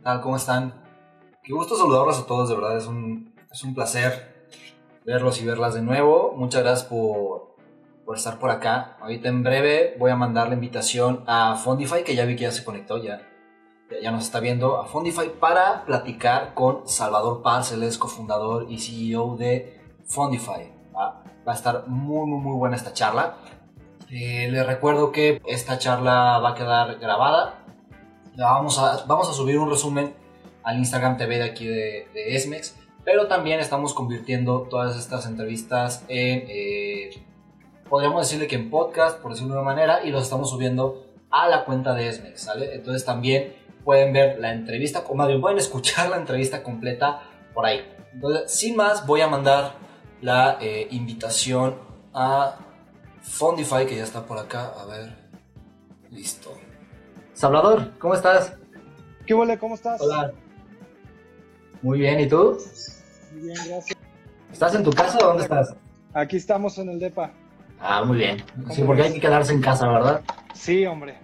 tal? 0.00 0.20
¿Cómo 0.20 0.36
están? 0.36 0.74
Qué 1.42 1.52
gusto 1.52 1.76
saludarlos 1.76 2.18
a 2.18 2.26
todos, 2.26 2.48
de 2.48 2.54
verdad, 2.54 2.76
es 2.76 2.86
un, 2.86 3.34
es 3.50 3.62
un 3.64 3.74
placer 3.74 4.48
verlos 5.04 5.40
y 5.40 5.46
verlas 5.46 5.74
de 5.74 5.82
nuevo. 5.82 6.34
Muchas 6.36 6.62
gracias 6.62 6.88
por, 6.88 7.56
por 8.04 8.16
estar 8.16 8.38
por 8.38 8.50
acá. 8.50 8.96
Ahorita 9.00 9.28
en 9.28 9.42
breve 9.42 9.96
voy 9.98 10.10
a 10.10 10.16
mandar 10.16 10.48
la 10.48 10.54
invitación 10.54 11.24
a 11.26 11.56
Fondify, 11.56 12.04
que 12.04 12.14
ya 12.14 12.24
vi 12.24 12.36
que 12.36 12.42
ya 12.42 12.52
se 12.52 12.64
conectó, 12.64 13.02
ya, 13.02 13.22
ya 14.02 14.10
nos 14.10 14.24
está 14.24 14.40
viendo, 14.40 14.80
a 14.80 14.86
Fondify 14.86 15.28
para 15.28 15.84
platicar 15.84 16.54
con 16.54 16.88
Salvador 16.88 17.42
Paz, 17.42 17.72
el 17.72 17.82
es 17.82 17.98
cofundador 17.98 18.70
y 18.70 18.78
CEO 18.78 19.36
de 19.36 19.80
Fondify. 20.04 20.72
Va, 20.94 21.22
va 21.46 21.52
a 21.52 21.54
estar 21.54 21.88
muy, 21.88 22.28
muy, 22.28 22.40
muy 22.40 22.56
buena 22.56 22.76
esta 22.76 22.92
charla. 22.92 23.36
Eh, 24.12 24.48
les 24.50 24.66
recuerdo 24.66 25.12
que 25.12 25.40
esta 25.46 25.78
charla 25.78 26.40
va 26.40 26.50
a 26.50 26.54
quedar 26.54 26.98
grabada. 26.98 27.59
Vamos 28.40 28.78
a, 28.78 29.04
vamos 29.06 29.28
a 29.28 29.34
subir 29.34 29.58
un 29.58 29.68
resumen 29.68 30.14
al 30.62 30.78
Instagram 30.78 31.18
TV 31.18 31.36
de 31.36 31.44
aquí 31.44 31.66
de, 31.66 32.06
Esmex, 32.14 32.74
pero 33.04 33.28
también 33.28 33.60
estamos 33.60 33.92
convirtiendo 33.92 34.62
todas 34.62 34.96
estas 34.96 35.26
entrevistas 35.26 36.04
en, 36.08 36.44
eh, 36.48 37.22
podríamos 37.90 38.22
decirle 38.22 38.46
que 38.46 38.56
en 38.56 38.70
podcast, 38.70 39.18
por 39.18 39.32
decirlo 39.32 39.54
de 39.54 39.60
una 39.60 39.70
manera, 39.70 40.04
y 40.04 40.10
los 40.10 40.22
estamos 40.22 40.48
subiendo 40.48 41.04
a 41.30 41.48
la 41.48 41.66
cuenta 41.66 41.92
de 41.92 42.08
Esmex. 42.08 42.48
Entonces 42.72 43.04
también 43.04 43.54
pueden 43.84 44.14
ver 44.14 44.38
la 44.38 44.52
entrevista, 44.52 45.04
o 45.06 45.14
más 45.14 45.28
bien 45.28 45.42
pueden 45.42 45.58
escuchar 45.58 46.08
la 46.08 46.16
entrevista 46.16 46.62
completa 46.62 47.22
por 47.52 47.66
ahí. 47.66 47.84
Entonces, 48.14 48.50
sin 48.50 48.74
más, 48.74 49.06
voy 49.06 49.20
a 49.20 49.28
mandar 49.28 49.74
la 50.22 50.56
eh, 50.62 50.88
invitación 50.92 51.76
a 52.14 52.56
Fondify, 53.20 53.86
que 53.86 53.96
ya 53.96 54.04
está 54.04 54.24
por 54.24 54.38
acá. 54.38 54.72
A 54.78 54.86
ver, 54.86 55.28
listo. 56.10 56.59
Salvador, 57.44 57.92
¿cómo 57.98 58.12
estás? 58.12 58.52
¿Qué 59.26 59.32
huele? 59.32 59.56
¿Cómo 59.56 59.74
estás? 59.74 59.98
Hola. 60.02 60.30
Muy 61.80 61.98
bien, 61.98 62.20
¿y 62.20 62.28
tú? 62.28 62.58
Muy 63.32 63.46
bien, 63.46 63.56
gracias. 63.66 63.98
¿Estás 64.52 64.74
en 64.74 64.84
tu 64.84 64.90
casa 64.90 65.16
o 65.22 65.28
dónde 65.28 65.44
estás? 65.44 65.74
Aquí 66.12 66.36
estamos 66.36 66.76
en 66.76 66.90
el 66.90 66.98
DEPA. 67.00 67.30
Ah, 67.80 68.04
muy 68.04 68.18
bien. 68.18 68.44
Sí, 68.72 68.82
porque 68.82 69.04
hay 69.04 69.14
que 69.14 69.20
quedarse 69.20 69.54
en 69.54 69.62
casa, 69.62 69.88
¿verdad? 69.88 70.20
Sí, 70.52 70.84
hombre. 70.84 71.16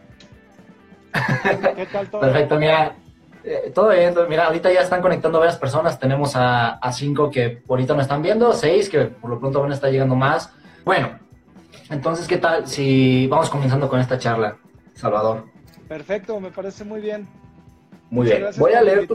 ¿Qué 1.77 1.85
tal 1.93 2.09
todo? 2.09 2.23
Perfecto, 2.23 2.57
mira. 2.59 2.97
eh, 3.45 3.71
todo 3.75 3.91
bien, 3.91 4.15
mira, 4.27 4.47
ahorita 4.47 4.73
ya 4.73 4.81
están 4.81 5.03
conectando 5.03 5.39
varias 5.39 5.59
personas. 5.59 5.99
Tenemos 5.99 6.35
a, 6.35 6.77
a 6.77 6.93
cinco 6.93 7.31
que 7.31 7.63
ahorita 7.69 7.93
no 7.93 8.01
están 8.01 8.23
viendo, 8.23 8.55
seis 8.55 8.89
que 8.89 9.01
por 9.05 9.29
lo 9.29 9.39
pronto 9.39 9.61
van 9.61 9.71
a 9.71 9.75
estar 9.75 9.91
llegando 9.91 10.17
más. 10.17 10.51
Bueno, 10.83 11.11
entonces, 11.91 12.27
¿qué 12.27 12.39
tal 12.39 12.67
si 12.67 13.27
vamos 13.27 13.51
comenzando 13.51 13.87
con 13.87 14.01
esta 14.01 14.17
charla, 14.19 14.57
Salvador? 14.95 15.55
Perfecto, 15.89 16.39
me 16.41 16.51
parece 16.51 16.85
muy 16.85 17.01
bien. 17.01 17.29
Muy 18.11 18.27
bien. 18.27 18.45
Voy 18.59 18.73
a 18.73 18.83
leer 18.83 19.07
tu, 19.07 19.15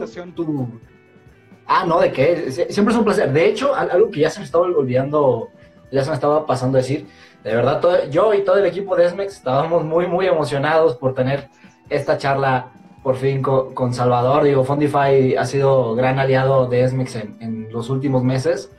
Ah, 1.66 1.84
no, 1.86 2.00
¿de 2.00 2.12
qué? 2.12 2.50
Sie- 2.50 2.70
Siempre 2.70 2.92
es 2.92 2.98
un 2.98 3.04
placer. 3.04 3.32
De 3.32 3.46
hecho, 3.46 3.74
al- 3.74 3.90
algo 3.90 4.10
que 4.10 4.20
ya 4.20 4.30
se 4.30 4.40
me 4.40 4.44
estaba 4.44 4.64
olvidando, 4.64 5.48
ya 5.90 6.02
se 6.02 6.08
me 6.10 6.14
estaba 6.14 6.44
pasando 6.46 6.78
a 6.78 6.80
decir, 6.82 7.06
de 7.44 7.54
verdad, 7.54 7.80
todo- 7.80 8.04
yo 8.10 8.34
y 8.34 8.42
todo 8.42 8.56
el 8.58 8.66
equipo 8.66 8.96
de 8.96 9.06
Esmex 9.06 9.34
estábamos 9.36 9.84
muy, 9.84 10.06
muy 10.06 10.26
emocionados 10.26 10.96
por 10.96 11.14
tener 11.14 11.48
esta 11.88 12.18
charla 12.18 12.70
por 13.02 13.16
fin 13.16 13.42
co- 13.42 13.74
con, 13.74 13.94
Salvador. 13.94 14.44
Digo, 14.44 14.64
Fondify 14.64 15.36
ha 15.36 15.44
sido 15.46 15.94
gran 15.94 16.18
aliado 16.18 16.66
de 16.66 16.82
Esmex 16.84 17.16
en, 17.16 17.36
en 17.40 17.72
los 17.72 17.90
últimos 17.90 18.22
meses. 18.24 18.70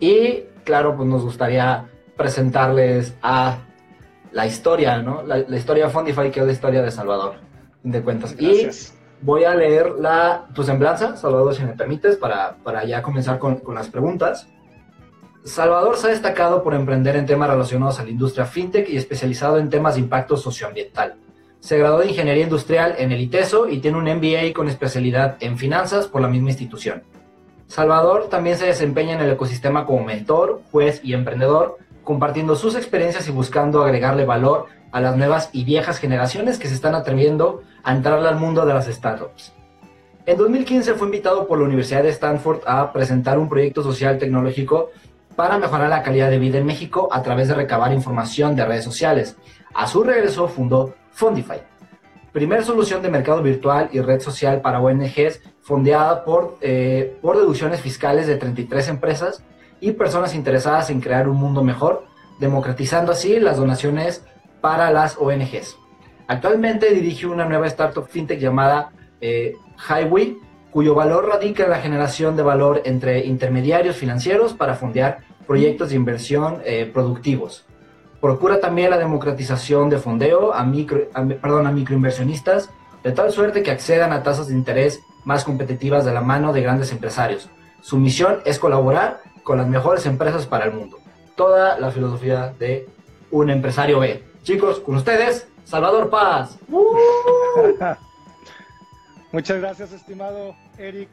Y, 0.00 0.44
claro, 0.64 0.96
pues 0.96 1.08
nos 1.08 1.22
gustaría 1.22 1.86
presentarles 2.16 3.14
a 3.22 3.58
la 4.32 4.46
historia, 4.46 4.98
¿no? 4.98 5.22
La, 5.22 5.38
la 5.38 5.56
historia 5.56 5.86
de 5.86 5.90
Fondify, 5.90 6.30
que 6.30 6.40
es 6.40 6.46
la 6.46 6.52
historia 6.52 6.82
de 6.82 6.90
Salvador, 6.90 7.34
de 7.82 8.02
cuentas. 8.02 8.34
Y 8.38 8.68
voy 9.20 9.44
a 9.44 9.54
leer 9.54 9.92
la, 9.98 10.48
tu 10.54 10.62
semblanza, 10.62 11.16
Salvador, 11.16 11.54
si 11.54 11.62
me 11.62 11.72
permites, 11.72 12.16
para, 12.16 12.56
para 12.62 12.84
ya 12.84 13.02
comenzar 13.02 13.38
con, 13.38 13.56
con 13.56 13.74
las 13.74 13.88
preguntas. 13.88 14.48
Salvador 15.44 15.96
se 15.96 16.06
ha 16.06 16.10
destacado 16.10 16.62
por 16.62 16.74
emprender 16.74 17.16
en 17.16 17.26
temas 17.26 17.50
relacionados 17.50 17.98
a 17.98 18.04
la 18.04 18.10
industria 18.10 18.46
fintech 18.46 18.88
y 18.88 18.96
especializado 18.96 19.58
en 19.58 19.70
temas 19.70 19.94
de 19.94 20.00
impacto 20.00 20.36
socioambiental. 20.36 21.16
Se 21.58 21.78
graduó 21.78 22.00
de 22.00 22.08
Ingeniería 22.08 22.44
Industrial 22.44 22.94
en 22.98 23.12
el 23.12 23.20
ITESO 23.20 23.68
y 23.68 23.78
tiene 23.78 23.98
un 23.98 24.04
MBA 24.04 24.52
con 24.54 24.68
especialidad 24.68 25.36
en 25.40 25.58
finanzas 25.58 26.06
por 26.06 26.20
la 26.20 26.28
misma 26.28 26.50
institución. 26.50 27.02
Salvador 27.66 28.28
también 28.28 28.58
se 28.58 28.66
desempeña 28.66 29.14
en 29.14 29.20
el 29.20 29.32
ecosistema 29.32 29.86
como 29.86 30.04
mentor, 30.04 30.62
juez 30.70 31.00
y 31.02 31.14
emprendedor, 31.14 31.78
compartiendo 32.04 32.56
sus 32.56 32.74
experiencias 32.74 33.28
y 33.28 33.32
buscando 33.32 33.82
agregarle 33.82 34.24
valor 34.24 34.66
a 34.90 35.00
las 35.00 35.16
nuevas 35.16 35.50
y 35.52 35.64
viejas 35.64 35.98
generaciones 35.98 36.58
que 36.58 36.68
se 36.68 36.74
están 36.74 36.94
atreviendo 36.94 37.62
a 37.82 37.92
entrar 37.92 38.24
al 38.24 38.36
mundo 38.36 38.66
de 38.66 38.74
las 38.74 38.86
startups. 38.86 39.52
En 40.24 40.36
2015 40.36 40.94
fue 40.94 41.08
invitado 41.08 41.48
por 41.48 41.58
la 41.58 41.64
Universidad 41.64 42.02
de 42.02 42.10
Stanford 42.10 42.60
a 42.66 42.92
presentar 42.92 43.38
un 43.38 43.48
proyecto 43.48 43.82
social 43.82 44.18
tecnológico 44.18 44.90
para 45.34 45.58
mejorar 45.58 45.88
la 45.88 46.02
calidad 46.02 46.30
de 46.30 46.38
vida 46.38 46.58
en 46.58 46.66
México 46.66 47.08
a 47.10 47.22
través 47.22 47.48
de 47.48 47.54
recabar 47.54 47.92
información 47.92 48.54
de 48.54 48.64
redes 48.64 48.84
sociales. 48.84 49.36
A 49.74 49.86
su 49.86 50.04
regreso 50.04 50.46
fundó 50.46 50.94
Fondify, 51.10 51.62
primer 52.32 52.64
solución 52.64 53.02
de 53.02 53.10
mercado 53.10 53.42
virtual 53.42 53.88
y 53.92 54.00
red 54.00 54.20
social 54.20 54.60
para 54.60 54.80
ONGs 54.80 55.40
fondeada 55.60 56.24
por, 56.24 56.58
eh, 56.60 57.16
por 57.20 57.36
deducciones 57.36 57.80
fiscales 57.80 58.26
de 58.26 58.36
33 58.36 58.88
empresas 58.88 59.42
y 59.82 59.92
personas 59.92 60.34
interesadas 60.34 60.88
en 60.90 61.00
crear 61.00 61.28
un 61.28 61.36
mundo 61.36 61.62
mejor, 61.64 62.06
democratizando 62.38 63.10
así 63.12 63.40
las 63.40 63.56
donaciones 63.56 64.24
para 64.60 64.90
las 64.92 65.18
ONGs. 65.18 65.76
Actualmente 66.28 66.94
dirige 66.94 67.26
una 67.26 67.44
nueva 67.44 67.66
startup 67.66 68.06
fintech 68.08 68.38
llamada 68.38 68.92
eh, 69.20 69.54
Highway, 69.88 70.38
cuyo 70.70 70.94
valor 70.94 71.28
radica 71.28 71.64
en 71.64 71.70
la 71.70 71.80
generación 71.80 72.36
de 72.36 72.44
valor 72.44 72.82
entre 72.84 73.26
intermediarios 73.26 73.96
financieros 73.96 74.54
para 74.54 74.74
fondear 74.74 75.18
proyectos 75.48 75.90
de 75.90 75.96
inversión 75.96 76.62
eh, 76.64 76.88
productivos. 76.90 77.66
Procura 78.20 78.60
también 78.60 78.88
la 78.88 78.98
democratización 78.98 79.90
de 79.90 79.98
fondeo 79.98 80.54
a, 80.54 80.62
micro, 80.62 81.08
a, 81.12 81.24
perdón, 81.24 81.66
a 81.66 81.72
microinversionistas, 81.72 82.70
de 83.02 83.10
tal 83.10 83.32
suerte 83.32 83.64
que 83.64 83.72
accedan 83.72 84.12
a 84.12 84.22
tasas 84.22 84.46
de 84.46 84.54
interés 84.54 85.00
más 85.24 85.42
competitivas 85.42 86.04
de 86.04 86.14
la 86.14 86.20
mano 86.20 86.52
de 86.52 86.62
grandes 86.62 86.92
empresarios. 86.92 87.50
Su 87.80 87.98
misión 87.98 88.38
es 88.44 88.60
colaborar 88.60 89.20
con 89.42 89.58
las 89.58 89.66
mejores 89.66 90.06
empresas 90.06 90.46
para 90.46 90.66
el 90.66 90.72
mundo. 90.72 90.98
Toda 91.36 91.78
la 91.78 91.90
filosofía 91.90 92.54
de 92.58 92.88
un 93.30 93.50
empresario 93.50 94.00
B. 94.00 94.22
Chicos, 94.42 94.80
con 94.80 94.96
ustedes, 94.96 95.48
Salvador 95.64 96.10
Paz. 96.10 96.58
Muchas 99.32 99.58
gracias, 99.60 99.92
estimado 99.92 100.54
Eric. 100.76 101.08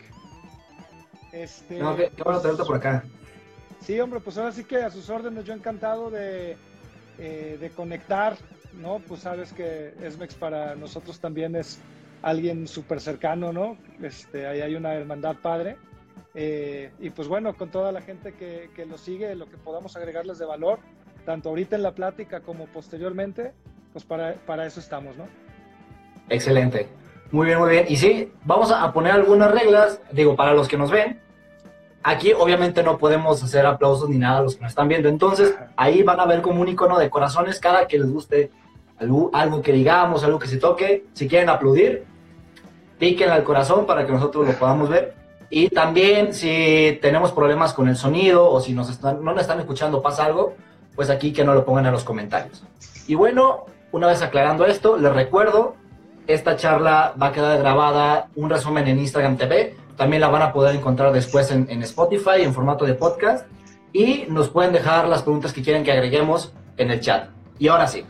Este, 1.31 1.79
No, 1.79 1.95
qué, 1.95 2.11
qué 2.15 2.23
bueno 2.23 2.41
tenerte 2.41 2.63
por 2.63 2.75
acá. 2.75 3.03
Sí, 3.81 3.99
hombre, 3.99 4.19
pues 4.19 4.37
ahora 4.37 4.51
sí 4.51 4.63
que 4.63 4.77
a 4.77 4.89
sus 4.89 5.09
órdenes, 5.09 5.45
yo 5.45 5.53
encantado 5.53 6.09
de, 6.09 6.57
eh, 7.17 7.57
de 7.59 7.69
conectar, 7.69 8.35
¿no? 8.73 8.99
Pues 8.99 9.21
sabes 9.21 9.53
que 9.53 9.93
Esmex 10.01 10.35
para 10.35 10.75
nosotros 10.75 11.19
también 11.19 11.55
es 11.55 11.79
alguien 12.21 12.67
súper 12.67 12.99
cercano, 12.99 13.53
¿no? 13.53 13.77
Este, 14.01 14.47
ahí 14.47 14.61
hay 14.61 14.75
una 14.75 14.93
hermandad 14.93 15.37
padre. 15.41 15.77
Eh, 16.35 16.91
y 16.99 17.09
pues 17.09 17.27
bueno, 17.27 17.55
con 17.55 17.69
toda 17.69 17.91
la 17.91 18.01
gente 18.01 18.33
que, 18.33 18.69
que 18.75 18.85
lo 18.85 18.97
sigue, 18.97 19.35
lo 19.35 19.49
que 19.49 19.57
podamos 19.57 19.95
agregarles 19.95 20.37
de 20.37 20.45
valor, 20.45 20.79
tanto 21.25 21.49
ahorita 21.49 21.75
en 21.75 21.83
la 21.83 21.93
plática 21.93 22.41
como 22.41 22.67
posteriormente, 22.67 23.53
pues 23.93 24.05
para, 24.05 24.35
para 24.45 24.65
eso 24.65 24.79
estamos, 24.79 25.17
¿no? 25.17 25.27
Excelente. 26.29 26.87
Muy 27.31 27.47
bien, 27.47 27.59
muy 27.59 27.69
bien. 27.69 27.85
Y 27.87 27.97
sí, 27.97 28.31
vamos 28.43 28.71
a 28.71 28.91
poner 28.91 29.11
algunas 29.13 29.51
reglas, 29.51 30.01
digo, 30.11 30.35
para 30.35 30.53
los 30.53 30.67
que 30.67 30.77
nos 30.77 30.91
ven. 30.91 31.19
Aquí 32.01 32.31
obviamente 32.33 32.81
no 32.81 32.97
podemos 32.97 33.43
hacer 33.43 33.65
aplausos 33.65 34.09
ni 34.09 34.17
nada 34.17 34.39
a 34.39 34.41
los 34.41 34.55
que 34.55 34.61
nos 34.61 34.71
están 34.71 34.87
viendo. 34.87 35.09
Entonces, 35.09 35.55
ahí 35.75 36.01
van 36.01 36.19
a 36.19 36.25
ver 36.25 36.41
como 36.41 36.61
un 36.61 36.67
icono 36.67 36.97
de 36.97 37.09
corazones 37.09 37.59
cada 37.59 37.87
que 37.87 37.99
les 37.99 38.11
guste 38.11 38.51
algo, 38.97 39.29
algo 39.33 39.61
que 39.61 39.73
digamos, 39.73 40.23
algo 40.23 40.39
que 40.39 40.47
se 40.47 40.57
toque. 40.57 41.05
Si 41.13 41.27
quieren 41.27 41.49
aplaudir, 41.49 42.05
piquen 42.97 43.29
al 43.29 43.43
corazón 43.43 43.85
para 43.85 44.05
que 44.05 44.11
nosotros 44.11 44.47
lo 44.47 44.53
podamos 44.53 44.89
ver. 44.89 45.18
Y 45.49 45.69
también 45.69 46.33
si 46.33 46.99
tenemos 47.01 47.31
problemas 47.31 47.73
con 47.73 47.87
el 47.87 47.95
sonido 47.95 48.49
o 48.49 48.61
si 48.61 48.73
nos 48.73 48.89
están, 48.89 49.23
no 49.23 49.31
nos 49.31 49.41
están 49.41 49.59
escuchando, 49.59 50.01
pasa 50.01 50.25
algo, 50.25 50.55
pues 50.95 51.09
aquí 51.09 51.33
que 51.33 51.43
no 51.43 51.53
lo 51.53 51.65
pongan 51.65 51.87
en 51.87 51.91
los 51.91 52.03
comentarios. 52.03 52.63
Y 53.07 53.15
bueno, 53.15 53.65
una 53.91 54.07
vez 54.07 54.21
aclarando 54.21 54.65
esto, 54.65 54.97
les 54.97 55.11
recuerdo, 55.11 55.75
esta 56.27 56.55
charla 56.55 57.15
va 57.19 57.27
a 57.27 57.31
quedar 57.31 57.57
grabada, 57.57 58.27
un 58.35 58.49
resumen 58.49 58.87
en 58.87 58.99
Instagram 58.99 59.37
TV, 59.37 59.75
también 59.97 60.21
la 60.21 60.29
van 60.29 60.43
a 60.43 60.53
poder 60.53 60.75
encontrar 60.75 61.11
después 61.11 61.49
en, 61.51 61.67
en 61.69 61.81
Spotify 61.81 62.41
en 62.41 62.53
formato 62.53 62.85
de 62.85 62.93
podcast 62.93 63.47
y 63.91 64.25
nos 64.29 64.49
pueden 64.49 64.71
dejar 64.71 65.07
las 65.07 65.23
preguntas 65.23 65.51
que 65.51 65.63
quieren 65.63 65.83
que 65.83 65.91
agreguemos 65.91 66.53
en 66.77 66.91
el 66.91 67.01
chat. 67.01 67.29
Y 67.57 67.67
ahora 67.67 67.87
sí, 67.87 68.05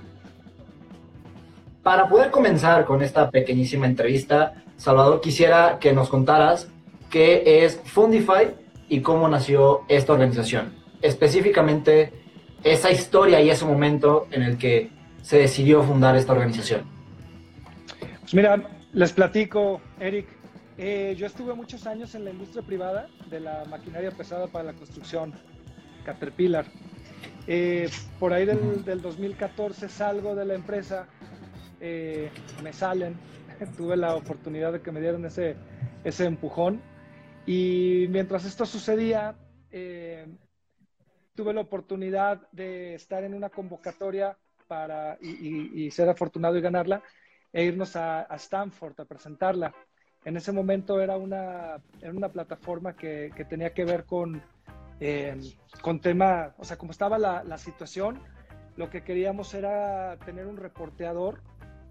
para 1.82 2.10
poder 2.10 2.30
comenzar 2.30 2.86
con 2.86 3.02
esta 3.02 3.32
pequeñísima 3.32 3.86
entrevista, 3.86 4.54
Salvador, 4.76 5.22
quisiera 5.22 5.80
que 5.80 5.94
nos 5.94 6.10
contaras 6.10 6.68
qué 7.10 7.64
es 7.66 7.82
Fundify 7.86 8.56
y 8.88 9.02
cómo 9.02 9.28
nació 9.28 9.82
esta 9.88 10.14
organización. 10.14 10.74
Específicamente, 11.02 12.12
esa 12.64 12.92
historia 12.92 13.42
y 13.42 13.50
ese 13.50 13.66
momento 13.66 14.28
en 14.32 14.44
el 14.44 14.58
que 14.58 14.90
se 15.22 15.38
decidió 15.38 15.84
fundar 15.84 16.16
esta 16.16 16.34
organización. 16.34 16.84
Pues 18.22 18.34
mira, 18.34 18.62
les 18.94 19.14
platico, 19.14 19.82
Eric. 20.00 20.28
Eh, 20.78 21.16
yo 21.18 21.26
estuve 21.26 21.54
muchos 21.54 21.86
años 21.88 22.16
en 22.16 22.24
la 22.24 22.32
industria 22.32 22.64
privada 22.64 23.10
de 23.30 23.42
la 23.42 23.66
maquinaria 23.66 24.12
pesada 24.12 24.48
para 24.48 24.64
la 24.66 24.74
construcción, 24.74 25.34
Caterpillar. 26.06 26.66
Eh, 27.48 27.90
por 28.18 28.32
ahí 28.32 28.46
del, 28.46 28.86
del, 28.86 29.02
2014 29.02 29.90
salgo 29.90 30.36
de 30.36 30.46
la 30.46 30.54
empresa, 30.54 31.08
eh, 31.82 32.30
me 32.64 32.72
salen, 32.72 33.16
tuve 33.78 33.98
la 33.98 34.16
oportunidad 34.16 34.72
de 34.72 34.82
que 34.82 34.92
me 34.92 35.02
dieran 35.02 35.26
ese, 35.26 35.58
ese 36.04 36.26
empujón 36.26 36.82
y 37.50 38.08
mientras 38.10 38.46
esto 38.46 38.64
sucedía, 38.64 39.36
tuve 41.34 41.52
la 41.52 41.62
oportunidad 41.62 42.48
de 42.52 42.94
estar 42.94 43.24
en 43.24 43.34
una 43.34 43.50
convocatoria 43.50 44.38
para, 44.68 45.18
y, 45.20 45.90
ser 45.90 46.10
afortunado 46.10 46.58
y 46.58 46.62
ganarla, 46.62 47.02
e 47.52 47.64
irnos 47.64 47.96
a, 47.96 48.22
a 48.32 48.36
Stanford 48.36 49.02
a 49.02 49.06
presentarla. 49.06 49.74
En 50.26 50.38
ese 50.38 50.52
momento 50.52 51.02
era 51.02 51.18
una, 51.18 51.78
era 52.00 52.12
una 52.12 52.30
plataforma 52.30 52.96
que, 52.96 53.32
que, 53.36 53.46
tenía 53.46 53.74
que 53.74 53.84
ver 53.84 54.06
con, 54.06 54.44
eh, 55.00 55.36
con 55.82 56.02
tema, 56.02 56.54
o 56.60 56.64
sea, 56.64 56.78
como 56.78 56.92
estaba 56.92 57.18
la, 57.18 57.44
la, 57.44 57.58
situación, 57.58 58.22
lo 58.76 58.92
que 58.92 59.02
queríamos 59.02 59.56
era 59.56 60.18
tener 60.24 60.46
un 60.46 60.58
reporteador 60.58 61.42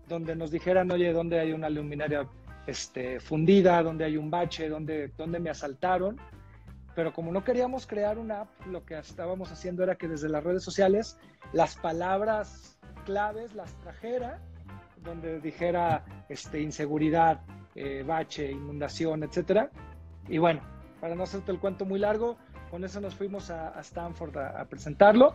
donde 0.06 0.36
nos 0.36 0.52
dijeran, 0.52 0.88
oye, 0.92 1.12
¿dónde 1.12 1.40
hay 1.40 1.50
una 1.50 1.68
luminaria 1.68 2.28
este, 2.68 3.18
fundida? 3.18 3.82
¿Dónde 3.82 4.04
hay 4.04 4.18
un 4.18 4.30
bache? 4.30 4.68
¿Dónde, 4.68 5.10
¿Dónde 5.16 5.40
me 5.40 5.48
asaltaron? 5.48 6.20
Pero 6.94 7.12
como 7.14 7.32
no 7.32 7.42
queríamos 7.42 7.86
crear 7.86 8.18
una 8.18 8.42
app, 8.42 8.66
lo 8.66 8.84
que 8.84 8.98
estábamos 8.98 9.50
haciendo 9.50 9.82
era 9.82 9.96
que 9.96 10.06
desde 10.06 10.28
las 10.28 10.44
redes 10.44 10.62
sociales 10.62 11.18
las 11.52 11.76
palabras 11.76 12.78
claves 13.06 13.54
las 13.54 13.72
trajera, 13.80 14.40
donde 15.02 15.40
dijera 15.40 16.04
este, 16.28 16.60
inseguridad, 16.60 17.40
eh, 17.74 18.04
bache, 18.06 18.50
inundación, 18.50 19.22
etcétera. 19.22 19.70
Y 20.28 20.36
bueno, 20.36 20.60
para 21.00 21.14
no 21.14 21.22
hacerte 21.22 21.52
el 21.52 21.60
cuento 21.60 21.86
muy 21.86 21.98
largo, 21.98 22.36
con 22.70 22.84
eso 22.84 23.00
nos 23.00 23.14
fuimos 23.14 23.50
a, 23.50 23.80
Stanford 23.80 24.36
a, 24.36 24.64
presentarlo. 24.66 25.34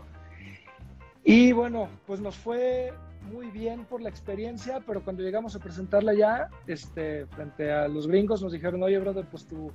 Y 1.23 1.51
bueno, 1.51 1.89
pues 2.05 2.19
nos 2.19 2.35
fue 2.35 2.93
muy 3.31 3.51
bien 3.51 3.85
por 3.85 4.01
la 4.01 4.09
experiencia, 4.09 4.81
pero 4.85 5.03
cuando 5.03 5.23
llegamos 5.23 5.55
a 5.55 5.59
presentarla 5.59 6.13
ya, 6.13 6.49
este, 6.67 7.25
frente 7.27 7.71
a 7.71 7.87
los 7.87 8.07
gringos, 8.07 8.41
nos 8.41 8.51
dijeron, 8.51 8.83
oye, 8.83 8.97
brother, 8.99 9.25
pues 9.29 9.45
tu, 9.45 9.71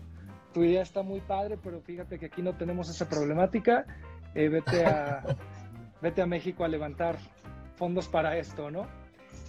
tu 0.53 0.63
idea 0.65 0.83
está 0.83 1.03
muy 1.03 1.21
padre, 1.21 1.59
pero 1.63 1.81
fíjate 1.81 2.19
que 2.19 2.27
aquí 2.27 2.43
no 2.43 2.55
tenemos 2.55 2.89
esa 2.89 3.09
problemática. 3.09 3.87
Eh, 4.35 4.49
vete, 4.49 4.85
a, 4.85 5.25
vete 6.03 6.23
a 6.23 6.27
México 6.27 6.65
a 6.65 6.69
levantar 6.69 7.17
fondos 7.77 8.09
para 8.09 8.37
esto, 8.37 8.71
¿no? 8.71 8.87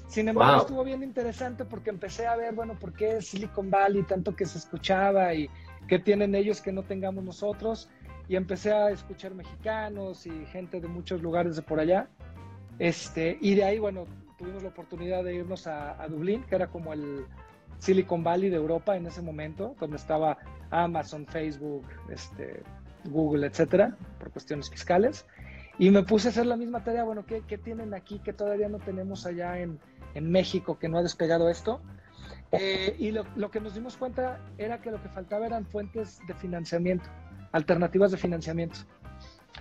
Sin 0.07 0.27
embargo, 0.27 0.61
estuvo 0.61 0.83
bien 0.83 1.03
interesante 1.03 1.65
porque 1.65 1.91
empecé 1.91 2.25
a 2.25 2.35
ver, 2.35 2.55
bueno, 2.55 2.77
por 2.79 2.93
qué 2.93 3.21
Silicon 3.21 3.69
Valley 3.69 4.01
tanto 4.03 4.35
que 4.35 4.45
se 4.47 4.57
escuchaba 4.57 5.35
y 5.35 5.47
qué 5.87 5.99
tienen 5.99 6.33
ellos 6.33 6.61
que 6.61 6.71
no 6.71 6.81
tengamos 6.81 7.23
nosotros. 7.23 7.89
Y 8.27 8.35
empecé 8.35 8.71
a 8.71 8.89
escuchar 8.89 9.35
mexicanos 9.35 10.25
y 10.25 10.45
gente 10.47 10.81
de 10.81 10.87
muchos 10.87 11.21
lugares 11.21 11.55
de 11.55 11.61
por 11.61 11.79
allá. 11.79 12.07
Este, 12.79 13.37
y 13.41 13.55
de 13.55 13.63
ahí, 13.65 13.79
bueno, 13.79 14.05
tuvimos 14.37 14.63
la 14.63 14.69
oportunidad 14.69 15.23
de 15.23 15.35
irnos 15.35 15.67
a, 15.67 16.07
Dublín, 16.07 16.43
que 16.43 16.55
era 16.55 16.67
como 16.67 16.93
el 16.93 17.25
Silicon 17.77 18.23
Valley 18.23 18.49
de 18.49 18.55
Europa 18.55 18.95
en 18.95 19.05
ese 19.05 19.21
momento, 19.21 19.75
donde 19.79 19.97
estaba 19.97 20.37
Amazon, 20.71 21.25
Facebook, 21.27 21.85
este, 22.09 22.63
Google, 23.05 23.47
etcétera, 23.47 23.97
por 24.17 24.31
cuestiones 24.31 24.69
fiscales. 24.69 25.25
Y 25.77 25.91
me 25.91 26.03
puse 26.03 26.29
a 26.29 26.31
hacer 26.31 26.45
la 26.45 26.55
misma 26.55 26.83
tarea, 26.83 27.03
bueno, 27.03 27.25
¿qué, 27.25 27.43
qué 27.47 27.57
tienen 27.57 27.93
aquí 27.93 28.19
que 28.19 28.33
todavía 28.33 28.69
no 28.69 28.79
tenemos 28.79 29.25
allá 29.25 29.59
en, 29.59 29.79
en 30.13 30.31
México 30.31 30.79
que 30.79 30.89
no 30.89 30.97
ha 30.97 31.03
despegado 31.03 31.49
esto. 31.49 31.81
Eh, 32.51 32.95
y 32.97 33.11
lo, 33.11 33.25
lo, 33.35 33.51
que 33.51 33.59
nos 33.59 33.75
dimos 33.75 33.95
cuenta 33.95 34.39
era 34.57 34.81
que 34.81 34.91
lo 34.91 35.01
que 35.01 35.09
faltaba 35.09 35.45
eran 35.45 35.65
fuentes 35.67 36.19
de 36.27 36.33
financiamiento, 36.33 37.05
alternativas 37.51 38.11
de 38.11 38.17
financiamiento. 38.17 38.79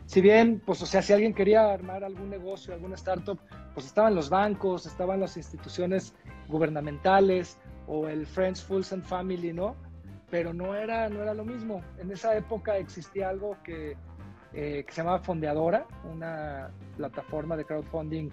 Si 0.06 0.20
bien, 0.20 0.62
pues, 0.64 0.82
o 0.82 0.86
sea, 0.86 1.02
si 1.02 1.12
alguien 1.12 1.34
quería 1.34 1.72
armar 1.72 2.04
algún 2.04 2.30
negocio, 2.30 2.72
alguna 2.74 2.94
startup, 2.94 3.38
pues 3.74 3.86
estaban 3.86 4.14
los 4.14 4.30
bancos, 4.30 4.86
estaban 4.86 5.20
las 5.20 5.36
instituciones 5.36 6.14
gubernamentales 6.48 7.58
o 7.86 8.08
el 8.08 8.26
Friends, 8.26 8.62
Fools 8.62 8.92
and 8.92 9.04
Family, 9.04 9.52
¿no? 9.52 9.76
Pero 10.30 10.52
no 10.52 10.74
era, 10.74 11.08
no 11.08 11.22
era 11.22 11.34
lo 11.34 11.44
mismo. 11.44 11.82
En 11.98 12.10
esa 12.10 12.36
época 12.36 12.76
existía 12.76 13.28
algo 13.28 13.56
que, 13.62 13.96
eh, 14.52 14.84
que 14.86 14.92
se 14.92 15.02
llamaba 15.02 15.20
Fondeadora, 15.20 15.86
una 16.10 16.70
plataforma 16.96 17.56
de 17.56 17.64
crowdfunding 17.64 18.30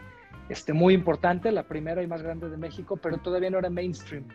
este, 0.49 0.73
muy 0.73 0.93
importante, 0.93 1.51
la 1.51 1.63
primera 1.63 2.03
y 2.03 2.07
más 2.07 2.21
grande 2.21 2.49
de 2.49 2.57
México, 2.57 2.97
pero 2.97 3.17
todavía 3.17 3.49
no 3.49 3.57
era 3.57 3.69
mainstream. 3.69 4.25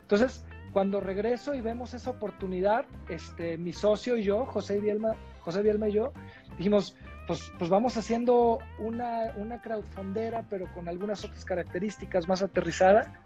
Entonces, 0.00 0.44
cuando 0.72 1.00
regreso 1.00 1.54
y 1.54 1.60
vemos 1.60 1.94
esa 1.94 2.10
oportunidad, 2.10 2.84
este, 3.08 3.56
mi 3.58 3.72
socio 3.72 4.16
y 4.16 4.24
yo, 4.24 4.44
José 4.44 4.80
Bielma, 4.80 5.14
José 5.44 5.62
Bielma 5.62 5.88
y 5.88 5.92
yo, 5.92 6.12
dijimos, 6.58 6.96
pues, 7.26 7.52
pues 7.58 7.70
vamos 7.70 7.96
haciendo 7.96 8.58
una, 8.78 9.32
una 9.36 9.60
crowdfundera, 9.60 10.44
pero 10.48 10.72
con 10.72 10.88
algunas 10.88 11.24
otras 11.24 11.44
características 11.44 12.28
más 12.28 12.42
aterrizada. 12.42 13.20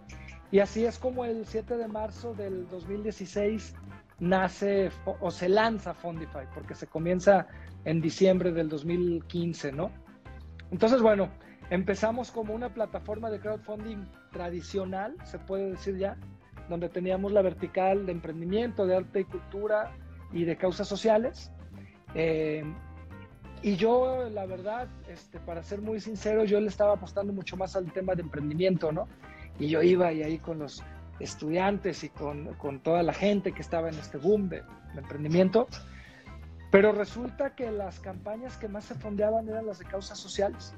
Y 0.51 0.61
así 0.61 0.85
es 0.85 0.99
como 0.99 1.25
el 1.25 1.47
7 1.47 1.77
de 1.77 1.89
marzo 1.89 2.35
del 2.35 2.69
2016 2.69 3.75
nace 4.21 4.91
o 5.05 5.31
se 5.31 5.49
lanza 5.49 5.95
Fundify, 5.95 6.47
porque 6.53 6.75
se 6.75 6.87
comienza 6.87 7.47
en 7.85 8.01
diciembre 8.01 8.51
del 8.53 8.69
2015, 8.69 9.73
¿no? 9.73 9.91
Entonces, 10.71 11.01
bueno, 11.01 11.31
Empezamos 11.71 12.31
como 12.31 12.55
una 12.55 12.73
plataforma 12.73 13.31
de 13.31 13.41
crowdfunding 13.41 14.07
tradicional, 14.33 15.15
se 15.25 15.39
puede 15.39 15.73
decir 15.73 15.99
ya, 15.99 16.17
donde 16.71 16.89
teníamos 16.89 17.33
la 17.33 17.43
vertical 17.43 18.07
de 18.07 18.13
emprendimiento, 18.13 18.87
de 18.87 18.97
arte 18.97 19.21
y 19.21 19.25
cultura 19.25 19.93
y 20.33 20.45
de 20.45 20.57
causas 20.57 20.89
sociales. 20.89 21.53
Eh, 22.15 22.65
y 23.63 23.77
yo, 23.77 24.29
la 24.31 24.47
verdad, 24.47 24.89
este, 25.09 25.41
para 25.41 25.63
ser 25.63 25.81
muy 25.81 26.01
sincero, 26.01 26.45
yo 26.45 26.61
le 26.61 26.69
estaba 26.69 26.95
apostando 26.95 27.33
mucho 27.33 27.57
más 27.57 27.75
al 27.75 27.91
tema 27.93 28.15
de 28.15 28.23
emprendimiento, 28.23 28.93
¿no? 28.93 29.09
Y 29.59 29.69
yo 29.69 29.83
iba 29.83 30.13
y 30.13 30.23
ahí 30.23 30.39
con 30.39 30.61
los 30.61 30.83
estudiantes 31.19 32.05
y 32.05 32.11
con, 32.11 32.55
con 32.55 32.81
toda 32.81 33.03
la 33.03 33.13
gente 33.13 33.53
que 33.53 33.63
estaba 33.63 33.89
en 33.89 33.97
este 33.97 34.19
boom 34.19 34.49
de, 34.49 34.63
de, 34.95 35.01
emprendimiento. 35.01 35.67
Pero 36.71 36.93
resulta 36.93 37.57
que 37.57 37.73
las 37.73 37.99
campañas 37.99 38.57
que 38.57 38.69
más 38.69 38.85
se 38.85 38.95
fondeaban 38.95 39.49
eran 39.49 39.67
las 39.67 39.81
de 39.81 39.87
causas 39.87 40.19
sociales. 40.19 40.75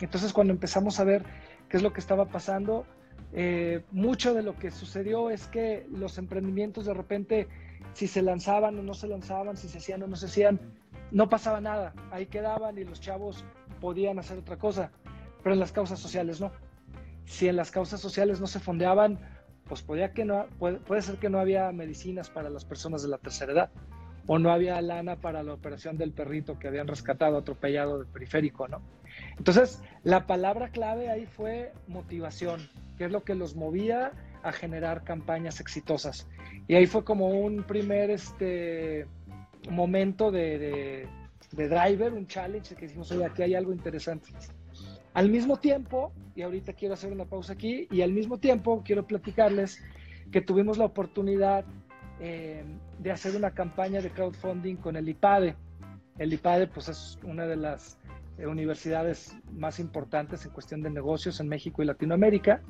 Entonces 0.00 0.32
cuando 0.32 0.52
empezamos 0.54 1.00
a 1.00 1.04
ver 1.04 1.24
qué 1.68 1.76
es 1.76 1.82
lo 1.82 1.92
que 1.92 2.00
estaba 2.00 2.26
pasando, 2.26 2.86
eh, 3.36 3.82
mucho 3.90 4.32
de 4.32 4.42
lo 4.42 4.56
que 4.56 4.70
sucedió 4.70 5.28
es 5.28 5.48
que 5.48 5.86
los 5.90 6.18
emprendimientos 6.18 6.86
de 6.86 6.94
repente, 6.94 7.48
si 7.92 8.06
se 8.06 8.22
lanzaban 8.22 8.78
o 8.78 8.82
no 8.82 8.94
se 8.94 9.08
lanzaban, 9.08 9.56
si 9.56 9.68
se 9.68 9.78
hacían 9.78 10.04
o 10.04 10.06
no 10.06 10.14
se 10.14 10.26
hacían, 10.26 10.60
no 11.10 11.28
pasaba 11.28 11.60
nada, 11.60 11.94
ahí 12.12 12.26
quedaban 12.26 12.78
y 12.78 12.84
los 12.84 13.00
chavos 13.00 13.44
podían 13.80 14.20
hacer 14.20 14.38
otra 14.38 14.56
cosa, 14.56 14.92
pero 15.42 15.52
en 15.52 15.60
las 15.60 15.72
causas 15.72 15.98
sociales 15.98 16.40
no. 16.40 16.52
Si 17.24 17.48
en 17.48 17.56
las 17.56 17.72
causas 17.72 18.00
sociales 18.00 18.40
no 18.40 18.46
se 18.46 18.60
fondeaban, 18.60 19.18
pues 19.66 19.82
podía 19.82 20.12
que 20.12 20.24
no, 20.24 20.46
puede, 20.58 20.78
puede 20.78 21.02
ser 21.02 21.16
que 21.16 21.28
no 21.28 21.40
había 21.40 21.72
medicinas 21.72 22.30
para 22.30 22.50
las 22.50 22.64
personas 22.64 23.02
de 23.02 23.08
la 23.08 23.18
tercera 23.18 23.52
edad 23.52 23.70
o 24.26 24.38
no 24.38 24.50
había 24.50 24.80
lana 24.80 25.16
para 25.16 25.42
la 25.42 25.52
operación 25.52 25.98
del 25.98 26.12
perrito 26.12 26.58
que 26.58 26.68
habían 26.68 26.86
rescatado 26.86 27.36
atropellado 27.36 27.98
del 27.98 28.06
periférico, 28.06 28.68
¿no? 28.68 28.80
Entonces, 29.38 29.82
la 30.02 30.26
palabra 30.26 30.68
clave 30.70 31.10
ahí 31.10 31.26
fue 31.26 31.72
motivación, 31.88 32.68
que 32.98 33.06
es 33.06 33.10
lo 33.10 33.24
que 33.24 33.34
los 33.34 33.56
movía 33.56 34.12
a 34.42 34.52
generar 34.52 35.04
campañas 35.04 35.60
exitosas. 35.60 36.28
Y 36.68 36.74
ahí 36.74 36.86
fue 36.86 37.04
como 37.04 37.28
un 37.28 37.64
primer 37.64 38.10
este, 38.10 39.06
momento 39.70 40.30
de, 40.30 41.08
driver, 41.50 42.12
un 42.12 42.26
challenge, 42.26 42.74
que 42.74 42.86
dijimos, 42.86 43.10
oye, 43.12 43.24
aquí 43.24 43.42
hay 43.42 43.54
algo 43.54 43.72
interesante. 43.72 44.30
Al 45.14 45.30
mismo 45.30 45.56
tiempo, 45.56 46.12
y 46.34 46.42
ahorita 46.42 46.72
quiero 46.72 46.94
hacer 46.94 47.12
una 47.12 47.24
pausa 47.24 47.52
aquí, 47.52 47.86
y 47.90 48.02
al 48.02 48.12
mismo 48.12 48.38
tiempo 48.38 48.82
quiero 48.84 49.06
platicarles 49.06 49.82
que 50.30 50.40
tuvimos 50.40 50.78
la 50.78 50.86
oportunidad 50.86 51.64
eh, 52.20 52.64
de 52.98 53.10
hacer 53.10 53.36
una 53.36 53.52
campaña 53.52 54.00
de 54.00 54.10
crowdfunding 54.10 54.76
con 54.76 54.96
el 54.96 55.08
IPADE. 55.08 55.54
El 56.18 56.32
IPADE 56.32 56.66
pues 56.68 56.88
es 56.88 57.18
una 57.22 57.46
de 57.46 57.56
las 57.56 57.98
eh, 58.38 58.46
universidades 58.46 59.36
más 59.52 59.78
importantes 59.78 60.44
en 60.44 60.52
cuestión 60.52 60.82
de 60.82 60.90
negocios 60.90 61.40
en 61.40 61.48
México 61.48 61.82
y 61.82 61.86
Latinoamérica. 61.86 62.62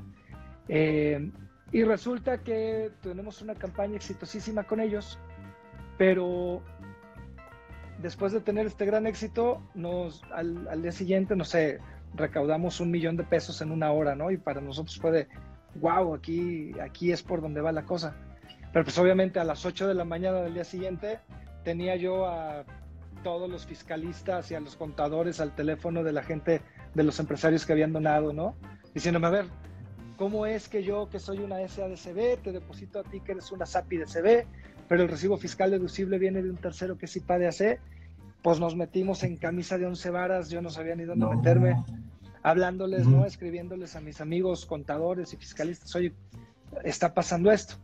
Eh, 0.68 1.30
y 1.73 1.85
resulta 1.85 2.38
que 2.38 2.92
tenemos 3.02 3.42
una 3.42 3.54
campaña 3.54 3.97
exitosísima 3.97 4.64
con 4.64 4.80
ellos, 4.80 5.18
pero 5.99 6.62
después 8.00 8.33
de 8.33 8.40
tener 8.40 8.66
este 8.66 8.85
gran 8.85 9.06
éxito, 9.06 9.62
nos, 9.75 10.23
al, 10.33 10.68
al, 10.68 10.83
día 10.83 10.92
siguiente, 10.92 11.35
no 11.35 11.44
sé, 11.44 11.78
recaudamos 12.14 12.80
un 12.80 12.90
millón 12.90 13.16
de 13.16 13.25
pesos 13.25 13.61
en 13.61 13.71
una 13.71 13.90
hora, 13.90 14.14
¿no? 14.14 14.30
Y 14.30 14.37
para 14.37 14.61
nosotros 14.61 14.99
fue 14.99 15.11
de, 15.11 15.28
wow, 15.76 16.14
aquí, 16.14 16.73
aquí 16.80 17.12
es 17.12 17.23
por 17.23 17.40
donde 17.40 17.61
va 17.61 17.73
la 17.73 17.85
cosa. 17.85 18.16
Pero 18.73 18.85
pues 18.85 18.99
obviamente 18.99 19.38
a 19.38 19.44
las 19.44 19.64
8 19.64 19.87
de 19.88 19.94
la 19.94 20.04
mañana 20.04 20.40
del 20.42 20.54
día 20.54 20.64
siguiente 20.64 21.21
tenía 21.62 21.97
yo 21.97 22.26
a 22.26 22.64
todos 23.25 23.50
los 23.50 23.66
fiscalistas 23.66 24.52
y 24.52 24.54
a 24.54 24.61
los 24.61 24.76
contadores 24.76 25.40
al 25.40 25.57
teléfono 25.57 26.04
de 26.04 26.12
la 26.12 26.23
gente, 26.23 26.62
de 26.95 27.02
los 27.02 27.19
empresarios 27.19 27.66
que 27.66 27.73
habían 27.73 27.93
donado, 27.93 28.33
¿no? 28.33 28.54
Diciéndome, 28.95 29.26
a 29.26 29.31
ver, 29.31 29.47
¿Cómo 30.16 30.47
es 30.47 30.69
que 30.69 30.85
yo, 30.85 31.09
que 31.11 31.19
soy 31.19 31.38
una 31.38 31.66
SADCB, 31.66 32.40
te 32.40 32.52
deposito 32.52 33.00
a 33.00 33.02
ti 33.02 33.21
que 33.21 33.33
eres 33.33 33.50
una 33.50 33.66
SAPI 33.66 33.99
DCB, 33.99 34.47
pero 34.88 35.02
el 35.02 35.09
recibo 35.09 35.37
fiscal 35.37 35.73
deducible 35.73 36.19
viene 36.19 36.40
de 36.40 36.50
un 36.50 36.57
tercero 36.57 36.97
que 36.97 37.07
es 37.07 37.16
IPADAC? 37.16 37.81
Pues 38.40 38.61
nos 38.61 38.76
metimos 38.76 39.25
en 39.25 39.37
camisa 39.37 39.76
de 39.76 39.87
once 39.87 40.11
varas, 40.11 40.50
yo 40.50 40.62
no 40.62 40.71
sabía 40.71 40.95
ni 40.95 41.04
dónde 41.04 41.26
meterme, 41.26 41.83
hablándoles, 42.43 43.07
¿no? 43.07 43.25
Escribiéndoles 43.25 43.97
a 43.97 44.00
mis 44.00 44.21
amigos 44.21 44.66
contadores 44.66 45.33
y 45.33 45.37
fiscalistas, 45.37 45.93
oye, 45.97 46.12
está 46.85 47.12
pasando 47.12 47.50
esto. 47.50 47.75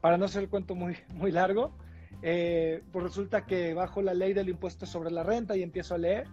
Para 0.00 0.18
no 0.18 0.26
hacer 0.26 0.44
el 0.44 0.48
cuento 0.50 0.76
muy, 0.76 0.96
muy 1.14 1.32
largo, 1.32 1.72
eh, 2.22 2.82
pues 2.92 3.04
resulta 3.04 3.46
que 3.46 3.74
bajo 3.74 4.00
la 4.00 4.14
ley 4.14 4.32
del 4.32 4.48
impuesto 4.48 4.86
sobre 4.86 5.10
la 5.10 5.22
renta 5.22 5.56
y 5.56 5.62
empiezo 5.62 5.94
a 5.94 5.98
leer, 5.98 6.26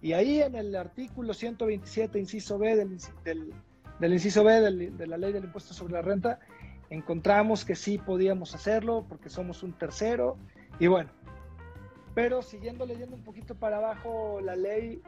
y 0.00 0.12
ahí 0.12 0.40
en 0.40 0.54
el 0.54 0.74
artículo 0.76 1.34
127, 1.34 2.18
inciso 2.18 2.58
B 2.58 2.76
del, 2.76 2.98
del, 4.00 4.12
inciso 4.12 4.44
B 4.44 4.52
de 4.60 5.06
la 5.06 5.16
ley 5.16 5.32
del 5.32 5.44
impuesto 5.44 5.74
sobre 5.74 5.94
la 5.94 6.02
renta, 6.02 6.38
encontramos 6.90 7.64
que 7.64 7.74
sí 7.74 7.98
podíamos 7.98 8.54
hacerlo 8.54 9.04
porque 9.08 9.28
somos 9.28 9.62
un 9.62 9.72
tercero, 9.72 10.36
y 10.78 10.86
bueno, 10.86 11.10
pero 12.14 12.40
siguiendo 12.42 12.86
leyendo 12.86 13.14
un 13.14 13.22
poquito 13.22 13.54
para 13.54 13.76
abajo 13.76 14.40
la 14.42 14.56
ley, 14.56 15.02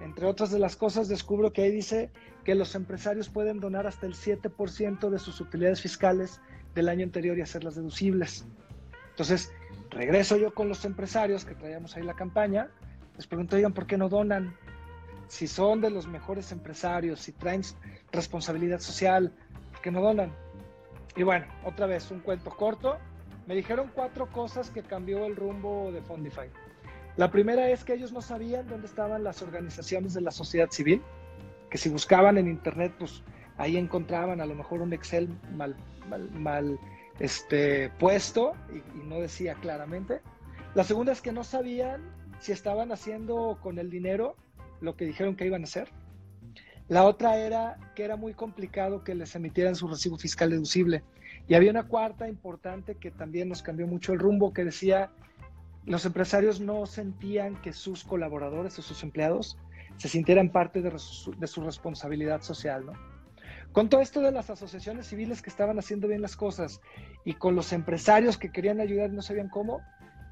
entre 0.00 0.26
otras 0.26 0.50
de 0.50 0.58
las 0.58 0.76
cosas, 0.76 1.08
descubro 1.08 1.52
que 1.52 1.62
ahí 1.62 1.70
dice 1.70 2.10
que 2.44 2.54
los 2.54 2.74
empresarios 2.74 3.28
pueden 3.28 3.60
donar 3.60 3.86
hasta 3.86 4.06
el 4.06 4.14
7% 4.14 5.10
de 5.10 5.18
sus 5.18 5.40
utilidades 5.40 5.80
fiscales 5.80 6.40
del 6.74 6.88
año 6.88 7.04
anterior 7.04 7.36
y 7.36 7.42
hacerlas 7.42 7.74
deducibles. 7.74 8.46
Entonces, 9.10 9.52
regreso 9.90 10.36
yo 10.36 10.52
con 10.54 10.68
los 10.68 10.84
empresarios 10.84 11.44
que 11.44 11.54
traíamos 11.54 11.96
ahí 11.96 12.02
la 12.02 12.14
campaña, 12.14 12.68
les 13.16 13.26
pregunto, 13.26 13.56
oigan, 13.56 13.72
¿por 13.72 13.86
qué 13.86 13.96
no 13.96 14.08
donan? 14.08 14.54
Si 15.28 15.46
son 15.46 15.80
de 15.80 15.90
los 15.90 16.06
mejores 16.06 16.52
empresarios, 16.52 17.20
si 17.20 17.32
traen 17.32 17.62
responsabilidad 18.12 18.78
social, 18.80 19.32
¿por 19.72 19.80
qué 19.80 19.90
no 19.90 20.00
donan? 20.00 20.32
Y 21.16 21.22
bueno, 21.22 21.46
otra 21.64 21.86
vez, 21.86 22.10
un 22.10 22.20
cuento 22.20 22.50
corto. 22.50 22.98
Me 23.46 23.54
dijeron 23.54 23.90
cuatro 23.94 24.30
cosas 24.30 24.70
que 24.70 24.82
cambió 24.82 25.24
el 25.24 25.36
rumbo 25.36 25.90
de 25.92 26.02
Fundify. 26.02 26.50
La 27.16 27.30
primera 27.30 27.70
es 27.70 27.84
que 27.84 27.94
ellos 27.94 28.12
no 28.12 28.20
sabían 28.20 28.68
dónde 28.68 28.86
estaban 28.86 29.24
las 29.24 29.40
organizaciones 29.40 30.12
de 30.12 30.20
la 30.20 30.30
sociedad 30.30 30.70
civil, 30.70 31.02
que 31.70 31.78
si 31.78 31.88
buscaban 31.88 32.36
en 32.36 32.48
internet, 32.48 32.92
pues 32.98 33.22
ahí 33.56 33.78
encontraban 33.78 34.40
a 34.42 34.46
lo 34.46 34.54
mejor 34.54 34.82
un 34.82 34.92
Excel 34.92 35.28
mal, 35.54 35.74
mal, 36.34 36.78
este, 37.18 37.90
puesto 37.98 38.52
y, 38.72 39.06
no 39.06 39.20
decía 39.20 39.54
claramente. 39.54 40.20
La 40.74 40.84
segunda 40.84 41.12
es 41.12 41.20
que 41.20 41.32
no 41.32 41.44
sabían 41.44 42.02
si 42.40 42.52
estaban 42.52 42.92
haciendo 42.92 43.58
con 43.62 43.78
el 43.78 43.90
dinero 43.90 44.36
lo 44.80 44.96
que 44.96 45.06
dijeron 45.06 45.36
que 45.36 45.46
iban 45.46 45.62
a 45.62 45.64
hacer. 45.64 45.88
La 46.88 47.04
otra 47.04 47.38
era 47.38 47.78
que 47.94 48.04
era 48.04 48.16
muy 48.16 48.34
complicado 48.34 49.02
que 49.02 49.14
les 49.14 49.34
emitieran 49.34 49.74
su 49.74 49.88
recibo 49.88 50.18
fiscal 50.18 50.50
deducible. 50.50 51.02
Y 51.48 51.54
había 51.54 51.70
una 51.70 51.88
cuarta 51.88 52.28
importante 52.28 52.96
que 52.96 53.10
también 53.10 53.48
nos 53.48 53.62
cambió 53.62 53.86
mucho 53.86 54.12
el 54.12 54.18
rumbo, 54.18 54.52
que 54.52 54.64
decía 54.64 55.10
los 55.84 56.04
empresarios 56.04 56.60
no 56.60 56.84
sentían 56.86 57.60
que 57.62 57.72
sus 57.72 58.04
colaboradores 58.04 58.78
o 58.78 58.82
sus 58.82 59.02
empleados 59.04 59.56
se 59.96 60.08
sintieran 60.08 60.50
parte 60.50 60.82
de, 60.82 60.98
su 60.98 61.60
responsabilidad 61.62 62.42
social, 62.42 62.86
¿no? 62.86 63.15
Con 63.72 63.88
todo 63.88 64.00
esto 64.00 64.20
de 64.20 64.32
las 64.32 64.48
asociaciones 64.50 65.06
civiles 65.06 65.42
que 65.42 65.50
estaban 65.50 65.78
haciendo 65.78 66.08
bien 66.08 66.22
las 66.22 66.36
cosas 66.36 66.80
y 67.24 67.34
con 67.34 67.54
los 67.54 67.72
empresarios 67.72 68.38
que 68.38 68.50
querían 68.50 68.80
ayudar 68.80 69.10
y 69.10 69.14
no 69.14 69.22
sabían 69.22 69.48
cómo, 69.48 69.82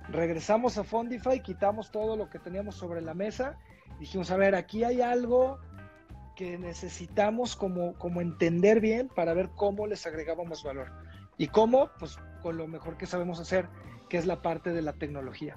regresamos 0.08 0.78
a 0.78 0.84
Fondify, 0.84 1.42
quitamos 1.42 1.90
todo 1.90 2.16
lo 2.16 2.30
que 2.30 2.38
teníamos 2.38 2.76
sobre 2.76 3.00
la 3.00 3.14
mesa, 3.14 3.58
dijimos, 3.98 4.30
a 4.30 4.36
ver, 4.36 4.54
aquí 4.54 4.84
hay 4.84 5.00
algo 5.00 5.58
que 6.36 6.58
necesitamos 6.58 7.54
como, 7.54 7.94
como 7.94 8.20
entender 8.20 8.80
bien 8.80 9.08
para 9.08 9.34
ver 9.34 9.50
cómo 9.54 9.86
les 9.86 10.06
agregábamos 10.06 10.62
valor. 10.62 10.90
¿Y 11.38 11.48
cómo? 11.48 11.90
Pues 11.98 12.18
con 12.42 12.56
lo 12.56 12.66
mejor 12.66 12.96
que 12.96 13.06
sabemos 13.06 13.40
hacer, 13.40 13.68
que 14.08 14.18
es 14.18 14.26
la 14.26 14.42
parte 14.42 14.72
de 14.72 14.82
la 14.82 14.92
tecnología. 14.92 15.56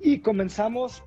Y 0.00 0.20
comenzamos 0.20 1.02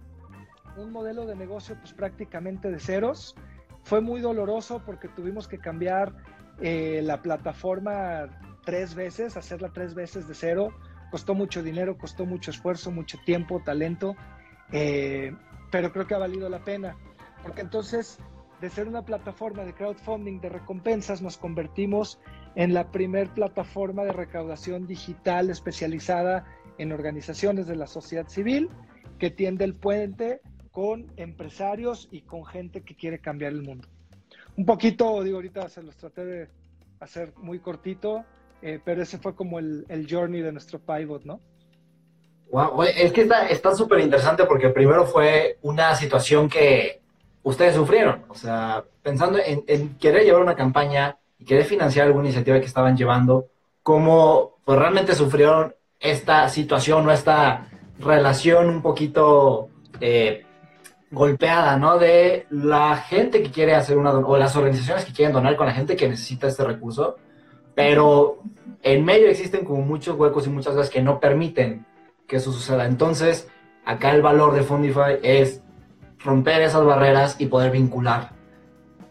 un 0.78 0.92
modelo 0.92 1.26
de 1.26 1.36
negocio 1.36 1.76
pues 1.80 1.94
prácticamente 1.94 2.72
de 2.72 2.80
ceros. 2.80 3.36
Fue 3.84 4.02
muy 4.02 4.22
doloroso 4.22 4.82
porque 4.86 5.08
tuvimos 5.08 5.48
que 5.48 5.60
cambiar 5.60 6.14
eh, 6.62 7.02
la 7.04 7.22
plataforma 7.22 8.28
tres 8.66 8.96
veces, 8.96 9.38
hacerla 9.38 9.72
tres 9.74 9.94
veces 9.94 10.28
de 10.28 10.36
cero. 10.36 10.70
Costó 11.12 11.36
mucho 11.36 11.62
dinero, 11.62 11.98
costó 11.98 12.26
mucho 12.26 12.52
esfuerzo, 12.52 12.92
mucho 12.92 13.18
tiempo, 13.26 13.62
talento, 13.64 14.16
eh, 14.72 15.36
pero 15.72 15.92
creo 15.92 16.08
que 16.08 16.16
ha 16.16 16.20
valido 16.20 16.50
la 16.50 16.64
pena. 16.64 16.96
Porque 17.44 17.62
entonces, 17.62 18.18
de 18.62 18.70
ser 18.70 18.88
una 18.88 19.04
plataforma 19.04 19.64
de 19.64 19.74
crowdfunding 19.74 20.40
de 20.40 20.50
recompensas, 20.50 21.22
nos 21.22 21.38
convertimos 21.38 22.20
en 22.56 22.74
la 22.74 22.92
primer 22.92 23.30
plataforma 23.30 24.04
de 24.04 24.14
recaudación 24.14 24.88
digital 24.88 25.50
especializada 25.50 26.46
en 26.78 26.92
organizaciones 26.92 27.68
de 27.68 27.76
la 27.76 27.88
sociedad 27.88 28.28
civil 28.28 28.70
que 29.20 29.30
tiende 29.30 29.66
el 29.66 29.76
puente 29.76 30.42
con 30.74 31.14
empresarios 31.16 32.10
y 32.12 32.22
con 32.22 32.46
gente 32.46 32.82
que 32.82 32.96
quiere 32.96 33.20
cambiar 33.20 33.54
el 33.54 33.62
mundo. 33.62 33.88
Un 34.58 34.66
poquito, 34.66 35.24
digo, 35.24 35.38
ahorita 35.38 35.70
se 35.70 35.84
los 35.84 35.96
traté 35.96 36.26
de 36.26 36.50
hacer 37.00 37.32
muy 37.38 37.60
cortito, 37.60 38.26
eh, 38.62 38.80
pero 38.84 39.04
ese 39.04 39.20
fue 39.20 39.36
como 39.36 39.60
el, 39.60 39.86
el, 39.88 40.08
journey 40.10 40.42
de 40.42 40.52
nuestro 40.52 40.80
pivot, 40.80 41.24
¿no? 41.24 41.40
Wow, 42.52 42.84
es 42.84 43.12
que 43.12 43.30
está 43.50 43.76
súper 43.76 44.00
interesante 44.00 44.46
porque 44.46 44.70
primero 44.70 45.06
fue 45.06 45.58
una 45.62 45.96
situación 45.96 46.50
que 46.50 47.02
ustedes 47.44 47.76
sufrieron, 47.76 48.26
o 48.30 48.36
sea, 48.36 48.84
pensando 49.02 49.40
en, 49.46 49.96
querer 49.98 50.24
llevar 50.24 50.42
una 50.42 50.56
campaña 50.56 51.18
y 51.38 51.46
querer 51.46 51.66
financiar 51.66 52.08
alguna 52.08 52.26
iniciativa 52.26 52.60
que 52.60 52.66
estaban 52.66 52.98
llevando, 52.98 53.48
cómo 53.84 54.58
pues, 54.66 54.80
realmente 54.80 55.14
sufrieron 55.14 55.76
esta 56.00 56.50
situación 56.50 57.08
o 57.08 57.12
esta 57.12 57.68
relación 58.00 58.70
un 58.70 58.82
poquito 58.82 59.70
eh, 60.00 60.43
golpeada, 61.14 61.78
¿no? 61.78 61.98
De 61.98 62.48
la 62.50 62.98
gente 62.98 63.42
que 63.42 63.52
quiere 63.52 63.76
hacer 63.76 63.98
una 63.98 64.12
o 64.12 64.38
las 64.38 64.56
organizaciones 64.56 65.06
que 65.06 65.14
quieren 65.14 65.34
donar 65.34 65.56
con 65.56 65.68
la 65.68 65.74
gente 65.74 65.96
que 65.96 66.10
necesita 66.10 66.48
este 66.48 66.64
recurso, 66.64 67.18
pero 67.76 68.42
en 68.82 69.06
medio 69.06 69.28
existen 69.28 69.64
como 69.64 69.82
muchos 69.82 70.18
huecos 70.18 70.48
y 70.48 70.50
muchas 70.50 70.74
cosas 70.74 70.90
que 70.90 71.02
no 71.02 71.20
permiten 71.20 71.86
que 72.28 72.38
eso 72.38 72.52
suceda. 72.52 72.86
Entonces, 72.86 73.48
acá 73.86 74.14
el 74.14 74.22
valor 74.22 74.54
de 74.54 74.64
Fundify 74.64 75.20
es 75.22 75.62
romper 76.20 76.62
esas 76.62 76.84
barreras 76.84 77.36
y 77.40 77.46
poder 77.46 77.72
vincular 77.72 78.32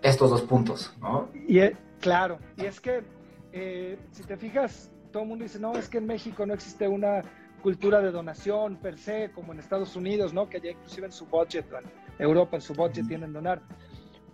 estos 0.03 0.31
dos 0.31 0.43
puntos, 0.43 0.95
¿no? 1.01 1.29
Y, 1.47 1.61
Claro, 2.03 2.41
y 2.57 2.65
es 2.65 2.81
que 2.81 3.05
eh, 3.53 3.97
si 4.11 4.25
te 4.25 4.37
fijas, 4.37 4.91
todo 5.13 5.23
el 5.23 5.29
mundo 5.29 5.45
dice, 5.45 5.61
no, 5.61 5.77
es 5.77 5.89
que 5.89 5.99
en 5.99 6.07
México 6.07 6.45
no 6.45 6.53
existe 6.53 6.89
una 6.89 7.23
cultura 7.63 8.01
de 8.01 8.11
donación 8.11 8.77
per 8.77 8.99
se, 8.99 9.31
como 9.33 9.53
en 9.53 9.61
Estados 9.61 9.97
Unidos, 9.97 10.35
¿no? 10.35 10.49
Que 10.49 10.61
ya 10.61 10.71
inclusive 10.71 11.07
en 11.07 11.13
su 11.13 11.27
budget, 11.27 11.67
en 11.73 11.91
Europa 12.19 12.57
en 12.57 12.63
su 12.63 12.75
budget 12.75 13.07
tienen 13.09 13.33
donar. 13.33 13.63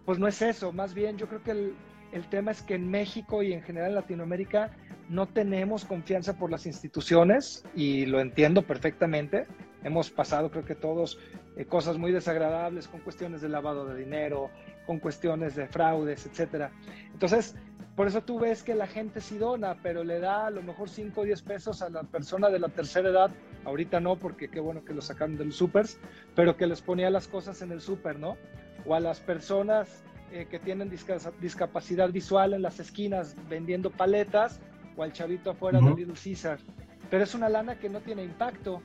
Pues 0.04 0.18
no 0.18 0.26
es 0.26 0.40
eso, 0.42 0.72
más 0.72 0.94
bien 0.94 1.18
yo 1.18 1.28
creo 1.28 1.42
que 1.42 1.50
el, 1.52 1.74
el 2.12 2.28
tema 2.28 2.50
es 2.50 2.62
que 2.62 2.74
en 2.74 2.90
México 2.90 3.42
y 3.42 3.52
en 3.52 3.62
general 3.62 3.90
en 3.90 3.94
Latinoamérica 3.96 4.76
no 5.08 5.26
tenemos 5.26 5.84
confianza 5.84 6.36
por 6.36 6.50
las 6.50 6.66
instituciones 6.66 7.64
y 7.74 8.06
lo 8.06 8.20
entiendo 8.20 8.62
perfectamente. 8.62 9.46
Hemos 9.84 10.10
pasado, 10.10 10.50
creo 10.50 10.64
que 10.64 10.74
todos, 10.74 11.18
eh, 11.56 11.64
cosas 11.64 11.98
muy 11.98 12.12
desagradables 12.12 12.88
con 12.88 13.00
cuestiones 13.00 13.40
de 13.40 13.48
lavado 13.48 13.86
de 13.86 13.96
dinero, 13.96 14.50
con 14.88 15.00
cuestiones 15.00 15.54
de 15.54 15.66
fraudes, 15.66 16.24
etcétera. 16.24 16.70
Entonces, 17.12 17.54
por 17.94 18.08
eso 18.08 18.22
tú 18.22 18.38
ves 18.38 18.62
que 18.62 18.74
la 18.74 18.86
gente 18.86 19.20
sí 19.20 19.36
dona, 19.36 19.76
pero 19.82 20.02
le 20.02 20.18
da 20.18 20.46
a 20.46 20.50
lo 20.50 20.62
mejor 20.62 20.88
5 20.88 21.20
o 21.20 21.24
10 21.24 21.42
pesos 21.42 21.82
a 21.82 21.90
la 21.90 22.04
persona 22.04 22.48
de 22.48 22.58
la 22.58 22.70
tercera 22.70 23.10
edad, 23.10 23.30
ahorita 23.66 24.00
no, 24.00 24.16
porque 24.16 24.48
qué 24.48 24.60
bueno 24.60 24.86
que 24.86 24.94
lo 24.94 25.02
sacaron 25.02 25.36
de 25.36 25.44
los 25.44 25.56
supers, 25.56 25.98
pero 26.34 26.56
que 26.56 26.66
les 26.66 26.80
ponía 26.80 27.10
las 27.10 27.28
cosas 27.28 27.60
en 27.60 27.70
el 27.70 27.82
súper, 27.82 28.18
¿no? 28.18 28.38
O 28.86 28.94
a 28.94 29.00
las 29.00 29.20
personas 29.20 30.02
eh, 30.32 30.46
que 30.50 30.58
tienen 30.58 30.88
discapacidad 30.88 32.08
visual 32.08 32.54
en 32.54 32.62
las 32.62 32.80
esquinas 32.80 33.36
vendiendo 33.46 33.90
paletas, 33.90 34.58
o 34.96 35.02
al 35.02 35.12
chavito 35.12 35.50
afuera 35.50 35.80
de 35.80 35.90
Little 35.94 36.14
Caesar. 36.14 36.60
Pero 37.10 37.24
es 37.24 37.34
una 37.34 37.50
lana 37.50 37.78
que 37.78 37.90
no 37.90 38.00
tiene 38.00 38.24
impacto, 38.24 38.80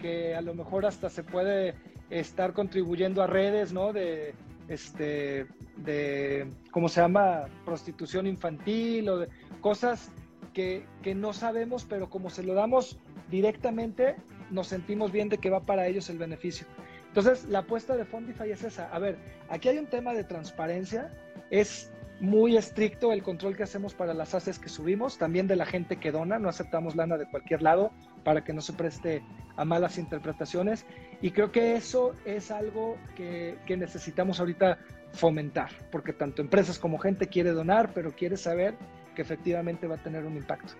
que 0.00 0.34
a 0.34 0.40
lo 0.40 0.54
mejor 0.54 0.86
hasta 0.86 1.08
se 1.08 1.22
puede 1.22 1.76
estar 2.10 2.52
contribuyendo 2.52 3.22
a 3.22 3.28
redes, 3.28 3.72
¿no? 3.72 3.92
De, 3.92 4.34
este, 4.68 5.46
de, 5.76 6.50
¿cómo 6.70 6.88
se 6.88 7.00
llama? 7.00 7.46
Prostitución 7.64 8.26
infantil 8.26 9.08
o 9.08 9.18
de 9.18 9.28
cosas 9.60 10.10
que, 10.52 10.84
que, 11.02 11.14
no 11.14 11.32
sabemos, 11.32 11.84
pero 11.84 12.08
como 12.08 12.30
se 12.30 12.42
lo 12.42 12.54
damos 12.54 12.98
directamente, 13.30 14.16
nos 14.50 14.68
sentimos 14.68 15.12
bien 15.12 15.28
de 15.28 15.38
que 15.38 15.50
va 15.50 15.60
para 15.60 15.86
ellos 15.86 16.08
el 16.10 16.18
beneficio. 16.18 16.66
Entonces, 17.08 17.46
la 17.46 17.60
apuesta 17.60 17.96
de 17.96 18.04
Fondify 18.04 18.50
es 18.50 18.62
esa. 18.62 18.92
A 18.92 18.98
ver, 18.98 19.16
aquí 19.48 19.68
hay 19.68 19.78
un 19.78 19.86
tema 19.86 20.12
de 20.12 20.24
transparencia. 20.24 21.10
Es 21.50 21.90
muy 22.20 22.56
estricto 22.56 23.12
el 23.12 23.22
control 23.22 23.56
que 23.56 23.62
hacemos 23.62 23.94
para 23.94 24.14
las 24.14 24.34
haces 24.34 24.58
que 24.58 24.68
subimos, 24.68 25.18
también 25.18 25.46
de 25.46 25.56
la 25.56 25.66
gente 25.66 25.96
que 25.96 26.12
dona, 26.12 26.38
no 26.38 26.48
aceptamos 26.48 26.96
lana 26.96 27.18
de 27.18 27.26
cualquier 27.26 27.62
lado 27.62 27.92
para 28.24 28.42
que 28.42 28.52
no 28.52 28.60
se 28.60 28.72
preste 28.72 29.22
a 29.56 29.64
malas 29.64 29.98
interpretaciones. 29.98 30.86
Y 31.20 31.30
creo 31.30 31.52
que 31.52 31.74
eso 31.74 32.14
es 32.24 32.50
algo 32.50 32.96
que, 33.14 33.58
necesitamos 33.68 34.40
ahorita 34.40 34.78
fomentar, 35.12 35.70
porque 35.90 36.12
tanto 36.12 36.42
empresas 36.42 36.78
como 36.78 36.98
gente 36.98 37.28
quiere 37.28 37.50
donar, 37.50 37.90
pero 37.94 38.12
quiere 38.12 38.36
saber 38.36 38.74
que 39.14 39.22
efectivamente 39.22 39.86
va 39.86 39.96
a 39.96 40.02
tener 40.02 40.24
un 40.24 40.36
impacto. 40.36 40.74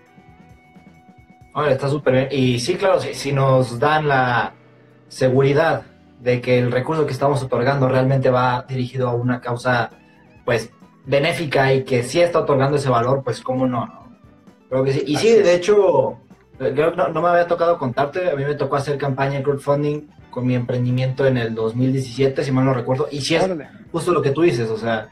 Ahora 1.52 1.72
está 1.72 1.88
súper 1.88 2.14
bien. 2.14 2.28
Y 2.30 2.58
sí, 2.58 2.76
claro, 2.76 3.00
si 3.00 3.32
nos 3.32 3.78
dan 3.78 4.08
la 4.08 4.52
seguridad 5.08 5.84
de 6.20 6.40
que 6.40 6.58
el 6.58 6.72
recurso 6.72 7.06
que 7.06 7.12
estamos 7.12 7.42
otorgando 7.42 7.88
realmente 7.88 8.30
va 8.30 8.64
dirigido 8.68 9.08
a 9.08 9.14
una 9.14 9.40
causa, 9.40 9.90
pues, 10.44 10.70
benéfica 11.06 11.72
y 11.72 11.84
que 11.84 12.02
sí 12.02 12.20
está 12.20 12.40
otorgando 12.40 12.76
ese 12.76 12.90
valor, 12.90 13.22
pues, 13.24 13.40
¿cómo 13.40 13.66
no? 13.66 14.06
Creo 14.68 14.84
que 14.84 14.92
sí. 14.92 15.04
Y 15.06 15.16
sí, 15.16 15.32
de 15.32 15.54
hecho, 15.54 16.18
no, 16.58 17.08
no, 17.08 17.22
me 17.22 17.28
había 17.28 17.46
tocado 17.46 17.78
contarte, 17.78 18.30
a 18.30 18.34
mí 18.34 18.44
me 18.44 18.54
tocó 18.54 18.76
hacer 18.76 18.98
campaña 18.98 19.38
de 19.38 19.44
crowdfunding 19.44 20.08
con 20.30 20.46
mi 20.46 20.54
emprendimiento 20.54 21.24
en 21.26 21.38
el 21.38 21.54
2017, 21.54 22.44
si 22.44 22.52
mal 22.52 22.64
no 22.64 22.74
recuerdo, 22.74 23.08
y 23.10 23.20
sí 23.20 23.36
es 23.36 23.48
justo 23.92 24.12
lo 24.12 24.20
que 24.20 24.32
tú 24.32 24.42
dices, 24.42 24.68
o 24.68 24.76
sea, 24.76 25.08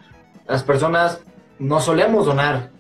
las 0.47 0.63
personas 0.63 1.23
no 1.59 1.81
solemos 1.81 2.27
donar 2.27 2.71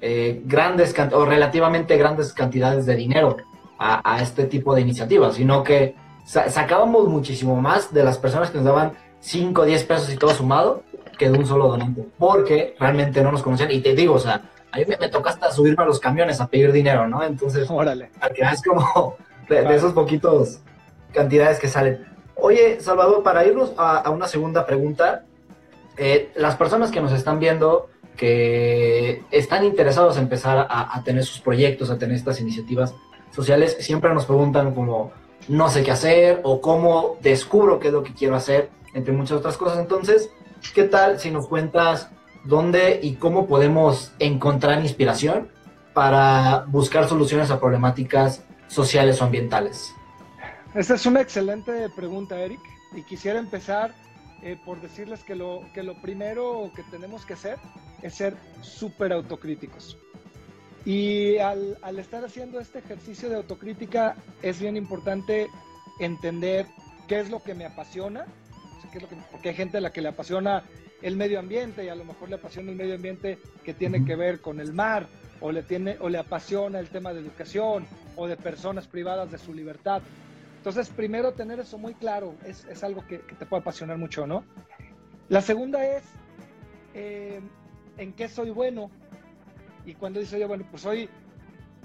eh, 0.00 0.42
grandes 0.44 0.94
o 1.12 1.24
relativamente 1.24 1.96
grandes 1.96 2.34
cantidades 2.34 2.84
de 2.84 2.96
dinero 2.96 3.36
a, 3.78 4.16
a, 4.16 4.20
este 4.20 4.44
tipo 4.44 4.74
de 4.74 4.82
iniciativas, 4.82 5.36
sino 5.36 5.62
que 5.62 5.94
sacábamos 6.26 7.08
muchísimo 7.08 7.56
más 7.56 7.94
de 7.94 8.04
las 8.04 8.18
personas 8.18 8.50
que 8.50 8.58
nos 8.58 8.66
daban 8.66 8.92
5 9.20 9.62
o 9.62 9.64
10 9.64 9.84
pesos 9.84 10.12
y 10.12 10.16
todo 10.16 10.34
sumado 10.34 10.82
que 11.16 11.30
de 11.30 11.38
un 11.38 11.46
solo 11.46 11.68
donante, 11.68 12.04
porque 12.18 12.74
realmente 12.78 13.22
no 13.22 13.32
nos 13.32 13.42
conocían. 13.42 13.70
Y 13.70 13.80
te 13.80 13.94
digo, 13.94 14.14
o 14.14 14.18
sea, 14.18 14.42
a 14.70 14.78
mí 14.78 14.84
me, 14.88 14.96
me 14.96 15.08
toca 15.08 15.30
hasta 15.30 15.52
subirme 15.52 15.84
a 15.84 15.86
los 15.86 16.00
camiones 16.00 16.40
a 16.40 16.48
pedir 16.48 16.72
dinero, 16.72 17.06
¿no? 17.08 17.22
Entonces, 17.22 17.68
Órale. 17.70 18.10
es 18.36 18.62
como 18.62 19.16
de, 19.48 19.74
esos 19.74 19.92
poquitos 19.92 20.60
cantidades 21.12 21.58
que 21.58 21.68
salen. 21.68 22.04
Oye, 22.34 22.80
Salvador, 22.80 23.22
para 23.22 23.44
irnos 23.46 23.72
a, 23.76 24.10
una 24.10 24.26
segunda 24.26 24.66
pregunta, 24.66 25.24
eh, 25.96 26.32
las 26.34 26.56
personas 26.56 26.90
que 26.90 27.00
nos 27.00 27.12
están 27.12 27.38
viendo, 27.38 27.88
que 28.16 29.22
están 29.30 29.64
interesados 29.64 30.16
en 30.16 30.24
empezar 30.24 30.66
a, 30.68 30.96
a 30.96 31.04
tener 31.04 31.24
sus 31.24 31.40
proyectos, 31.40 31.90
a 31.90 31.98
tener 31.98 32.16
estas 32.16 32.40
iniciativas 32.40 32.94
sociales, 33.30 33.76
siempre 33.80 34.12
nos 34.12 34.26
preguntan 34.26 34.74
como, 34.74 35.12
no 35.48 35.68
sé 35.68 35.82
qué 35.82 35.90
hacer 35.90 36.40
o 36.42 36.60
cómo 36.60 37.16
descubro 37.20 37.78
qué 37.78 37.88
es 37.88 37.94
lo 37.94 38.02
que 38.02 38.14
quiero 38.14 38.34
hacer, 38.34 38.70
entre 38.94 39.12
muchas 39.12 39.38
otras 39.38 39.56
cosas. 39.56 39.78
Entonces, 39.78 40.30
¿qué 40.72 40.84
tal 40.84 41.18
si 41.18 41.30
nos 41.30 41.48
cuentas 41.48 42.08
dónde 42.44 43.00
y 43.02 43.14
cómo 43.14 43.46
podemos 43.46 44.12
encontrar 44.18 44.80
inspiración 44.80 45.48
para 45.92 46.64
buscar 46.68 47.08
soluciones 47.08 47.50
a 47.50 47.60
problemáticas 47.60 48.44
sociales 48.68 49.20
o 49.20 49.24
ambientales? 49.24 49.92
Esta 50.74 50.94
es 50.94 51.06
una 51.06 51.20
excelente 51.20 51.88
pregunta, 51.90 52.38
Eric, 52.40 52.60
y 52.94 53.02
quisiera 53.02 53.38
empezar 53.38 53.94
eh, 54.42 54.58
por 54.64 54.80
decirles 54.80 55.22
que 55.22 55.34
lo, 55.34 55.62
que 55.72 55.82
lo 55.82 55.94
primero 56.00 56.70
que 56.74 56.82
tenemos 56.84 57.24
que 57.24 57.34
hacer 57.34 57.58
es 58.02 58.14
ser 58.14 58.36
súper 58.60 59.12
autocríticos. 59.12 59.96
Y 60.84 61.38
al, 61.38 61.78
al, 61.80 61.98
estar 61.98 62.24
haciendo 62.24 62.60
este 62.60 62.80
ejercicio 62.80 63.30
de 63.30 63.36
autocrítica 63.36 64.16
es 64.42 64.60
bien 64.60 64.76
importante 64.76 65.48
entender 65.98 66.66
qué 67.08 67.20
es 67.20 67.30
lo 67.30 67.42
que 67.42 67.54
me 67.54 67.64
apasiona, 67.64 68.26
qué 68.90 68.98
es 68.98 69.02
lo 69.02 69.08
que, 69.08 69.16
porque 69.30 69.50
hay 69.50 69.54
gente 69.54 69.78
a 69.78 69.80
la 69.80 69.90
que 69.90 70.00
le 70.00 70.08
apasiona 70.08 70.64
el 71.02 71.16
medio 71.16 71.38
ambiente 71.38 71.84
y 71.84 71.88
a 71.88 71.94
lo 71.94 72.04
mejor 72.04 72.28
le 72.28 72.36
apasiona 72.36 72.70
el 72.70 72.76
medio 72.76 72.94
ambiente 72.94 73.38
que 73.64 73.74
tiene 73.74 74.04
que 74.04 74.16
ver 74.16 74.40
con 74.40 74.60
el 74.60 74.72
mar 74.72 75.06
o 75.40 75.52
le, 75.52 75.62
tiene, 75.62 75.96
o 76.00 76.08
le 76.08 76.18
apasiona 76.18 76.78
el 76.78 76.88
tema 76.88 77.12
de 77.12 77.20
educación 77.20 77.86
o 78.16 78.26
de 78.26 78.36
personas 78.36 78.86
privadas 78.86 79.30
de 79.30 79.38
su 79.38 79.52
libertad. 79.52 80.02
Entonces, 80.56 80.88
primero 80.88 81.32
tener 81.32 81.60
eso 81.60 81.76
muy 81.76 81.94
claro 81.94 82.34
es, 82.46 82.64
es 82.64 82.82
algo 82.82 83.06
que, 83.06 83.20
que, 83.20 83.34
te 83.34 83.44
puede 83.44 83.60
apasionar 83.60 83.98
mucho, 83.98 84.26
¿no? 84.26 84.44
La 85.28 85.42
segunda 85.42 85.84
es 85.84 86.04
eh, 86.94 87.40
en 87.98 88.12
qué 88.12 88.28
soy 88.28 88.50
bueno 88.50 88.90
y 89.84 89.94
cuando 89.94 90.20
dice 90.20 90.40
yo, 90.40 90.48
bueno, 90.48 90.64
pues 90.70 90.82
soy 90.82 91.08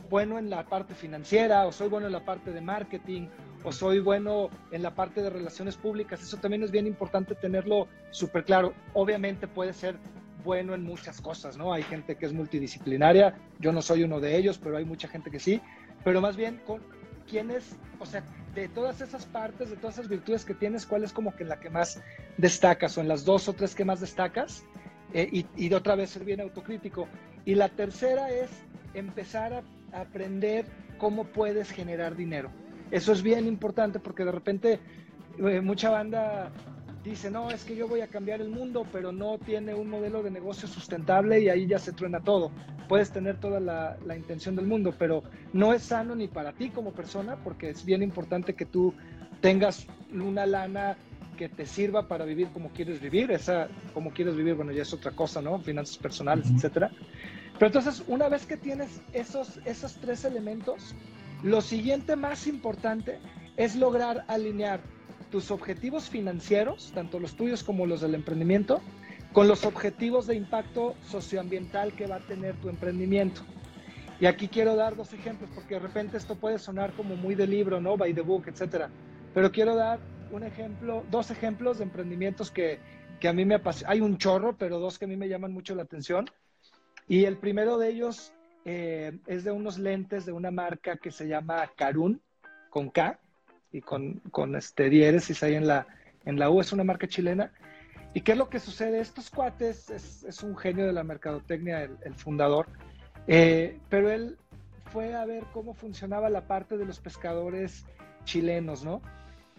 bueno 0.10 0.40
en 0.40 0.50
la 0.50 0.66
parte 0.66 0.96
financiera, 0.96 1.66
o 1.68 1.72
soy 1.72 1.88
bueno 1.88 2.08
en 2.08 2.14
la 2.14 2.26
parte 2.26 2.52
de 2.52 2.62
marketing, 2.62 3.28
o 3.64 3.72
soy 3.72 4.00
bueno 4.00 4.50
en 4.72 4.84
la 4.84 4.96
parte 4.96 5.22
de 5.22 5.30
relaciones 5.30 5.78
públicas, 5.78 6.22
eso 6.22 6.38
también 6.38 6.64
es 6.64 6.72
bien 6.72 6.88
importante 6.88 7.36
tenerlo 7.36 7.88
súper 8.12 8.46
claro. 8.46 8.74
Obviamente 8.94 9.48
puede 9.48 9.74
ser 9.74 9.98
bueno 10.44 10.74
en 10.74 10.84
muchas 10.84 11.22
cosas, 11.22 11.58
¿no? 11.58 11.74
Hay 11.74 11.84
gente 11.84 12.16
que 12.16 12.26
es 12.26 12.34
multidisciplinaria, 12.34 13.36
yo 13.60 13.72
no 13.72 13.82
soy 13.82 14.04
uno 14.04 14.20
de 14.20 14.38
ellos, 14.38 14.58
pero 14.58 14.78
hay 14.78 14.86
mucha 14.86 15.08
gente 15.08 15.30
que 15.30 15.40
sí, 15.40 15.62
pero 16.04 16.22
más 16.22 16.38
bien 16.38 16.62
con 16.66 16.82
quiénes, 17.30 17.78
o 18.00 18.06
sea, 18.06 18.24
de 18.56 18.68
todas 18.70 19.02
esas 19.02 19.26
partes, 19.26 19.70
de 19.70 19.76
todas 19.76 19.96
esas 19.98 20.10
virtudes 20.10 20.46
que 20.46 20.54
tienes, 20.54 20.86
cuál 20.86 21.04
es 21.04 21.14
como 21.14 21.36
que 21.36 21.44
la 21.44 21.60
que 21.60 21.70
más 21.70 22.02
destacas, 22.38 22.98
o 22.98 23.02
en 23.02 23.08
las 23.08 23.26
dos 23.26 23.48
o 23.48 23.54
tres 23.54 23.76
que 23.76 23.86
más 23.86 24.00
destacas, 24.00 24.64
eh, 25.14 25.28
y, 25.32 25.46
y, 25.56 25.70
de 25.70 25.76
otra 25.76 25.96
vez 25.96 26.12
ser 26.12 26.24
bien 26.24 26.40
autocrítico. 26.40 27.08
Y 27.44 27.56
la 27.56 27.70
tercera 27.70 28.30
es 28.30 28.50
empezar 28.94 29.54
a 29.54 29.64
aprender 29.94 30.66
cómo 30.98 31.26
puedes 31.26 31.72
generar 31.72 32.16
dinero. 32.16 32.52
Eso 32.92 33.12
es 33.12 33.22
bien 33.22 33.48
importante 33.48 34.00
porque 34.00 34.26
de 34.26 34.32
repente 34.32 34.80
eh, 35.38 35.62
mucha 35.62 35.90
banda 35.90 36.52
dice, 37.04 37.32
no, 37.32 37.50
es 37.50 37.64
que 37.64 37.76
yo 37.76 37.88
voy 37.88 38.02
a 38.02 38.08
cambiar 38.08 38.42
el 38.42 38.50
mundo, 38.50 38.86
pero 38.92 39.12
no 39.12 39.38
tiene 39.38 39.74
un 39.74 39.90
modelo 39.90 40.22
de 40.24 40.32
negocio 40.32 40.68
sustentable 40.68 41.40
y 41.40 41.50
ahí 41.50 41.68
ya 41.68 41.80
se 41.80 41.94
truena 41.94 42.20
todo. 42.20 42.52
Puedes 42.88 43.12
tener 43.12 43.40
toda 43.40 43.60
la, 43.60 43.98
la, 44.06 44.18
intención 44.18 44.56
del 44.56 44.66
mundo, 44.66 44.94
pero 44.98 45.24
no 45.54 45.74
es 45.74 45.84
sano 45.84 46.16
ni 46.16 46.28
para 46.28 46.54
ti 46.54 46.70
como 46.70 46.92
persona 46.92 47.38
porque 47.44 47.70
es 47.70 47.86
bien 47.86 48.02
importante 48.02 48.56
que 48.56 48.66
tú 48.66 48.94
tengas 49.42 49.88
una 50.12 50.46
lana 50.46 50.98
que 51.40 51.48
te 51.48 51.66
sirva 51.66 52.06
para 52.06 52.26
vivir 52.26 52.50
como 52.50 52.68
quieres 52.70 53.00
vivir. 53.00 53.32
Esa, 53.32 53.70
como 53.94 54.12
quieres 54.12 54.36
vivir, 54.36 54.56
bueno, 54.56 54.74
ya 54.74 54.82
es 54.82 54.94
otra 54.94 55.12
cosa, 55.12 55.42
¿no? 55.42 55.58
Finanzas 55.60 55.98
personales, 55.98 56.48
uh 56.48 56.50
-huh. 56.50 56.56
etcétera. 56.58 56.92
Pero 57.54 57.68
entonces, 57.68 58.04
una 58.08 58.28
vez 58.28 58.46
que 58.46 58.58
tienes 58.58 59.02
esos, 59.14 59.62
esos 59.64 59.96
tres 60.02 60.26
elementos, 60.26 60.94
lo 61.42 61.62
siguiente 61.62 62.18
más 62.18 62.46
importante 62.46 63.20
es 63.56 63.78
lograr 63.78 64.26
alinear 64.28 64.82
tus 65.32 65.50
objetivos 65.50 66.10
financieros, 66.10 66.92
tanto 66.94 67.20
los 67.20 67.36
tuyos 67.36 67.64
como 67.64 67.86
los 67.86 68.02
del 68.02 68.16
emprendimiento, 68.16 68.82
con 69.32 69.48
los 69.48 69.64
objetivos 69.64 70.28
de 70.28 70.36
impacto 70.36 70.96
socioambiental 71.08 71.94
que 71.94 72.06
va 72.06 72.18
a 72.18 72.28
tener 72.28 72.56
tu 72.56 72.68
emprendimiento. 72.68 73.44
Y 74.20 74.26
aquí 74.26 74.50
quiero 74.50 74.76
dar 74.76 74.98
dos 74.98 75.14
ejemplos, 75.14 75.50
porque 75.56 75.76
de 75.76 75.80
repente 75.80 76.18
esto 76.18 76.36
puede 76.36 76.60
sonar 76.60 76.92
como 76.98 77.16
muy 77.16 77.36
de 77.36 77.48
libro, 77.48 77.80
¿no? 77.80 77.96
By 77.96 78.14
the 78.14 78.22
book, 78.22 78.44
etcétera. 78.48 78.90
Pero 79.34 79.50
quiero 79.54 79.76
dar 79.76 80.00
un 80.32 80.44
ejemplo, 80.44 81.04
dos 81.10 81.32
ejemplos 81.32 81.78
de 81.78 81.86
emprendimientos 81.86 82.52
que, 82.52 82.80
que 83.20 83.28
a 83.28 83.34
mí 83.34 83.46
me 83.46 83.56
apasionan. 83.56 83.94
Hay 83.94 84.02
un 84.02 84.18
chorro, 84.18 84.58
pero 84.58 84.80
dos 84.80 85.00
que 85.00 85.06
a 85.06 85.08
mí 85.08 85.18
me 85.18 85.30
llaman 85.30 85.54
mucho 85.54 85.76
la 85.76 85.84
atención. 85.84 86.30
Y 87.08 87.26
el 87.26 87.38
primero 87.38 87.78
de 87.78 87.90
ellos 87.90 88.34
eh, 88.66 89.18
es 89.28 89.44
de 89.44 89.52
unos 89.52 89.80
lentes 89.80 90.26
de 90.26 90.32
una 90.32 90.52
marca 90.52 90.98
que 90.98 91.12
se 91.12 91.28
llama 91.28 91.70
Carun, 91.76 92.22
con 92.70 92.90
K 92.90 93.20
y 93.72 93.82
con, 93.82 94.22
con 94.32 94.56
este 94.56 94.90
diéresis 94.90 95.42
ahí 95.44 95.56
en 95.56 95.68
la, 95.68 95.88
en 96.26 96.38
la 96.38 96.50
U. 96.50 96.62
Es 96.62 96.72
una 96.72 96.84
marca 96.84 97.08
chilena. 97.08 97.52
¿Y 98.14 98.22
qué 98.22 98.34
es 98.34 98.38
lo 98.38 98.50
que 98.50 98.60
sucede? 98.60 99.00
Estos 99.00 99.30
cuates, 99.30 99.90
es, 99.90 100.44
un 100.44 100.58
genio 100.58 100.86
de 100.86 100.94
la 100.94 101.04
mercadotecnia, 101.04 101.84
el, 101.84 101.98
el 102.04 102.16
fundador, 102.16 102.68
eh, 103.28 103.80
pero 103.90 104.10
él 104.10 104.38
fue 104.92 105.14
a 105.14 105.26
ver 105.26 105.44
cómo 105.54 105.74
funcionaba 105.76 106.30
la 106.30 106.48
parte 106.48 106.78
de 106.78 106.86
los 106.86 107.00
pescadores 107.00 107.86
chilenos, 108.24 108.84
¿no? 108.84 109.02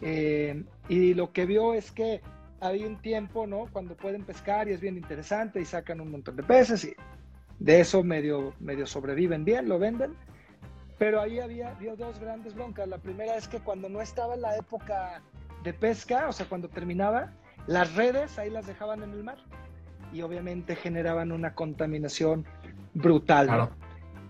Eh, 0.00 0.64
y 0.88 1.14
lo 1.14 1.32
que 1.32 1.46
vio 1.46 1.74
es 1.74 1.90
que 1.90 2.20
hay 2.60 2.84
un 2.84 3.00
tiempo, 3.00 3.46
¿no? 3.46 3.66
Cuando 3.72 3.96
pueden 3.96 4.24
pescar 4.24 4.68
y 4.68 4.72
es 4.72 4.80
bien 4.80 4.96
interesante 4.96 5.60
y 5.60 5.64
sacan 5.64 6.00
un 6.00 6.10
montón 6.10 6.36
de 6.36 6.42
peces 6.42 6.84
y 6.84 6.94
de 7.58 7.80
eso 7.80 8.02
medio, 8.02 8.54
medio 8.60 8.86
sobreviven 8.86 9.44
bien, 9.44 9.68
lo 9.68 9.78
venden. 9.78 10.14
Pero 10.98 11.20
ahí 11.20 11.40
había 11.40 11.72
vio 11.74 11.96
dos 11.96 12.18
grandes 12.18 12.54
broncas. 12.54 12.86
La 12.88 12.98
primera 12.98 13.36
es 13.36 13.48
que 13.48 13.58
cuando 13.60 13.88
no 13.88 14.02
estaba 14.02 14.36
la 14.36 14.56
época 14.56 15.22
de 15.62 15.72
pesca, 15.72 16.28
o 16.28 16.32
sea, 16.32 16.46
cuando 16.46 16.68
terminaba, 16.68 17.32
las 17.66 17.94
redes 17.94 18.38
ahí 18.38 18.50
las 18.50 18.66
dejaban 18.66 19.02
en 19.02 19.12
el 19.12 19.24
mar 19.24 19.38
y 20.12 20.22
obviamente 20.22 20.76
generaban 20.76 21.32
una 21.32 21.54
contaminación 21.54 22.44
brutal. 22.94 23.46
Claro. 23.46 23.70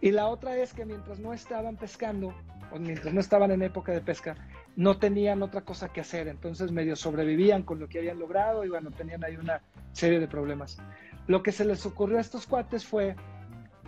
Y 0.00 0.12
la 0.12 0.28
otra 0.28 0.56
es 0.56 0.72
que 0.72 0.84
mientras 0.84 1.18
no 1.18 1.32
estaban 1.32 1.76
pescando, 1.76 2.34
o 2.72 2.78
mientras 2.78 3.12
no 3.12 3.20
estaban 3.20 3.50
en 3.50 3.62
época 3.62 3.92
de 3.92 4.00
pesca, 4.00 4.36
no 4.80 4.96
tenían 4.96 5.42
otra 5.42 5.60
cosa 5.60 5.90
que 5.90 6.00
hacer, 6.00 6.26
entonces 6.26 6.72
medio 6.72 6.96
sobrevivían 6.96 7.64
con 7.64 7.78
lo 7.78 7.86
que 7.86 7.98
habían 7.98 8.18
logrado 8.18 8.64
y 8.64 8.70
bueno, 8.70 8.90
tenían 8.90 9.22
ahí 9.22 9.36
una 9.36 9.60
serie 9.92 10.18
de 10.18 10.26
problemas. 10.26 10.78
Lo 11.26 11.42
que 11.42 11.52
se 11.52 11.66
les 11.66 11.84
ocurrió 11.84 12.16
a 12.16 12.22
estos 12.22 12.46
cuates 12.46 12.86
fue 12.86 13.14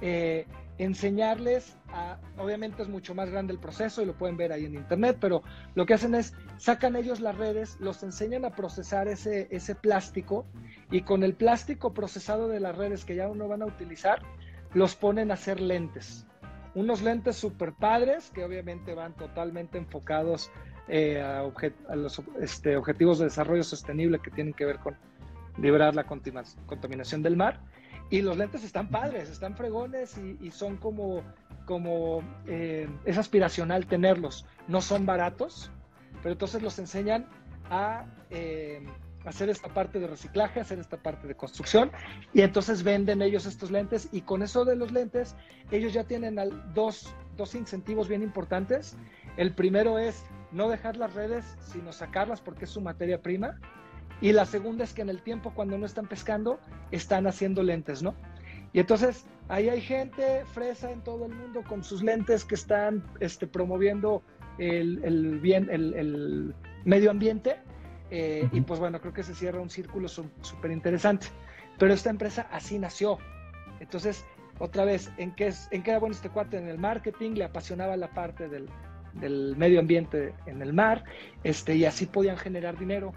eh, 0.03 0.45
enseñarles 0.77 1.79
a, 1.89 2.19
obviamente 2.37 2.83
es 2.83 2.91
mucho 2.91 3.15
más 3.15 3.31
grande 3.31 3.55
el 3.55 3.59
proceso 3.59 4.03
y 4.03 4.05
lo 4.05 4.19
pueden 4.19 4.37
ver 4.37 4.53
ahí 4.53 4.67
en 4.67 4.75
internet, 4.75 5.17
pero 5.19 5.43
lo 5.75 5.87
que 5.87 5.95
hacen 5.95 6.15
es, 6.15 6.35
sacan 6.59 6.95
ellos 6.95 7.21
las 7.21 7.39
redes, 7.39 7.79
los 7.81 8.03
enseñan 8.03 8.45
a 8.45 8.51
procesar 8.51 9.09
ese, 9.09 9.49
ese 9.51 9.75
plástico 9.75 10.45
y 10.91 11.01
con 11.01 11.23
el 11.23 11.33
plástico 11.33 11.95
procesado 11.95 12.49
de 12.49 12.61
las 12.61 12.77
redes 12.77 13.07
que 13.07 13.15
ya 13.15 13.29
no 13.29 13.49
van 13.49 13.63
a 13.63 13.67
utilizar, 13.67 14.21
los 14.75 14.95
ponen 14.95 15.31
a 15.31 15.35
hacer 15.35 15.59
lentes. 15.59 16.27
Unos 16.75 17.01
lentes 17.01 17.37
super 17.37 17.73
padres 17.73 18.31
que 18.31 18.45
obviamente 18.45 18.95
van 18.95 19.15
totalmente 19.15 19.79
enfocados 19.79 20.51
eh, 20.89 21.21
a, 21.21 21.43
objet 21.43 21.75
a, 21.89 21.97
los 21.97 22.21
este, 22.41 22.77
objetivos 22.77 23.19
de 23.19 23.27
desarrollo 23.27 23.63
sostenible 23.63 24.19
que 24.19 24.31
tienen 24.31 24.53
que 24.53 24.65
ver 24.65 24.79
con, 24.79 24.97
liberar 25.59 25.95
la 25.95 26.05
contaminación 26.05 27.23
del 27.23 27.37
mar. 27.37 27.61
Y 28.11 28.21
los 28.21 28.37
lentes 28.37 28.63
están 28.63 28.89
padres, 28.89 29.31
están 29.31 29.57
fregones 29.57 30.19
y, 30.19 30.51
son 30.51 30.77
como, 30.77 31.23
como 31.65 32.23
eh, 32.47 32.89
es 33.07 33.17
aspiracional 33.17 33.87
tenerlos. 33.87 34.45
No 34.69 34.83
son 34.83 35.07
baratos, 35.07 35.71
pero 36.23 36.33
entonces 36.33 36.63
los 36.63 36.79
enseñan 36.79 37.27
a 37.71 38.05
eh, 38.29 38.85
hacer 39.25 39.49
esta 39.49 39.69
parte 39.69 39.99
de 39.99 40.09
reciclaje, 40.09 40.61
hacer 40.61 40.79
esta 40.79 40.99
parte 40.99 41.27
de 41.27 41.35
construcción 41.35 41.91
y 42.35 42.43
entonces 42.43 42.83
venden 42.83 43.23
ellos 43.23 43.47
estos 43.47 43.71
lentes 43.71 44.09
y 44.13 44.23
con 44.23 44.43
eso 44.43 44.65
de 44.65 44.77
los 44.77 44.93
lentes 44.93 45.37
ellos 45.71 45.95
ya 45.95 46.05
tienen 46.05 46.39
dos, 46.75 47.15
dos 47.39 47.55
incentivos 47.55 48.09
bien 48.09 48.23
importantes. 48.23 48.97
El 49.39 49.55
primero 49.55 49.99
es 49.99 50.23
no 50.53 50.69
dejar 50.69 50.97
las 50.97 51.15
redes, 51.15 51.45
sino 51.61 51.93
sacarlas 51.93 52.41
porque 52.41 52.65
es 52.65 52.71
su 52.71 52.81
materia 52.81 53.21
prima. 53.21 53.59
Y 54.21 54.33
la 54.33 54.47
segunda 54.47 54.85
es 54.85 54.93
que 54.93 55.03
en 55.03 55.09
el 55.09 55.23
tiempo 55.23 55.53
cuando 55.55 55.77
no 55.79 55.87
están 55.87 56.07
pescando, 56.07 56.61
están 56.91 57.27
haciendo 57.27 57.63
lentes, 57.63 58.03
¿no? 58.03 58.15
Y 58.73 58.81
entonces 58.81 59.27
ahí 59.49 59.69
hay 59.69 59.81
gente 59.81 60.45
fresa 60.47 60.91
en 60.91 61.03
todo 61.03 61.27
el 61.27 61.35
mundo 61.35 61.63
con 61.69 61.83
sus 61.83 62.03
lentes 62.03 62.45
que 62.45 62.55
están 62.55 63.05
este, 63.21 63.47
promoviendo 63.47 64.23
el, 64.59 65.41
bien, 65.41 65.69
el, 65.71 66.55
medio 66.85 67.11
ambiente. 67.11 67.57
Eh, 68.11 68.49
y 68.53 68.61
pues 68.61 68.79
bueno, 68.79 69.01
creo 69.01 69.13
que 69.13 69.23
se 69.23 69.35
cierra 69.35 69.61
un 69.61 69.71
círculo 69.71 70.09
súper 70.09 70.71
interesante. 70.71 71.27
Pero 71.79 71.93
esta 71.93 72.11
empresa 72.11 72.47
así 72.53 72.79
nació. 72.79 73.19
Entonces, 73.81 74.25
otra 74.59 74.85
vez, 74.85 75.11
¿en 75.17 75.35
qué, 75.35 75.49
es, 75.49 75.69
¿en 75.73 75.83
qué 75.83 75.91
era 75.91 75.99
bueno 75.99 76.15
este 76.15 76.29
cuate? 76.29 76.59
En 76.59 76.69
el 76.69 76.79
marketing, 76.79 77.33
le 77.33 77.45
apasionaba 77.45 77.97
la 77.97 78.09
parte 78.13 78.49
del, 78.49 78.69
del 79.15 79.57
medio 79.57 79.81
ambiente 79.81 80.35
en 80.47 80.63
el 80.63 80.73
mar, 80.73 81.05
este, 81.45 81.77
y 81.77 81.85
así 81.85 82.07
podían 82.07 82.37
generar 82.37 82.79
dinero. 82.79 83.13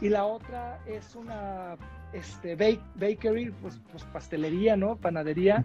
Y 0.00 0.08
la 0.08 0.24
otra 0.24 0.78
es 0.86 1.14
una 1.16 1.76
este, 2.12 2.54
bakery, 2.54 3.50
pues, 3.62 3.80
pues, 3.90 4.04
pastelería, 4.04 4.76
¿no? 4.76 4.96
Panadería, 4.96 5.64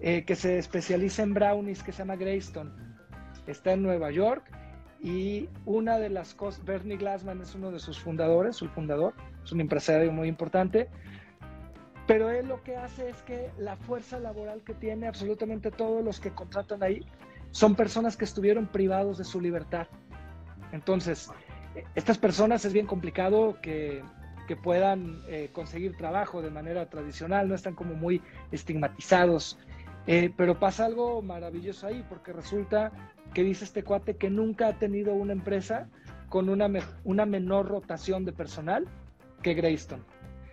eh, 0.00 0.24
que 0.24 0.36
se 0.36 0.58
especializa 0.58 1.22
en 1.22 1.34
brownies, 1.34 1.82
que 1.82 1.92
se 1.92 1.98
llama 1.98 2.16
Greystone. 2.16 2.70
Está 3.46 3.72
en 3.72 3.82
Nueva 3.82 4.10
York 4.10 4.44
y 5.00 5.48
una 5.64 5.98
de 5.98 6.08
las 6.08 6.34
cosas, 6.34 6.64
Bernie 6.64 6.96
Glassman 6.96 7.40
es 7.40 7.54
uno 7.54 7.70
de 7.70 7.78
sus 7.78 7.98
fundadores, 7.98 8.56
su 8.56 8.68
fundador, 8.68 9.14
es 9.44 9.52
un 9.52 9.60
empresario 9.60 10.10
muy 10.10 10.26
importante, 10.28 10.88
pero 12.06 12.30
él 12.30 12.48
lo 12.48 12.62
que 12.62 12.76
hace 12.76 13.10
es 13.10 13.22
que 13.22 13.50
la 13.58 13.76
fuerza 13.76 14.18
laboral 14.18 14.62
que 14.62 14.74
tiene 14.74 15.06
absolutamente 15.06 15.70
todos 15.70 16.04
los 16.04 16.20
que 16.20 16.30
contratan 16.30 16.82
ahí 16.82 17.04
son 17.56 17.74
personas 17.74 18.18
que 18.18 18.26
estuvieron 18.26 18.66
privados 18.66 19.16
de 19.16 19.24
su 19.24 19.40
libertad. 19.40 19.86
Entonces, 20.72 21.30
estas 21.94 22.18
personas 22.18 22.66
es 22.66 22.74
bien 22.74 22.86
complicado 22.86 23.56
que, 23.62 24.04
puedan 24.62 25.22
eh, 25.26 25.48
conseguir 25.52 25.96
trabajo 25.96 26.42
de 26.42 26.50
manera 26.50 26.88
tradicional, 26.90 27.48
no 27.48 27.54
están 27.54 27.74
como 27.74 27.94
muy 27.94 28.20
estigmatizados. 28.52 29.58
Eh, 30.06 30.32
pero 30.36 30.60
pasa 30.60 30.84
algo 30.84 31.22
maravilloso 31.22 31.86
ahí, 31.86 32.04
porque 32.10 32.34
resulta 32.34 32.92
que 33.32 33.42
dice 33.42 33.64
este 33.64 33.82
cuate 33.82 34.16
que 34.16 34.28
nunca 34.28 34.68
ha 34.68 34.78
tenido 34.78 35.14
una 35.14 35.32
empresa 35.32 35.88
con 36.28 36.50
una, 36.50 36.68
una 37.04 37.24
menor 37.24 37.68
rotación 37.68 38.26
de 38.26 38.34
personal 38.34 38.86
que 39.42 39.54
Greystone. 39.54 40.02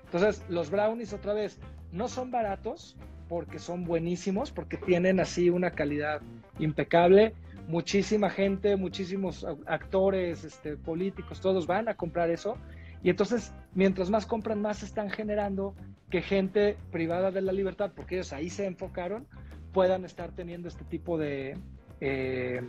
Entonces, 0.06 0.42
los 0.48 0.72
brownies 0.72 1.12
otra 1.12 1.34
vez 1.34 1.60
no 1.92 2.08
son 2.08 2.32
baratos 2.32 2.96
porque 3.34 3.58
son 3.58 3.84
buenísimos, 3.84 4.52
porque 4.52 4.78
tienen 4.78 5.20
así 5.20 5.50
una 5.50 5.72
calidad 5.72 6.22
impecable 6.60 7.34
muchísima 7.68 8.30
gente, 8.30 8.76
muchísimos 8.76 9.46
actores, 9.66 10.44
este, 10.44 10.78
políticos, 10.78 11.40
todos 11.42 11.66
van 11.68 11.88
a 11.88 11.96
comprar 11.96 12.30
eso. 12.30 12.58
Y 13.02 13.10
entonces, 13.10 13.54
mientras 13.74 14.10
más 14.10 14.26
compran, 14.26 14.62
más 14.62 14.84
están 14.84 15.10
generando 15.10 15.74
que 16.10 16.22
gente 16.22 16.78
privada 16.92 17.32
de 17.32 17.42
la 17.42 17.52
libertad, 17.52 17.92
porque 17.96 18.16
ellos 18.16 18.34
ahí 18.34 18.50
se 18.50 18.66
enfocaron, 18.66 19.26
puedan 19.72 20.06
estar 20.06 20.32
teniendo 20.32 20.68
este 20.68 20.84
tipo 20.86 21.18
de, 21.18 21.58
eh, 22.02 22.62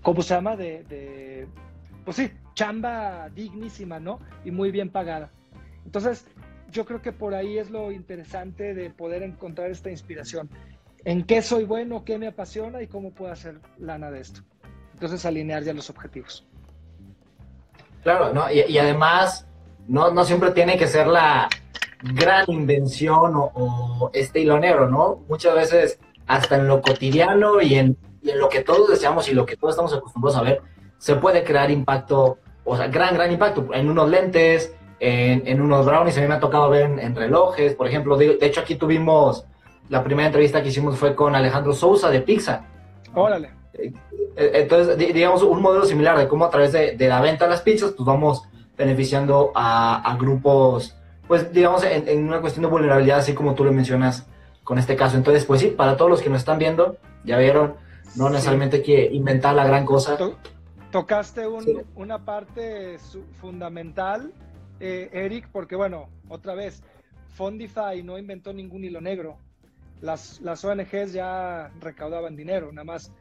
¿cómo 0.00 0.22
se 0.22 0.34
llama? 0.34 0.56
De, 0.56 0.84
de, 0.84 1.46
pues 2.04 2.16
sí, 2.16 2.30
chamba 2.54 3.28
dignísima, 3.28 4.00
¿no? 4.00 4.20
Y 4.44 4.50
muy 4.50 4.70
bien 4.70 4.88
pagada. 4.88 5.30
Entonces, 5.84 6.26
yo 6.72 6.84
creo 6.84 7.02
que 7.02 7.12
por 7.12 7.34
ahí 7.34 7.58
es 7.58 7.70
lo 7.70 7.92
interesante 7.92 8.74
de 8.74 8.90
poder 8.90 9.22
encontrar 9.22 9.70
esta 9.70 9.90
inspiración 9.90 10.48
en 11.04 11.24
qué 11.24 11.42
soy 11.42 11.64
bueno, 11.64 12.04
qué 12.04 12.18
me 12.18 12.28
apasiona 12.28 12.82
y 12.82 12.86
cómo 12.86 13.10
puedo 13.10 13.32
hacer 13.32 13.60
lana 13.78 14.10
de 14.10 14.20
esto. 14.20 14.40
Entonces 14.94 15.24
alinear 15.26 15.62
ya 15.62 15.72
los 15.72 15.90
objetivos. 15.90 16.46
Claro, 18.02 18.32
¿no? 18.32 18.50
Y, 18.50 18.78
además, 18.78 19.46
no, 19.86 20.10
no, 20.10 20.24
siempre 20.24 20.50
tiene 20.50 20.76
que 20.76 20.88
ser 20.88 21.06
la 21.06 21.48
gran 22.02 22.44
invención 22.48 23.32
o, 23.34 24.10
este 24.12 24.40
hilo 24.40 24.58
negro, 24.58 24.88
¿no? 24.88 25.24
Muchas 25.28 25.54
veces, 25.54 26.00
hasta 26.26 26.56
en 26.56 26.66
lo 26.66 26.80
cotidiano 26.80 27.60
y 27.60 27.76
en, 27.76 27.96
lo 28.22 28.48
que 28.48 28.62
todos 28.62 28.88
deseamos 28.88 29.28
y 29.28 29.34
lo 29.34 29.44
que 29.44 29.56
todos 29.56 29.74
estamos 29.74 29.92
acostumbrados 29.94 30.38
a 30.38 30.42
ver, 30.42 30.62
se 30.98 31.16
puede 31.16 31.42
crear 31.42 31.70
impacto, 31.70 32.38
o 32.64 32.76
sea, 32.76 32.86
gran, 32.86 33.14
gran 33.14 33.32
impacto 33.32 33.68
en 33.72 33.88
unos 33.88 34.08
lentes, 34.08 34.72
en, 35.04 35.60
unos 35.60 35.84
brownies, 35.84 36.16
a 36.16 36.20
mí 36.20 36.28
me 36.28 36.34
ha 36.34 36.40
tocado 36.40 36.70
ver 36.70 36.98
en, 36.98 37.14
relojes, 37.16 37.74
por 37.74 37.88
ejemplo, 37.88 38.16
de 38.16 38.38
hecho 38.40 38.60
aquí 38.60 38.76
tuvimos 38.76 39.44
la 39.88 40.02
primera 40.02 40.26
entrevista 40.26 40.62
que 40.62 40.68
hicimos 40.68 40.96
fue 40.96 41.14
con 41.14 41.34
Alejandro 41.34 41.72
Sousa 41.72 42.08
de 42.08 42.20
Pizza. 42.20 42.64
Órale. 43.14 43.50
Eh, 43.74 43.92
entonces, 44.36 44.96
digamos, 44.96 45.42
un 45.42 45.60
modelo 45.60 45.84
similar 45.84 46.16
de 46.16 46.28
cómo 46.28 46.44
a 46.44 46.50
través 46.50 46.72
de, 46.72 46.96
la 46.98 47.20
venta 47.20 47.44
de 47.44 47.50
las 47.50 47.62
pizzas, 47.62 47.92
pues 47.92 48.06
vamos 48.06 48.42
beneficiando 48.76 49.52
a, 49.54 50.16
grupos, 50.18 50.96
pues 51.28 51.52
digamos, 51.52 51.84
en, 51.84 52.26
una 52.26 52.40
cuestión 52.40 52.62
de 52.62 52.70
vulnerabilidad, 52.70 53.18
así 53.18 53.34
como 53.34 53.54
tú 53.54 53.64
lo 53.64 53.72
mencionas 53.72 54.26
con 54.64 54.78
este 54.78 54.96
caso. 54.96 55.16
Entonces, 55.16 55.44
pues 55.44 55.60
sí, 55.60 55.68
para 55.68 55.96
todos 55.96 56.10
los 56.10 56.22
que 56.22 56.30
nos 56.30 56.38
están 56.38 56.58
viendo, 56.58 56.96
ya 57.24 57.36
vieron, 57.38 57.74
no 58.16 58.30
necesariamente 58.30 58.78
hay 58.78 58.82
que 58.82 59.10
inventar 59.12 59.54
la 59.54 59.66
gran 59.66 59.84
cosa. 59.84 60.16
Tocaste 60.90 61.46
una 61.94 62.24
parte 62.24 62.98
fundamental, 63.40 64.32
eh, 64.82 65.08
Eric, 65.12 65.48
porque 65.50 65.76
bueno, 65.76 66.10
otra 66.28 66.54
vez, 66.54 66.82
Fondify 67.28 68.02
no 68.02 68.18
inventó 68.18 68.52
ningún 68.52 68.84
hilo 68.84 69.00
negro 69.00 69.38
las, 70.02 70.40
las 70.40 70.64
ONGs 70.64 71.12
ya 71.12 71.70
recaudaban 71.80 72.36
dinero, 72.36 72.70
nada 72.72 72.84
más, 72.84 73.12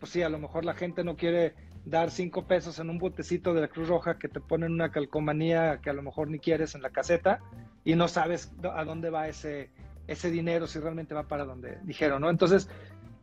pues 0.00 0.10
sí, 0.10 0.22
a 0.22 0.28
lo 0.28 0.38
mejor 0.38 0.64
la 0.64 0.74
gente 0.74 1.04
no 1.04 1.16
quiere 1.16 1.54
dar 1.84 2.10
cinco 2.10 2.46
pesos 2.46 2.78
en 2.78 2.90
un 2.90 2.98
botecito 2.98 3.54
de 3.54 3.60
la 3.60 3.68
Cruz 3.68 3.88
Roja 3.88 4.18
que 4.18 4.28
te 4.28 4.40
ponen 4.40 4.72
una 4.72 4.90
calcomanía 4.90 5.80
que 5.82 5.90
a 5.90 5.92
lo 5.92 6.02
mejor 6.02 6.28
ni 6.28 6.38
quieres 6.38 6.74
en 6.74 6.82
la 6.82 6.90
caseta 6.90 7.40
y 7.84 7.94
no 7.94 8.08
sabes 8.08 8.52
a 8.74 8.84
dónde 8.84 9.10
va 9.10 9.28
ese, 9.28 9.70
ese 10.06 10.30
dinero, 10.30 10.66
si 10.66 10.78
realmente 10.78 11.14
va 11.14 11.28
para 11.28 11.44
donde 11.44 11.78
dijeron, 11.82 12.22
¿no? 12.22 12.30
Entonces, 12.30 12.68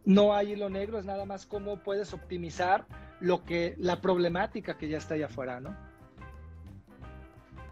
no 0.06 0.36
hay 0.36 0.54
hilo 0.54 0.70
negro, 0.70 1.00
es 1.00 1.06
nada 1.06 1.26
más 1.26 1.46
cómo 1.46 1.82
puedes 1.82 2.14
optimizar 2.14 2.86
lo 3.20 3.44
que, 3.44 3.76
la 3.80 4.02
problemática 4.02 4.78
que 4.78 4.88
ya 4.88 4.98
está 4.98 5.16
allá 5.16 5.26
afuera, 5.26 5.60
¿no? 5.60 5.76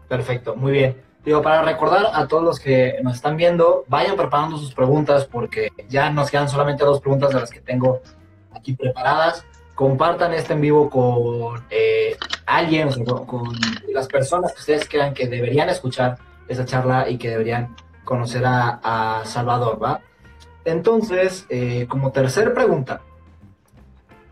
Perfecto, 0.08 0.56
muy 0.56 0.72
bien. 0.72 1.08
Digo, 1.24 1.42
para 1.42 1.62
recordar 1.62 2.06
a 2.14 2.26
todos 2.26 2.42
los 2.42 2.58
que 2.58 2.98
nos 3.02 3.16
están 3.16 3.36
viendo, 3.36 3.84
vayan 3.88 4.16
preparando 4.16 4.56
sus 4.56 4.72
preguntas 4.72 5.26
porque 5.26 5.68
ya 5.88 6.10
nos 6.10 6.30
quedan 6.30 6.48
solamente 6.48 6.84
dos 6.84 7.00
preguntas 7.00 7.30
de 7.30 7.40
las 7.40 7.50
que 7.50 7.60
tengo 7.60 8.00
aquí 8.50 8.74
preparadas. 8.74 9.44
Compartan 9.74 10.32
este 10.32 10.54
en 10.54 10.62
vivo 10.62 10.88
con 10.88 11.62
eh, 11.70 12.16
alguien, 12.46 12.88
con, 13.04 13.52
las 13.92 14.06
personas 14.06 14.52
que 14.54 14.60
ustedes 14.60 14.88
crean 14.88 15.12
que 15.12 15.26
deberían 15.28 15.68
escuchar 15.68 16.16
esa 16.48 16.64
charla 16.64 17.08
y 17.10 17.18
que 17.18 17.28
deberían 17.28 17.76
conocer 18.04 18.42
a, 18.46 19.20
Salvador, 19.24 19.82
¿va? 19.82 20.00
Entonces, 20.64 21.46
eh, 21.50 21.86
como 21.88 22.10
tercera 22.10 22.54
pregunta, 22.54 23.02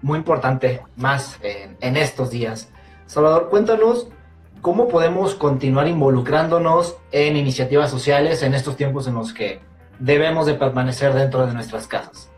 muy 0.00 0.18
importante, 0.18 0.82
más 0.96 1.38
en 1.42 1.96
estos 1.96 2.30
días, 2.30 2.70
Salvador, 3.06 3.48
cuéntanos 3.50 4.08
¿cómo 4.60 4.88
podemos 4.88 5.34
continuar 5.34 5.88
involucrándonos 5.88 6.96
en 7.12 7.36
iniciativas 7.36 7.90
sociales 7.90 8.42
en 8.42 8.54
estos 8.54 8.76
tiempos 8.76 9.06
en 9.06 9.14
los 9.14 9.32
que 9.32 9.60
debemos 9.98 10.46
de 10.46 10.54
permanecer 10.54 11.12
dentro 11.14 11.46
de 11.46 11.54
nuestras 11.54 11.86
casas? 11.86 12.30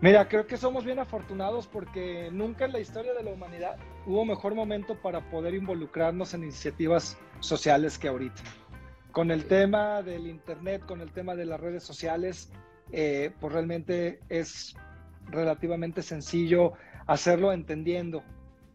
Mira, 0.00 0.28
creo 0.28 0.46
que 0.46 0.56
somos 0.56 0.84
bien 0.84 0.98
afortunados 0.98 1.66
porque 1.66 2.28
nunca 2.30 2.66
en 2.66 2.72
la 2.72 2.80
historia 2.80 3.14
de 3.14 3.22
la 3.22 3.30
humanidad 3.30 3.76
hubo 4.04 4.24
mejor 4.24 4.54
momento 4.54 4.94
para 4.94 5.20
poder 5.30 5.54
involucrarnos 5.54 6.34
en 6.34 6.42
iniciativas 6.42 7.16
sociales 7.40 7.98
que 7.98 8.08
ahorita. 8.08 8.42
Con 9.10 9.30
el 9.30 9.46
tema 9.46 10.02
del 10.02 10.26
Internet, 10.26 10.84
con 10.86 11.00
el 11.00 11.10
tema 11.12 11.34
de 11.34 11.46
las 11.46 11.58
redes 11.58 11.82
sociales, 11.82 12.50
eh, 12.92 13.32
pues 13.40 13.52
realmente 13.52 14.20
es 14.28 14.76
relativamente 15.28 16.02
sencillo 16.02 16.74
hacerlo 17.06 17.52
entendiendo 17.52 18.22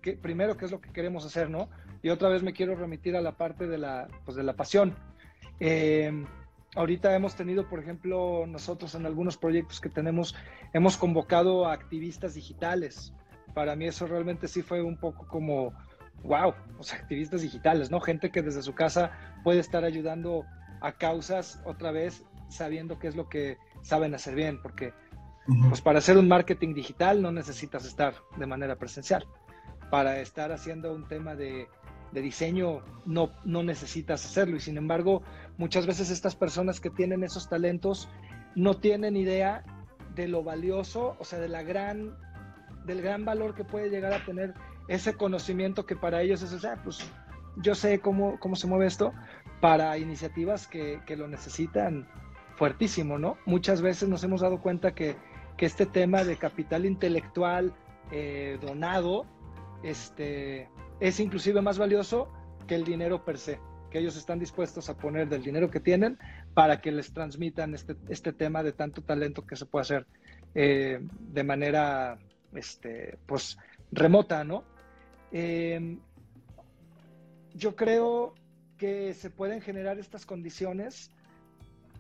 que, 0.01 0.13
primero 0.13 0.57
qué 0.57 0.65
es 0.65 0.71
lo 0.71 0.81
que 0.81 0.91
queremos 0.91 1.25
hacer, 1.25 1.49
¿no? 1.49 1.69
Y 2.01 2.09
otra 2.09 2.29
vez 2.29 2.43
me 2.43 2.53
quiero 2.53 2.75
remitir 2.75 3.15
a 3.15 3.21
la 3.21 3.33
parte 3.33 3.67
de 3.67 3.77
la, 3.77 4.07
pues 4.25 4.35
de 4.35 4.43
la 4.43 4.53
pasión. 4.53 4.95
Eh, 5.59 6.25
ahorita 6.75 7.15
hemos 7.15 7.35
tenido, 7.35 7.67
por 7.67 7.79
ejemplo, 7.79 8.45
nosotros 8.47 8.95
en 8.95 9.05
algunos 9.05 9.37
proyectos 9.37 9.79
que 9.79 9.89
tenemos, 9.89 10.35
hemos 10.73 10.97
convocado 10.97 11.65
a 11.67 11.73
activistas 11.73 12.33
digitales. 12.33 13.13
Para 13.53 13.75
mí 13.75 13.85
eso 13.85 14.07
realmente 14.07 14.47
sí 14.47 14.61
fue 14.61 14.81
un 14.81 14.97
poco 14.97 15.27
como, 15.27 15.73
wow, 16.23 16.53
sea, 16.79 16.99
activistas 16.99 17.41
digitales, 17.41 17.91
¿no? 17.91 17.99
Gente 17.99 18.31
que 18.31 18.41
desde 18.41 18.61
su 18.61 18.73
casa 18.73 19.11
puede 19.43 19.59
estar 19.59 19.83
ayudando 19.83 20.45
a 20.81 20.93
causas 20.93 21.61
otra 21.65 21.91
vez 21.91 22.23
sabiendo 22.49 22.99
qué 22.99 23.07
es 23.07 23.15
lo 23.15 23.29
que 23.29 23.57
saben 23.81 24.13
hacer 24.13 24.35
bien, 24.35 24.61
porque 24.61 24.93
pues 25.69 25.81
para 25.81 25.99
hacer 25.99 26.17
un 26.17 26.27
marketing 26.27 26.73
digital 26.73 27.21
no 27.21 27.31
necesitas 27.31 27.85
estar 27.85 28.13
de 28.37 28.45
manera 28.45 28.75
presencial. 28.77 29.25
Para 29.89 30.19
estar 30.19 30.51
haciendo 30.51 30.93
un 30.93 31.07
tema 31.07 31.35
de, 31.35 31.67
de 32.12 32.21
diseño 32.21 32.82
no, 33.06 33.32
no 33.45 33.63
necesitas 33.63 34.26
hacerlo. 34.26 34.58
Y 34.58 34.60
sin 34.60 34.78
embargo, 34.78 35.21
muchas 35.58 35.86
veces 35.86 36.10
estas 36.10 36.36
personas 36.36 36.80
que 36.80 36.89
tienen 36.89 37.24
esos 37.24 37.50
talentos 37.50 38.10
no 38.56 38.76
tienen 38.76 39.15
idea 39.15 39.63
de 40.15 40.28
lo 40.28 40.43
valioso, 40.43 41.15
o 41.19 41.24
sea, 41.24 41.39
de 41.39 41.47
la 41.47 41.63
gran, 41.63 42.15
del 42.86 43.02
gran 43.02 43.24
valor 43.24 43.56
que 43.56 43.63
puede 43.63 43.89
llegar 43.89 44.13
a 44.13 44.26
tener 44.26 44.54
ese 44.88 45.13
conocimiento 45.13 45.86
que 45.86 45.95
para 45.95 46.21
ellos 46.21 46.41
es, 46.41 46.52
o 46.52 46.60
sea, 46.60 46.82
pues 46.84 47.00
yo 47.58 47.76
sé 47.76 48.00
cómo, 48.00 48.39
cómo 48.39 48.56
se 48.56 48.67
mueve 48.67 48.88
esto, 48.88 49.13
para 49.62 49.97
iniciativas 49.97 50.67
que, 50.67 51.02
que 51.06 51.15
lo 51.15 51.28
necesitan 51.28 52.08
fuertísimo, 52.56 53.17
¿no? 53.17 53.38
Muchas 53.45 53.82
veces 53.82 54.10
nos 54.10 54.24
hemos 54.24 54.41
dado 54.41 54.62
cuenta 54.62 54.93
que, 54.93 55.15
que 55.58 55.65
este 55.65 55.86
tema 55.86 56.24
de 56.24 56.38
capital 56.38 56.86
intelectual 56.86 57.74
eh, 58.12 58.58
donado 58.62 59.26
este, 59.84 60.70
es 61.00 61.20
inclusive 61.20 61.62
más 61.62 61.78
valioso 61.78 62.32
que 62.67 62.76
el 62.76 62.84
dinero 62.84 63.26
per 63.26 63.38
se, 63.38 63.60
que 63.89 64.00
ellos 64.00 64.15
están 64.15 64.39
dispuestos 64.39 64.89
a 64.89 64.98
poner 64.98 65.28
del 65.28 65.44
dinero 65.44 65.70
que 65.70 65.80
tienen 65.80 66.17
para 66.54 66.82
que 66.82 66.91
les 66.91 67.13
transmitan 67.13 67.74
este, 67.74 67.96
este 68.10 68.34
tema 68.34 68.63
de 68.63 68.74
tanto 68.74 69.02
talento 69.02 69.46
que 69.46 69.56
se 69.56 69.65
puede 69.65 69.82
hacer 69.82 70.08
eh, 70.54 71.00
de 71.02 71.44
manera 71.44 72.20
este, 72.54 73.17
pues, 73.26 73.58
remota, 73.91 74.44
¿no? 74.44 74.63
Em, 75.32 76.00
yo 77.54 77.76
creo 77.76 78.34
que 78.78 79.13
se 79.13 79.30
pueden 79.30 79.62
generar 79.62 80.00
estas 80.00 80.26
condiciones 80.26 81.12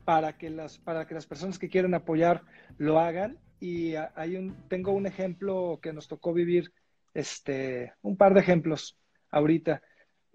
para 0.05 0.37
que 0.37 0.49
las, 0.49 0.79
para 0.79 1.05
que 1.05 1.13
las 1.13 1.25
personas 1.25 1.59
que 1.59 1.69
quieren 1.69 1.93
apoyar 1.93 2.43
lo 2.77 2.99
hagan. 2.99 3.37
Y 3.59 3.93
hay 3.95 4.37
un, 4.37 4.55
tengo 4.67 4.91
un 4.91 5.05
ejemplo 5.05 5.79
que 5.81 5.93
nos 5.93 6.07
tocó 6.07 6.33
vivir, 6.33 6.73
este, 7.13 7.93
un 8.01 8.17
par 8.17 8.33
de 8.33 8.41
ejemplos 8.41 8.97
ahorita, 9.29 9.81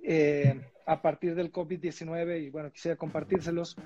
eh, 0.02 0.60
a 0.86 1.02
partir 1.02 1.34
del 1.34 1.52
COVID-19, 1.52 2.44
y 2.44 2.50
bueno, 2.50 2.70
quisiera 2.70 2.96
compartírselos. 2.96 3.76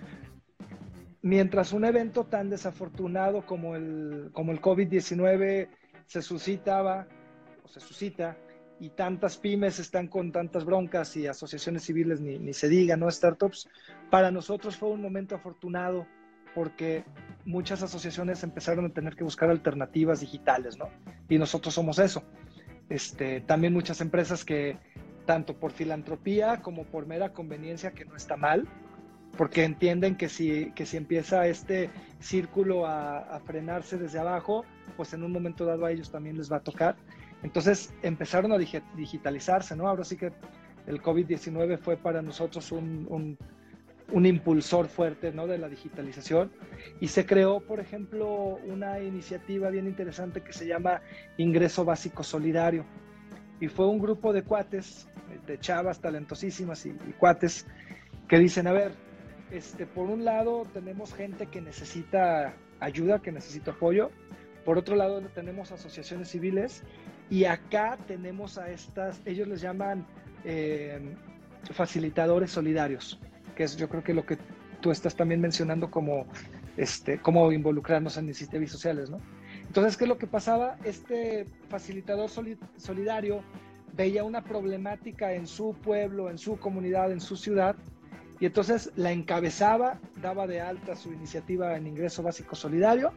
Mientras 1.22 1.72
un 1.72 1.84
evento 1.84 2.24
tan 2.24 2.50
desafortunado 2.50 3.44
como 3.44 3.76
el, 3.76 4.30
como 4.32 4.52
el 4.52 4.60
COVID-19 4.60 5.68
se 6.06 6.22
suscitaba, 6.22 7.06
o 7.62 7.68
se 7.68 7.80
suscita, 7.80 8.36
y 8.80 8.90
tantas 8.90 9.36
pymes 9.36 9.78
están 9.78 10.08
con 10.08 10.32
tantas 10.32 10.64
broncas 10.64 11.14
y 11.16 11.26
asociaciones 11.26 11.84
civiles 11.84 12.20
ni, 12.20 12.38
ni, 12.38 12.54
se 12.54 12.68
diga, 12.68 12.96
¿no? 12.96 13.10
Startups, 13.10 13.68
para 14.10 14.30
nosotros 14.30 14.76
fue 14.76 14.88
un 14.88 15.02
momento 15.02 15.34
afortunado 15.34 16.06
porque 16.54 17.04
muchas 17.44 17.82
asociaciones 17.82 18.42
empezaron 18.42 18.86
a 18.86 18.88
tener 18.90 19.14
que 19.14 19.24
buscar 19.24 19.50
alternativas 19.50 20.20
digitales, 20.20 20.76
¿no? 20.78 20.88
Y 21.28 21.38
nosotros 21.38 21.74
somos 21.74 21.98
eso. 21.98 22.24
Este, 22.90 23.40
también 23.40 23.72
muchas 23.72 24.02
empresas 24.02 24.44
que, 24.44 24.76
tanto 25.24 25.56
por 25.56 25.72
filantropía 25.72 26.60
como 26.60 26.84
por 26.84 27.06
mera 27.06 27.32
conveniencia, 27.32 27.92
que 27.92 28.04
no 28.04 28.16
está 28.16 28.36
mal, 28.36 28.68
porque 29.38 29.64
entienden 29.64 30.16
que 30.16 30.28
si, 30.28 30.72
que 30.72 30.84
si 30.84 30.98
empieza 30.98 31.46
este 31.46 31.88
círculo 32.18 32.84
a, 32.84 33.20
a 33.20 33.40
frenarse 33.40 33.96
desde 33.96 34.18
abajo, 34.18 34.64
pues 34.98 35.14
en 35.14 35.22
un 35.22 35.32
momento 35.32 35.64
dado 35.64 35.86
a 35.86 35.92
ellos 35.92 36.10
también 36.10 36.36
les 36.36 36.52
va 36.52 36.56
a 36.56 36.60
tocar 36.60 36.96
entonces 37.42 37.92
empezaron 38.02 38.52
a 38.52 38.58
digitalizarse, 38.58 39.74
¿no? 39.74 39.88
Ahora 39.88 40.04
sí 40.04 40.16
que 40.16 40.32
el 40.86 41.02
COVID-19 41.02 41.78
fue 41.78 41.96
para 41.96 42.22
nosotros 42.22 42.70
un, 42.72 43.38
un, 44.12 44.26
impulsor 44.26 44.88
fuerte, 44.88 45.32
¿no? 45.32 45.46
De 45.46 45.58
la 45.58 45.68
digitalización. 45.68 46.50
Y 47.00 47.08
se 47.08 47.26
creó, 47.26 47.60
por 47.60 47.80
ejemplo, 47.80 48.58
una 48.66 49.00
iniciativa 49.00 49.70
bien 49.70 49.86
interesante 49.86 50.42
que 50.42 50.52
se 50.52 50.66
llama 50.66 51.02
Ingreso 51.36 51.84
Básico 51.84 52.22
Solidario. 52.22 52.84
Y 53.60 53.68
fue 53.68 53.86
un 53.86 53.98
grupo 53.98 54.32
de 54.32 54.42
cuates, 54.42 55.08
de 55.46 55.58
chavas 55.58 56.00
talentosísimas 56.00 56.86
y, 56.86 56.92
cuates, 57.18 57.66
que 58.28 58.38
dicen, 58.38 58.66
a 58.66 58.72
ver, 58.72 58.92
este, 59.50 59.86
por 59.86 60.08
un 60.08 60.24
lado 60.24 60.66
tenemos 60.72 61.12
gente 61.12 61.46
que 61.46 61.60
necesita 61.60 62.54
ayuda, 62.80 63.20
que 63.20 63.32
necesita 63.32 63.72
apoyo. 63.72 64.10
Por 64.64 64.78
otro 64.78 64.96
lado 64.96 65.20
tenemos 65.34 65.72
asociaciones 65.72 66.28
civiles 66.28 66.82
y 67.30 67.44
acá 67.44 67.96
tenemos 68.06 68.58
a 68.58 68.70
estas, 68.70 69.20
ellos 69.24 69.48
les 69.48 69.60
llaman 69.60 70.06
eh, 70.44 71.14
facilitadores 71.72 72.50
solidarios, 72.50 73.20
que 73.60 73.64
es 73.64 73.76
yo 73.76 73.90
creo 73.90 74.02
que 74.02 74.14
lo 74.14 74.24
que 74.24 74.38
tú 74.80 74.90
estás 74.90 75.14
también 75.14 75.38
mencionando 75.38 75.90
como, 75.90 76.24
este, 76.78 77.20
cómo 77.20 77.52
involucrarnos 77.52 78.16
en 78.16 78.24
iniciativas 78.24 78.70
sociales, 78.70 79.10
¿no? 79.10 79.20
Entonces, 79.66 79.98
¿qué 79.98 80.04
es 80.04 80.08
lo 80.08 80.16
que 80.16 80.26
pasaba? 80.26 80.78
Este 80.82 81.46
facilitador 81.68 82.30
solidario 82.78 83.42
veía 83.92 84.24
una 84.24 84.42
problemática 84.42 85.34
en 85.34 85.46
su 85.46 85.74
pueblo, 85.74 86.30
en 86.30 86.38
su 86.38 86.58
comunidad, 86.58 87.12
en 87.12 87.20
su 87.20 87.36
ciudad, 87.36 87.76
y 88.40 88.46
entonces 88.46 88.92
la 88.96 89.12
encabezaba, 89.12 90.00
daba 90.22 90.46
de 90.46 90.62
alta 90.62 90.96
su 90.96 91.12
iniciativa 91.12 91.76
en 91.76 91.86
ingreso 91.86 92.22
básico 92.22 92.56
solidario, 92.56 93.12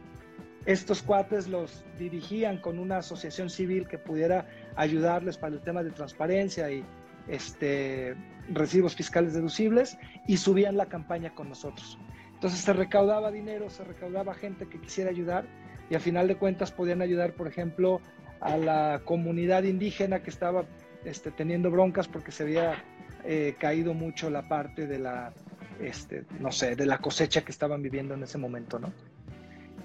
estos 0.66 1.02
cuates 1.02 1.48
los 1.48 1.86
dirigían 1.98 2.58
con 2.60 2.78
una 2.78 2.98
asociación 2.98 3.48
civil 3.48 3.88
que 3.88 3.96
pudiera 3.96 4.46
ayudarles 4.76 5.38
para 5.38 5.54
el 5.54 5.62
tema 5.62 5.82
de 5.82 5.90
transparencia 5.90 6.70
y 6.70 6.84
este, 7.28 8.14
recibos 8.52 8.94
fiscales 8.94 9.34
deducibles 9.34 9.98
y 10.26 10.36
subían 10.36 10.76
la 10.76 10.86
campaña 10.86 11.34
con 11.34 11.48
nosotros. 11.48 11.98
Entonces 12.34 12.60
se 12.60 12.72
recaudaba 12.72 13.30
dinero, 13.30 13.70
se 13.70 13.84
recaudaba 13.84 14.34
gente 14.34 14.66
que 14.66 14.80
quisiera 14.80 15.10
ayudar 15.10 15.46
y 15.88 15.94
a 15.94 16.00
final 16.00 16.28
de 16.28 16.36
cuentas 16.36 16.72
podían 16.72 17.02
ayudar, 17.02 17.32
por 17.34 17.46
ejemplo, 17.46 18.00
a 18.40 18.56
la 18.56 19.00
comunidad 19.04 19.62
indígena 19.64 20.22
que 20.22 20.30
estaba 20.30 20.64
este, 21.04 21.30
teniendo 21.30 21.70
broncas 21.70 22.08
porque 22.08 22.32
se 22.32 22.42
había 22.42 22.84
eh, 23.24 23.54
caído 23.58 23.94
mucho 23.94 24.28
la 24.28 24.48
parte 24.48 24.86
de 24.86 24.98
la, 24.98 25.32
este, 25.80 26.24
no 26.40 26.52
sé, 26.52 26.76
de 26.76 26.86
la 26.86 26.98
cosecha 26.98 27.42
que 27.42 27.52
estaban 27.52 27.82
viviendo 27.82 28.14
en 28.14 28.22
ese 28.22 28.38
momento, 28.38 28.78
¿no? 28.78 28.92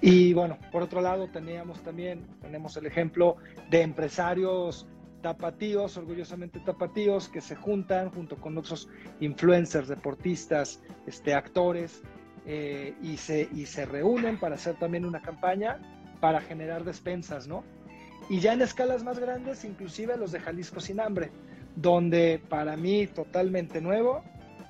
Y 0.02 0.32
bueno, 0.32 0.58
por 0.72 0.82
otro 0.82 1.00
lado 1.00 1.28
teníamos 1.28 1.82
también, 1.82 2.26
tenemos 2.40 2.76
el 2.76 2.86
ejemplo 2.86 3.36
de 3.70 3.82
empresarios 3.82 4.86
tapatíos, 5.22 5.96
orgullosamente 5.96 6.60
tapatíos, 6.60 7.28
que 7.28 7.40
se 7.40 7.56
juntan 7.56 8.10
junto 8.10 8.36
con 8.36 8.56
otros 8.58 8.88
influencers, 9.20 9.88
deportistas, 9.88 10.82
este, 11.06 11.34
actores, 11.34 12.02
eh, 12.46 12.94
y, 13.02 13.16
se, 13.16 13.48
y 13.54 13.66
se 13.66 13.84
reúnen 13.84 14.38
para 14.38 14.54
hacer 14.54 14.76
también 14.76 15.04
una 15.04 15.20
campaña 15.20 15.78
para 16.20 16.40
generar 16.40 16.84
despensas, 16.84 17.46
¿no? 17.46 17.64
Y 18.28 18.40
ya 18.40 18.52
en 18.52 18.62
escalas 18.62 19.02
más 19.02 19.18
grandes, 19.18 19.64
inclusive 19.64 20.16
los 20.16 20.32
de 20.32 20.40
Jalisco 20.40 20.80
Sin 20.80 21.00
Hambre, 21.00 21.30
donde 21.76 22.42
para 22.48 22.76
mí 22.76 23.06
totalmente 23.06 23.80
nuevo, 23.80 24.24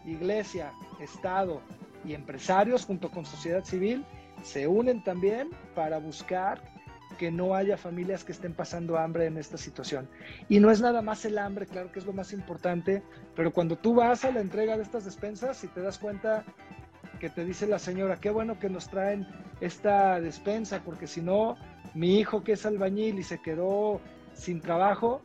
iglesia, 0.05 0.73
Estado 1.01 1.61
y 2.05 2.15
empresarios 2.15 2.85
junto 2.85 3.11
con 3.11 3.25
sociedad 3.25 3.65
civil 3.65 4.05
se 4.43 4.67
unen 4.67 5.03
también 5.05 5.51
para 5.75 5.99
buscar 5.99 6.63
que 7.19 7.31
no 7.31 7.55
haya 7.55 7.77
familias 7.77 8.25
que 8.25 8.33
estén 8.33 8.55
pasando 8.55 8.99
hambre 8.99 9.27
en 9.27 9.37
esta 9.37 9.59
situación. 9.59 10.09
Y 10.49 10.61
no 10.61 10.71
es 10.71 10.81
nada 10.81 11.03
más 11.03 11.25
el 11.25 11.39
hambre, 11.39 11.67
claro 11.67 11.93
que 11.93 11.99
es 11.99 12.07
lo 12.07 12.13
más 12.13 12.33
importante, 12.33 13.03
pero 13.35 13.53
cuando 13.53 13.77
tú 13.77 13.95
vas 13.95 14.25
a 14.25 14.31
la 14.31 14.41
entrega 14.41 14.77
de 14.77 14.83
estas 14.83 15.05
despensas 15.05 15.63
y 15.65 15.69
te 15.69 15.81
das 15.81 15.99
cuenta 15.99 16.45
que 17.19 17.29
te 17.29 17.45
dice 17.45 17.67
la 17.67 17.79
señora, 17.79 18.17
qué 18.17 18.31
bueno 18.31 18.59
que 18.59 18.71
nos 18.71 18.89
traen 18.89 19.27
esta 19.61 20.21
despensa, 20.21 20.83
porque 20.85 21.07
si 21.07 21.21
no, 21.21 21.57
mi 21.95 22.19
hijo 22.19 22.43
que 22.43 22.53
es 22.53 22.65
albañil 22.65 23.19
y 23.19 23.23
se 23.23 23.41
quedó 23.41 24.01
sin 24.33 24.61
trabajo, 24.61 25.23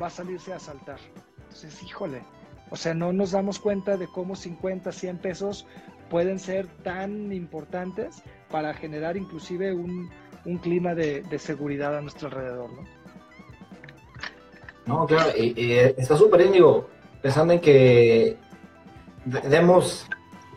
va 0.00 0.06
a 0.06 0.10
salirse 0.10 0.52
a 0.52 0.56
asaltar. 0.56 0.98
Entonces, 1.44 1.82
híjole, 1.82 2.22
o 2.70 2.76
sea, 2.76 2.94
no 2.94 3.12
nos 3.12 3.32
damos 3.32 3.58
cuenta 3.58 3.96
de 3.96 4.08
cómo 4.08 4.34
50, 4.34 4.90
100 4.90 5.18
pesos 5.18 5.66
pueden 6.10 6.38
ser 6.38 6.66
tan 6.82 7.32
importantes 7.32 8.22
para 8.50 8.74
generar 8.74 9.16
inclusive 9.16 9.74
un, 9.74 10.10
un 10.46 10.58
clima 10.58 10.94
de, 10.94 11.22
de, 11.22 11.38
seguridad 11.38 11.96
a 11.96 12.00
nuestro 12.00 12.28
alrededor, 12.28 12.70
¿no? 12.72 12.84
No, 14.86 15.06
claro, 15.06 15.30
y, 15.36 15.60
y 15.60 15.72
está 15.72 16.16
súper 16.16 16.40
bien, 16.40 16.52
digo, 16.52 16.88
pensando 17.20 17.52
en 17.52 17.60
que 17.60 18.36
demos, 19.48 20.06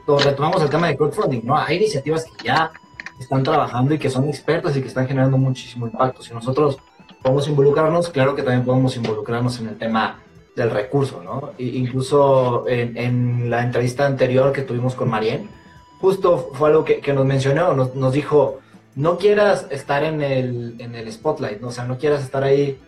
retomamos 0.08 0.62
el 0.62 0.70
tema 0.70 0.88
de 0.88 0.98
crowdfunding, 0.98 1.42
¿no? 1.44 1.58
Hay 1.58 1.78
iniciativas 1.78 2.26
que 2.26 2.46
ya 2.46 2.72
están 3.20 3.44
trabajando 3.44 3.94
y 3.94 4.00
que 4.00 4.10
son 4.10 4.28
expertas 4.30 4.76
y 4.78 4.82
que 4.82 4.88
están 4.88 5.08
generando 5.08 5.38
muchísimo 5.38 5.88
impacto. 5.88 6.22
Si 6.22 6.34
nosotros 6.34 6.78
podemos 7.22 7.48
involucrarnos, 7.48 8.10
claro 8.10 8.36
que 8.36 8.44
también 8.44 8.66
podemos 8.66 8.96
involucrarnos 8.96 9.60
en 9.60 9.68
el 9.70 9.78
tema 9.78 10.20
del 10.56 10.72
recurso, 10.72 11.22
¿no? 11.24 11.52
E 11.58 11.64
incluso 11.64 12.68
en, 12.68 12.98
en, 12.98 13.50
la 13.50 13.64
entrevista 13.64 14.06
anterior 14.06 14.52
que 14.52 14.62
tuvimos 14.62 14.96
con 14.96 15.10
Marien, 15.10 15.50
justo 16.00 16.52
fue 16.54 16.70
algo 16.70 16.86
que, 16.86 17.00
que 17.00 17.14
nos 17.14 17.26
mencionó, 17.26 17.74
nos, 17.74 17.96
nos, 17.96 18.14
dijo, 18.14 18.60
no 18.96 19.18
quieras 19.18 19.68
estar 19.70 20.04
en 20.04 20.22
el, 20.22 20.76
en 20.80 20.96
el 20.96 21.12
spotlight, 21.12 21.62
¿no? 21.62 21.70
o 21.70 21.72
sea, 21.72 21.86
no 21.86 21.98
quieras 21.98 22.24
estar 22.24 22.44
ahí 22.44 22.80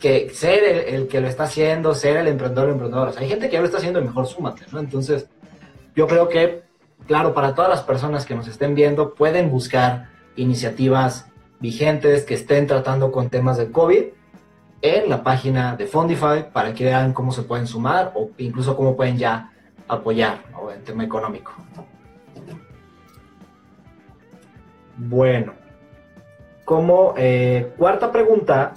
que 0.00 0.30
ser 0.30 0.88
el, 0.88 1.08
que 1.08 1.20
lo 1.20 1.28
está 1.28 1.44
haciendo, 1.44 1.94
ser 1.94 2.16
el 2.18 2.28
emprendedor 2.28 2.68
o 2.68 2.72
emprendedora. 2.72 3.12
hay 3.16 3.28
gente 3.28 3.48
que 3.48 3.54
ya 3.54 3.60
lo 3.60 3.66
está 3.66 3.78
haciendo 3.78 4.02
mejor 4.02 4.26
súmate, 4.26 4.64
¿no? 4.70 4.78
Entonces, 4.78 5.26
yo 5.94 6.06
creo 6.06 6.28
que, 6.28 6.62
claro, 7.06 7.32
para 7.32 7.54
todas 7.54 7.70
las 7.70 7.82
personas 7.82 8.26
que 8.26 8.34
nos 8.34 8.46
estén 8.46 8.74
viendo, 8.74 9.14
pueden 9.14 9.50
buscar 9.50 10.10
iniciativas 10.36 11.26
vigentes 11.60 12.24
que 12.24 12.34
estén 12.34 12.66
tratando 12.66 13.10
con 13.10 13.30
temas 13.30 13.56
del 13.56 13.70
COVID 13.72 14.04
en 14.82 15.08
la 15.08 15.22
página 15.22 15.76
de 15.76 15.86
Fundify 15.86 16.52
para 16.52 16.74
que 16.74 16.84
vean 16.84 17.14
cómo 17.14 17.32
se 17.32 17.42
pueden 17.42 17.66
sumar 17.66 18.12
o 18.14 18.30
incluso 18.36 18.76
cómo 18.76 18.94
pueden 18.94 19.16
ya 19.16 19.50
apoyar 19.88 20.42
en 20.74 20.84
tema 20.84 21.04
económico. 21.04 21.54
Bueno, 24.96 25.52
como 26.64 27.14
eh, 27.16 27.72
cuarta 27.76 28.10
pregunta, 28.10 28.74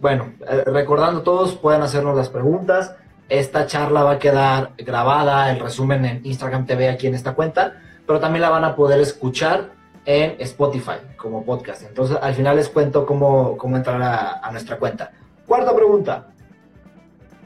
bueno, 0.00 0.32
eh, 0.48 0.64
recordando 0.66 1.22
todos, 1.22 1.54
pueden 1.56 1.82
hacernos 1.82 2.16
las 2.16 2.28
preguntas. 2.28 2.94
Esta 3.28 3.66
charla 3.66 4.02
va 4.02 4.12
a 4.12 4.18
quedar 4.18 4.72
grabada, 4.78 5.50
el 5.50 5.60
resumen 5.60 6.04
en 6.04 6.20
Instagram 6.24 6.66
TV 6.66 6.88
aquí 6.88 7.06
en 7.06 7.14
esta 7.14 7.34
cuenta, 7.34 7.80
pero 8.06 8.20
también 8.20 8.42
la 8.42 8.50
van 8.50 8.64
a 8.64 8.74
poder 8.74 9.00
escuchar 9.00 9.70
en 10.04 10.36
Spotify 10.40 10.98
como 11.16 11.44
podcast. 11.44 11.82
Entonces, 11.82 12.18
al 12.20 12.34
final 12.34 12.56
les 12.56 12.68
cuento 12.68 13.04
cómo, 13.04 13.56
cómo 13.56 13.76
entrar 13.76 14.00
a, 14.02 14.40
a 14.40 14.50
nuestra 14.50 14.78
cuenta. 14.78 15.12
Cuarta 15.46 15.74
pregunta, 15.74 16.28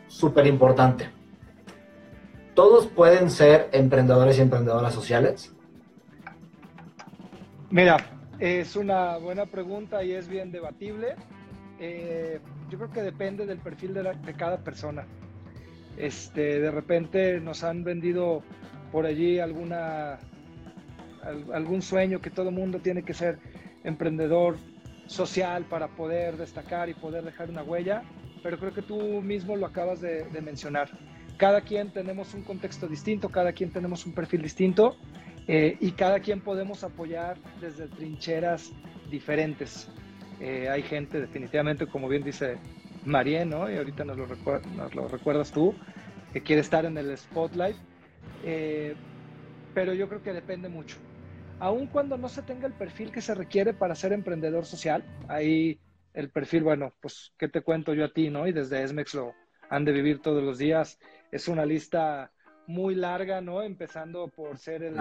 súper 0.09 0.47
importante. 0.47 1.11
¿Todos 2.55 2.87
pueden 2.87 3.31
ser 3.31 3.69
emprendedores 3.73 4.39
y 4.39 4.43
emprendedoras 4.43 4.95
sociales? 4.95 5.53
Mira, 7.73 7.97
es 8.39 8.77
una 8.77 9.17
buena 9.17 9.47
pregunta 9.47 10.05
y 10.05 10.13
es 10.13 10.29
bien 10.29 10.53
debatible. 10.53 11.17
Eh, 11.81 12.39
yo 12.69 12.77
creo 12.77 12.91
que 12.91 13.01
depende 13.01 13.47
del 13.47 13.61
perfil 13.61 13.95
de, 13.95 14.35
cada 14.37 14.59
persona. 14.59 15.07
Este, 15.97 16.61
de 16.61 16.71
repente 16.71 17.41
nos 17.41 17.65
han 17.65 17.83
vendido 17.83 18.43
por 18.93 19.07
allí 19.07 19.39
alguna, 19.39 20.19
algún 21.55 21.81
sueño 21.81 22.21
que 22.21 22.29
todo 22.29 22.51
mundo 22.51 22.79
tiene 22.79 23.05
que 23.05 23.15
ser 23.15 23.39
emprendedor 23.85 24.59
social 25.07 25.65
para 25.65 25.89
poder 25.89 26.37
destacar 26.37 26.91
y 26.91 26.95
poder 26.95 27.25
dejar 27.25 27.49
una 27.49 27.63
huella, 27.63 28.03
pero 28.43 28.59
creo 28.59 28.75
que 28.75 28.83
tú 28.83 29.23
mismo 29.23 29.57
lo 29.57 29.65
acabas 29.65 30.03
de, 30.03 30.25
de 30.25 30.43
mencionar. 30.43 30.91
Cada 31.39 31.63
quien 31.63 31.91
tenemos 31.91 32.35
un 32.35 32.43
contexto 32.43 32.87
distinto, 32.87 33.31
cada 33.31 33.55
quien 33.55 33.71
tenemos 33.71 34.05
un 34.05 34.13
perfil 34.13 34.43
distinto 34.43 34.95
eh, 35.49 35.77
y 35.81 35.93
cada 35.93 36.21
quien 36.21 36.41
podemos 36.41 36.85
apoyar 36.85 37.37
desde 37.61 37.89
trincheras 37.89 38.73
diferentes. 39.11 39.89
Eh, 40.41 40.69
hay 40.69 40.83
gente 40.83 41.21
definitivamente, 41.21 41.87
como 41.87 42.09
bien 42.09 42.23
dice 42.23 42.59
Marien, 43.05 43.51
¿no? 43.51 43.71
y 43.71 43.77
ahorita 43.77 44.05
nos 44.05 44.17
lo, 44.17 44.27
nos 44.27 44.95
lo, 44.95 45.09
recuerdas 45.09 45.53
tú, 45.53 45.75
que 46.33 46.43
quiere 46.43 46.61
estar 46.61 46.85
en 46.85 46.97
el 46.97 47.17
spotlight, 47.17 47.77
eh, 48.45 48.95
pero 49.75 49.95
yo 49.95 50.09
creo 50.09 50.23
que 50.23 50.33
depende 50.33 50.69
mucho. 50.69 50.97
Aun 51.59 51.87
cuando 51.87 52.17
no 52.17 52.29
se 52.29 52.43
tenga 52.43 52.67
el 52.67 52.73
perfil 52.73 53.13
que 53.13 53.21
se 53.21 53.35
requiere 53.35 53.73
para 53.73 53.95
ser 53.95 54.13
emprendedor 54.13 54.65
social, 54.65 55.05
ahí 55.29 55.79
el 56.15 56.31
perfil, 56.31 56.63
bueno, 56.65 56.93
pues, 57.01 57.33
¿qué 57.39 57.49
te 57.49 57.63
cuento 57.63 57.95
yo 57.95 58.05
a 58.05 58.13
ti, 58.13 58.31
no? 58.31 58.47
Y 58.47 58.53
desde 58.53 58.83
Esmex 58.83 59.15
lo 59.15 59.33
han 59.71 59.85
de 59.85 59.93
vivir 59.93 60.21
todos 60.21 60.43
los 60.43 60.59
días. 60.59 60.99
Es 61.31 61.49
una 61.49 61.65
lista 61.65 62.33
muy 62.67 62.95
larga, 62.95 63.41
¿no? 63.41 63.63
Empezando 63.63 64.29
por 64.29 64.59
ser 64.59 64.83
el 64.83 64.97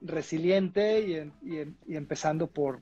resiliente 0.00 1.00
y, 1.00 1.94
empezando 1.94 2.46
por 2.46 2.80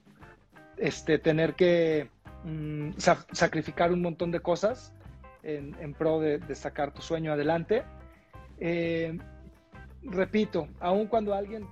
este, 0.77 1.19
tener 1.19 1.55
que 1.55 2.11
mm, 2.45 2.93
sacrificar 3.33 3.93
un 3.93 4.03
montón 4.03 4.31
de 4.31 4.41
cosas 4.41 4.93
en, 5.43 5.95
pro 5.95 6.21
de, 6.21 6.55
sacar 6.55 6.93
tu 6.93 7.03
sueño 7.03 7.33
adelante. 7.33 7.85
Eh, 8.59 9.19
repito, 10.03 10.69
aun 10.81 11.07
cuando 11.07 11.35
alguien 11.35 11.67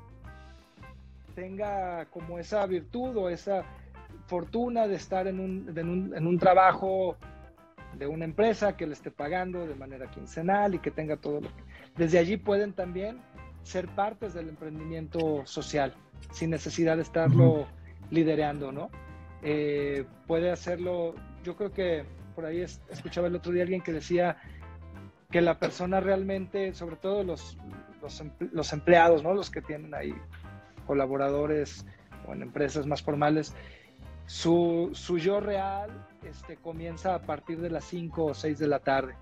tenga 1.34 2.06
como 2.06 2.38
esa 2.38 2.66
virtud 2.66 3.16
o 3.16 3.28
esa 3.28 3.64
fortuna 4.26 4.86
de 4.86 4.96
estar 4.96 5.26
en 5.26 5.40
un, 5.40 5.78
un, 5.78 6.14
en 6.16 6.26
un 6.26 6.38
trabajo 6.38 7.16
de 7.94 8.06
una 8.06 8.24
empresa 8.24 8.76
que 8.76 8.86
le 8.86 8.92
esté 8.92 9.10
pagando 9.10 9.66
de 9.66 9.74
manera 9.74 10.10
quincenal 10.10 10.74
y 10.74 10.78
que 10.78 10.90
tenga 10.90 11.16
todo 11.16 11.40
lo 11.40 11.48
que... 11.48 11.62
Desde 11.98 12.18
allí 12.18 12.36
pueden 12.36 12.72
también 12.72 13.18
ser 13.64 13.88
partes 13.88 14.32
del 14.32 14.48
emprendimiento 14.48 15.44
social, 15.44 15.94
sin 16.30 16.50
necesidad 16.50 16.96
de 16.96 17.02
estarlo 17.02 17.66
liderando, 18.10 18.70
¿no? 18.70 18.88
Eh, 19.42 20.06
puede 20.26 20.50
hacerlo, 20.50 21.14
yo 21.42 21.56
creo 21.56 21.72
que 21.72 22.04
por 22.34 22.46
ahí 22.46 22.60
escuchaba 22.60 23.26
el 23.26 23.34
otro 23.34 23.52
día 23.52 23.64
alguien 23.64 23.82
que 23.82 23.92
decía 23.92 24.36
que 25.28 25.40
la 25.40 25.58
persona 25.58 26.00
realmente, 26.00 26.72
sobre 26.72 26.96
todo 26.96 27.24
los, 27.24 27.58
los, 28.52 28.72
empleados, 28.72 29.24
¿no? 29.24 29.34
Los 29.34 29.50
que 29.50 29.60
tienen 29.60 29.92
ahí 29.92 30.14
colaboradores 30.86 31.84
o 32.26 32.32
en 32.32 32.42
empresas 32.42 32.86
más 32.86 33.02
formales, 33.02 33.54
su, 34.26 34.90
su 34.92 35.18
yo 35.18 35.40
real 35.40 35.90
este, 36.22 36.56
comienza 36.56 37.14
a 37.14 37.22
partir 37.22 37.60
de 37.60 37.70
las 37.70 37.84
5 37.84 38.24
o 38.24 38.34
6 38.34 38.58
de 38.58 38.68
la 38.68 38.78
tarde. 38.78 39.16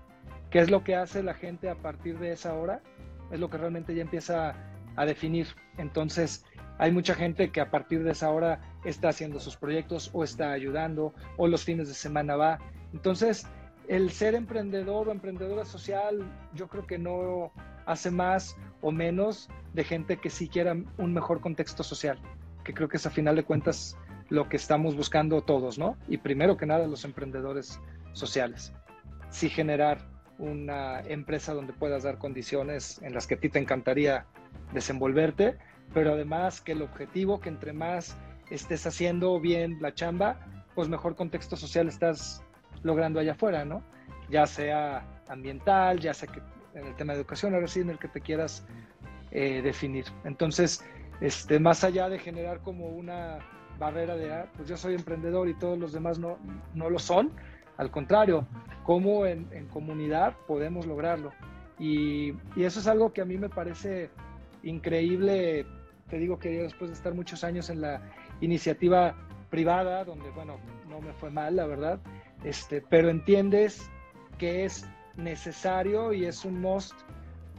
¿Qué 0.49 0.59
es 0.59 0.69
lo 0.69 0.83
que 0.83 0.95
hace 0.95 1.23
la 1.23 1.33
gente 1.33 1.69
a 1.69 1.75
partir 1.75 2.19
de 2.19 2.31
esa 2.31 2.53
hora? 2.53 2.81
Es 3.31 3.39
lo 3.39 3.49
que 3.49 3.57
realmente 3.57 3.93
ya 3.93 4.01
empieza 4.01 4.55
a 4.95 5.05
definir. 5.05 5.47
Entonces, 5.77 6.45
hay 6.77 6.91
mucha 6.91 7.15
gente 7.15 7.51
que 7.51 7.59
a 7.59 7.69
partir 7.69 8.03
de 8.03 8.11
esa 8.11 8.29
hora 8.29 8.61
está 8.85 9.09
haciendo 9.09 9.39
sus 9.39 9.57
proyectos 9.57 10.09
o 10.13 10.23
está 10.23 10.51
ayudando 10.51 11.13
o 11.37 11.47
los 11.47 11.63
fines 11.63 11.87
de 11.87 11.93
semana 11.93 12.35
va. 12.35 12.59
Entonces, 12.93 13.45
el 13.87 14.11
ser 14.11 14.35
emprendedor 14.35 15.09
o 15.09 15.11
emprendedora 15.11 15.65
social, 15.65 16.23
yo 16.53 16.67
creo 16.67 16.85
que 16.85 16.97
no 16.97 17.51
hace 17.85 18.11
más 18.11 18.55
o 18.81 18.91
menos 18.91 19.49
de 19.73 19.83
gente 19.83 20.17
que 20.17 20.29
sí 20.29 20.47
quiera 20.47 20.75
un 20.97 21.13
mejor 21.13 21.41
contexto 21.41 21.83
social, 21.83 22.19
que 22.63 22.73
creo 22.73 22.89
que 22.89 22.97
es 22.97 23.05
a 23.05 23.09
final 23.09 23.35
de 23.35 23.43
cuentas 23.43 23.97
lo 24.29 24.49
que 24.49 24.57
estamos 24.57 24.95
buscando 24.95 25.41
todos, 25.41 25.77
¿no? 25.79 25.97
Y 26.07 26.17
primero 26.17 26.57
que 26.57 26.65
nada 26.65 26.85
los 26.85 27.05
emprendedores 27.05 27.79
sociales. 28.11 28.73
Sí 29.29 29.49
generar 29.49 30.16
una 30.39 31.01
empresa 31.01 31.53
donde 31.53 31.73
puedas 31.73 32.03
dar 32.03 32.17
condiciones 32.17 33.01
en 33.01 33.13
las 33.13 33.27
que 33.27 33.35
a 33.35 33.39
ti 33.39 33.49
te 33.49 33.59
encantaría 33.59 34.25
desenvolverte, 34.73 35.57
pero 35.93 36.13
además 36.13 36.61
que 36.61 36.73
el 36.73 36.81
objetivo, 36.81 37.39
que 37.39 37.49
entre 37.49 37.73
más 37.73 38.17
estés 38.49 38.85
haciendo 38.85 39.39
bien 39.39 39.77
la 39.81 39.93
chamba, 39.93 40.39
pues 40.75 40.89
mejor 40.89 41.15
contexto 41.15 41.55
social 41.55 41.87
estás 41.87 42.43
logrando 42.83 43.19
allá 43.19 43.31
afuera, 43.33 43.65
¿no? 43.65 43.81
Ya 44.29 44.45
sea 44.45 45.05
ambiental, 45.27 45.99
ya 45.99 46.13
sea 46.13 46.29
que 46.29 46.41
en 46.75 46.85
el 46.85 46.95
tema 46.95 47.13
de 47.13 47.19
educación, 47.19 47.53
ahora 47.55 47.67
sí 47.67 47.79
en 47.79 47.89
el 47.89 47.99
que 47.99 48.07
te 48.07 48.21
quieras 48.21 48.65
eh, 49.31 49.61
definir. 49.61 50.05
Entonces, 50.23 50.83
este, 51.21 51.59
más 51.59 51.83
allá 51.83 52.09
de 52.09 52.19
generar 52.19 52.59
como 52.61 52.89
una 52.89 53.39
barrera 53.79 54.15
de, 54.15 54.31
ah, 54.31 54.47
pues 54.55 54.69
yo 54.69 54.77
soy 54.77 54.95
emprendedor 54.95 55.49
y 55.49 55.53
todos 55.55 55.77
los 55.77 55.93
demás 55.93 56.19
no, 56.19 56.37
no 56.73 56.89
lo 56.89 56.99
son, 56.99 57.31
al 57.77 57.91
contrario, 57.91 58.47
cómo 58.83 59.25
en, 59.25 59.67
comunidad 59.71 60.35
podemos 60.47 60.85
lograrlo. 60.85 61.31
Y, 61.79 62.33
y, 62.55 62.63
eso 62.63 62.79
es 62.79 62.87
algo 62.87 63.13
que 63.13 63.21
a 63.21 63.25
mí 63.25 63.37
me 63.37 63.49
parece 63.49 64.09
increíble, 64.63 65.65
te 66.09 66.17
digo 66.17 66.39
que 66.39 66.49
después 66.49 66.89
de 66.89 66.95
estar 66.95 67.13
muchos 67.13 67.43
años 67.43 67.69
en 67.69 67.81
la 67.81 68.01
iniciativa 68.41 69.15
privada, 69.49 70.03
donde, 70.03 70.29
bueno, 70.31 70.57
no 70.89 71.01
me 71.01 71.13
fue 71.13 71.29
mal, 71.29 71.55
la 71.55 71.67
verdad, 71.67 71.99
este, 72.43 72.81
pero 72.81 73.09
entiendes 73.09 73.89
que 74.37 74.65
es 74.65 74.87
necesario 75.15 76.13
y 76.13 76.25
es 76.25 76.45
un 76.45 76.61
must 76.61 76.93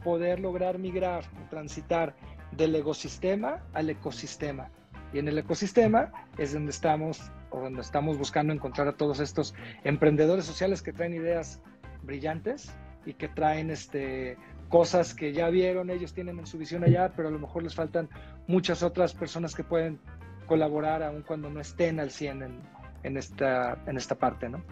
poder 0.03 0.39
lograr 0.39 0.79
migrar, 0.79 1.25
transitar 1.49 2.15
del 2.51 2.75
ecosistema 2.75 3.63
al 3.73 3.89
ecosistema. 3.89 4.69
Y 5.13 5.19
en 5.19 5.27
el 5.27 5.37
ecosistema 5.37 6.11
es 6.37 6.53
donde 6.53 6.71
estamos 6.71 7.31
donde 7.51 7.81
estamos 7.81 8.17
buscando 8.17 8.53
encontrar 8.53 8.87
a 8.87 8.93
todos 8.93 9.19
estos 9.19 9.53
emprendedores 9.83 10.45
sociales 10.45 10.81
que 10.81 10.93
traen 10.93 11.13
ideas 11.13 11.61
brillantes 12.03 12.73
y 13.05 13.13
que 13.13 13.27
traen 13.27 13.69
este, 13.69 14.37
cosas 14.69 15.13
que 15.13 15.33
ya 15.33 15.49
vieron, 15.49 15.89
ellos 15.89 16.13
tienen 16.13 16.39
en 16.39 16.45
su 16.45 16.57
visión 16.57 16.83
allá, 16.83 17.13
pero 17.15 17.27
a 17.27 17.31
lo 17.31 17.39
mejor 17.39 17.63
les 17.63 17.75
faltan 17.75 18.09
muchas 18.47 18.83
otras 18.83 19.13
personas 19.13 19.55
que 19.55 19.63
pueden 19.63 19.99
colaborar 20.45 21.03
aun 21.03 21.23
cuando 21.23 21.49
no 21.49 21.59
estén 21.59 21.99
al 21.99 22.11
100 22.11 22.43
en, 22.43 22.61
en 23.03 23.17
esta, 23.17 23.77
en 23.85 23.97
esta 23.97 24.15
parte, 24.15 24.49
¿no? 24.49 24.63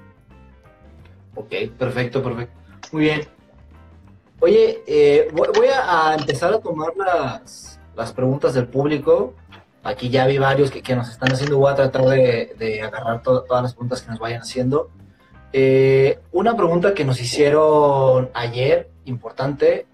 Ok, 1.35 1.53
perfecto, 1.77 2.23
perfecto. 2.23 2.59
Muy 2.91 3.03
bien. 3.03 3.21
Oye, 4.39 4.83
eh, 4.85 5.29
voy, 5.33 5.67
a 5.67 6.15
empezar 6.17 6.53
a 6.53 6.59
tomar 6.59 6.95
las, 6.95 7.79
las 7.95 8.13
preguntas 8.13 8.53
del 8.53 8.67
público. 8.67 9.33
Aquí 9.87 10.09
ya 10.09 10.27
vi 10.27 10.37
varios 10.37 10.69
que, 10.69 10.95
nos 10.97 11.07
están 11.07 11.31
haciendo. 11.31 11.59
Voy 11.59 11.71
a 11.71 11.75
tratar 11.75 12.03
de, 12.03 12.81
agarrar 12.83 13.21
todas 13.21 13.63
las 13.63 13.73
preguntas 13.73 14.01
que 14.01 14.09
nos 14.11 14.19
vayan 14.19 14.41
haciendo. 14.41 14.91
Eh, 15.53 16.19
una 16.33 16.57
pregunta 16.57 16.93
que 16.93 17.05
nos 17.05 17.21
hicieron 17.21 18.29
ayer, 18.33 18.89
importante, 19.05 19.87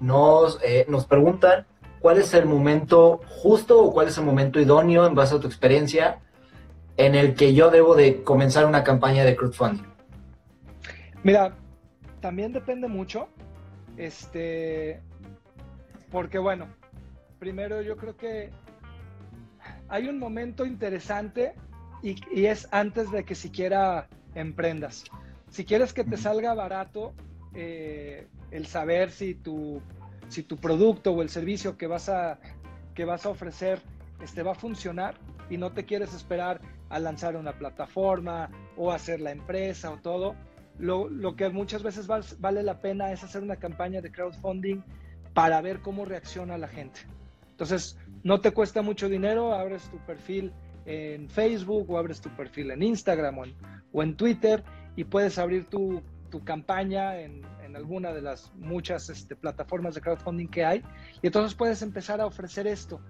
nos, 0.00 0.58
eh, 0.62 0.84
nos 0.90 1.06
preguntan 1.06 1.66
cuál 1.98 2.18
es 2.18 2.34
el 2.34 2.44
momento 2.44 3.22
justo 3.26 3.82
o 3.82 3.90
cuál 3.94 4.08
es 4.08 4.18
el 4.18 4.24
momento 4.24 4.60
idóneo 4.60 5.06
en 5.06 5.14
base 5.14 5.36
a 5.36 5.40
tu 5.40 5.46
experiencia 5.46 6.18
en 6.98 7.14
el 7.14 7.34
que 7.34 7.54
yo 7.54 7.70
debo 7.70 7.94
de 7.94 8.22
comenzar 8.22 8.66
una 8.66 8.84
campaña 8.84 9.24
de 9.24 9.34
crowdfunding. 9.34 9.86
Mira, 11.22 11.54
también 12.20 12.52
depende 12.52 12.86
mucho. 12.86 13.28
Este, 13.96 15.00
porque 16.10 16.38
bueno, 16.38 16.66
primero 17.38 17.80
yo 17.80 17.96
creo 17.96 18.14
que 18.14 18.50
hay 19.88 20.08
un 20.08 20.18
momento 20.18 20.66
interesante 20.66 21.54
y, 22.02 22.16
y, 22.30 22.46
es 22.46 22.68
antes 22.70 23.10
de 23.10 23.24
que 23.24 23.34
siquiera 23.34 24.08
emprendas. 24.34 25.04
Si 25.50 25.64
quieres 25.64 25.92
que 25.92 26.04
te 26.04 26.16
salga 26.16 26.54
barato 26.54 27.14
eh, 27.54 28.28
el 28.50 28.66
saber 28.66 29.10
si 29.10 29.34
tu, 29.34 29.80
si 30.28 30.42
tu 30.42 30.56
producto 30.56 31.12
o 31.12 31.22
el 31.22 31.28
servicio 31.28 31.76
que 31.76 31.86
vas 31.86 32.08
a, 32.08 32.38
que 32.94 33.04
vas 33.04 33.26
a 33.26 33.30
ofrecer 33.30 33.80
este, 34.22 34.42
va 34.42 34.52
a 34.52 34.54
funcionar 34.54 35.14
y 35.48 35.56
no 35.56 35.72
te 35.72 35.84
quieres 35.84 36.14
esperar 36.14 36.60
a 36.88 36.98
lanzar 36.98 37.36
una 37.36 37.52
plataforma 37.52 38.50
o 38.76 38.92
hacer 38.92 39.20
la 39.20 39.30
empresa 39.30 39.90
o 39.90 39.98
todo, 39.98 40.34
lo, 40.78 41.08
lo 41.08 41.36
que 41.36 41.48
muchas 41.48 41.82
veces 41.82 42.06
vale 42.06 42.62
la 42.62 42.80
pena 42.80 43.12
es 43.12 43.24
hacer 43.24 43.42
una 43.42 43.56
campaña 43.56 44.00
de 44.00 44.12
crowdfunding 44.12 44.82
para 45.34 45.60
ver 45.60 45.80
cómo 45.80 46.04
reacciona 46.04 46.58
la 46.58 46.68
gente. 46.68 47.00
Entonces, 47.50 47.98
no 48.22 48.40
te 48.40 48.52
cuesta 48.52 48.82
mucho 48.82 49.08
dinero, 49.08 49.54
abres 49.54 49.82
tu 49.90 49.98
perfil 49.98 50.52
en 50.86 51.28
Facebook 51.28 51.90
o 51.90 51.98
abres 51.98 52.20
tu 52.20 52.30
perfil 52.30 52.70
en 52.70 52.82
Instagram 52.82 53.38
o 53.92 54.02
en, 54.02 54.16
Twitter 54.16 54.64
y 54.96 55.04
puedes 55.04 55.38
abrir 55.38 55.66
tu, 55.66 56.02
tu 56.30 56.42
campaña 56.44 57.20
en, 57.20 57.42
en, 57.62 57.76
alguna 57.76 58.12
de 58.12 58.22
las 58.22 58.52
muchas 58.54 59.10
este, 59.10 59.36
plataformas 59.36 59.94
de 59.94 60.00
crowdfunding 60.00 60.48
que 60.48 60.64
hay 60.64 60.82
y 61.22 61.26
entonces 61.26 61.54
puedes 61.54 61.82
empezar 61.82 62.20
a 62.20 62.26
ofrecer 62.26 62.66
esto. 62.66 63.00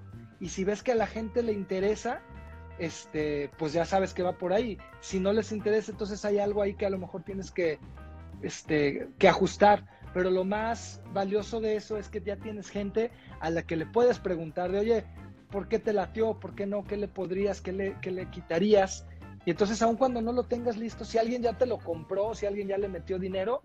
Y 0.40 0.48
si 0.48 0.64
ves 0.64 0.82
que 0.82 0.92
a 0.92 0.96
la 0.96 1.06
gente 1.06 1.42
le 1.42 1.52
interesa, 1.52 2.20
este, 2.78 3.50
pues 3.58 3.72
ya 3.72 3.84
sabes 3.84 4.14
que 4.14 4.22
va 4.22 4.38
por 4.38 4.52
ahí. 4.52 4.78
Si 5.00 5.20
no 5.20 5.32
les 5.32 5.52
interesa, 5.52 5.90
entonces 5.90 6.24
hay 6.24 6.38
algo 6.38 6.62
ahí 6.62 6.74
que 6.74 6.86
a 6.86 6.90
lo 6.90 6.98
mejor 6.98 7.24
tienes 7.24 7.50
que, 7.50 7.78
este, 8.42 9.08
que 9.18 9.28
ajustar. 9.28 9.84
Pero 10.14 10.30
lo 10.30 10.44
más 10.44 11.00
valioso 11.12 11.60
de 11.60 11.76
eso 11.76 11.96
es 11.96 12.08
que 12.08 12.20
ya 12.20 12.36
tienes 12.36 12.70
gente 12.70 13.10
a 13.40 13.50
la 13.50 13.62
que 13.62 13.76
le 13.76 13.86
puedes 13.86 14.18
preguntar 14.18 14.72
de, 14.72 14.80
oye, 14.80 15.04
¿por 15.50 15.68
qué 15.68 15.78
te 15.78 15.92
latió? 15.92 16.38
¿Por 16.38 16.54
qué 16.54 16.66
no? 16.66 16.84
¿Qué 16.84 16.96
le 16.96 17.08
podrías? 17.08 17.60
¿Qué 17.60 17.72
le, 17.72 17.96
qué 18.00 18.10
le 18.10 18.30
quitarías? 18.30 19.06
Y 19.44 19.50
entonces, 19.50 19.80
aun 19.82 19.96
cuando 19.96 20.20
no 20.20 20.32
lo 20.32 20.42
tengas 20.42 20.76
listo, 20.76 21.04
si 21.04 21.18
alguien 21.18 21.42
ya 21.42 21.56
te 21.56 21.66
lo 21.66 21.78
compró, 21.78 22.34
si 22.34 22.46
alguien 22.46 22.68
ya 22.68 22.78
le 22.78 22.88
metió 22.88 23.18
dinero, 23.18 23.62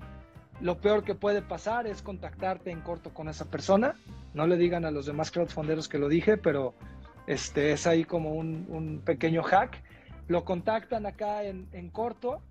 lo 0.62 0.80
peor 0.80 1.04
que 1.04 1.16
puede 1.16 1.42
pasar 1.42 1.88
es 1.88 2.02
contactarte 2.02 2.72
en 2.72 2.82
corto 2.82 3.14
con 3.14 3.28
esa 3.28 3.46
persona. 3.46 3.96
No 4.34 4.48
le 4.48 4.56
digan 4.56 4.86
a 4.86 4.92
los 4.92 5.06
demás 5.06 5.32
crowdfunderos 5.32 5.90
que 5.90 5.98
lo 5.98 6.08
dije, 6.08 6.38
pero 6.38 6.74
este, 7.28 7.74
es 7.74 7.86
ahí 7.88 8.06
como 8.06 8.32
un, 8.32 9.02
pequeño 9.04 9.44
hack. 9.44 9.84
Lo 10.28 10.46
contactan 10.46 11.06
acá 11.06 11.44
en, 11.44 11.90
corto. 11.92 12.42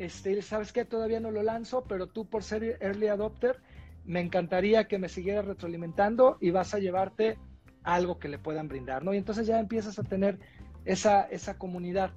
Este, 0.00 0.40
¿Sabes 0.40 0.72
qué? 0.72 0.86
Todavía 0.86 1.20
no 1.20 1.30
lo 1.30 1.42
lanzo, 1.42 1.84
pero 1.84 2.06
tú 2.06 2.24
por 2.24 2.42
ser 2.42 2.78
early 2.80 3.08
adopter, 3.08 3.60
me 4.06 4.20
encantaría 4.20 4.88
que 4.88 4.98
me 4.98 5.10
siguieras 5.10 5.44
retroalimentando 5.44 6.38
y 6.40 6.52
vas 6.52 6.72
a 6.72 6.78
llevarte 6.78 7.36
algo 7.82 8.18
que 8.18 8.28
le 8.28 8.38
puedan 8.38 8.66
brindar, 8.66 9.04
¿no? 9.04 9.12
Y 9.12 9.18
entonces 9.18 9.46
ya 9.46 9.60
empiezas 9.60 9.98
a 9.98 10.02
tener 10.02 10.38
esa, 10.86 11.24
esa 11.24 11.58
comunidad. 11.58 12.12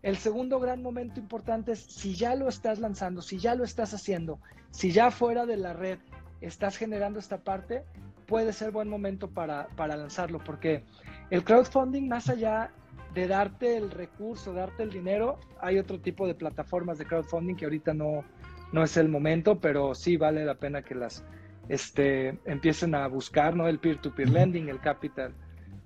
El 0.00 0.16
segundo 0.16 0.58
gran 0.58 0.82
momento 0.82 1.20
importante 1.20 1.72
es 1.72 1.80
si 1.80 2.14
ya 2.14 2.34
lo 2.34 2.48
estás 2.48 2.78
lanzando, 2.78 3.20
si 3.20 3.36
ya 3.36 3.54
lo 3.54 3.64
estás 3.64 3.92
haciendo, 3.92 4.40
si 4.70 4.92
ya 4.92 5.10
fuera 5.10 5.44
de 5.44 5.58
la 5.58 5.74
red 5.74 5.98
estás 6.40 6.78
generando 6.78 7.18
esta 7.18 7.44
parte, 7.44 7.84
puede 8.26 8.54
ser 8.54 8.70
buen 8.70 8.88
momento 8.88 9.28
para, 9.28 9.68
para 9.76 9.98
lanzarlo, 9.98 10.38
porque 10.42 10.82
el 11.28 11.44
crowdfunding, 11.44 12.08
más 12.08 12.30
allá 12.30 12.72
de 13.14 13.26
darte 13.26 13.76
el 13.76 13.90
recurso, 13.90 14.52
darte 14.52 14.82
el 14.82 14.90
dinero, 14.90 15.38
hay 15.60 15.78
otro 15.78 15.98
tipo 16.00 16.26
de 16.26 16.34
plataformas 16.34 16.98
de 16.98 17.06
crowdfunding 17.06 17.54
que 17.54 17.64
ahorita 17.64 17.94
no, 17.94 18.24
no 18.72 18.82
es 18.82 18.96
el 18.96 19.08
momento, 19.08 19.58
pero 19.58 19.94
sí 19.94 20.16
vale 20.16 20.44
la 20.44 20.54
pena 20.54 20.82
que 20.82 20.94
las 20.94 21.24
este, 21.68 22.38
empiecen 22.44 22.94
a 22.94 23.06
buscar, 23.08 23.56
¿no? 23.56 23.68
El 23.68 23.78
peer-to-peer 23.78 24.30
lending, 24.30 24.68
el 24.68 24.80
capital, 24.80 25.32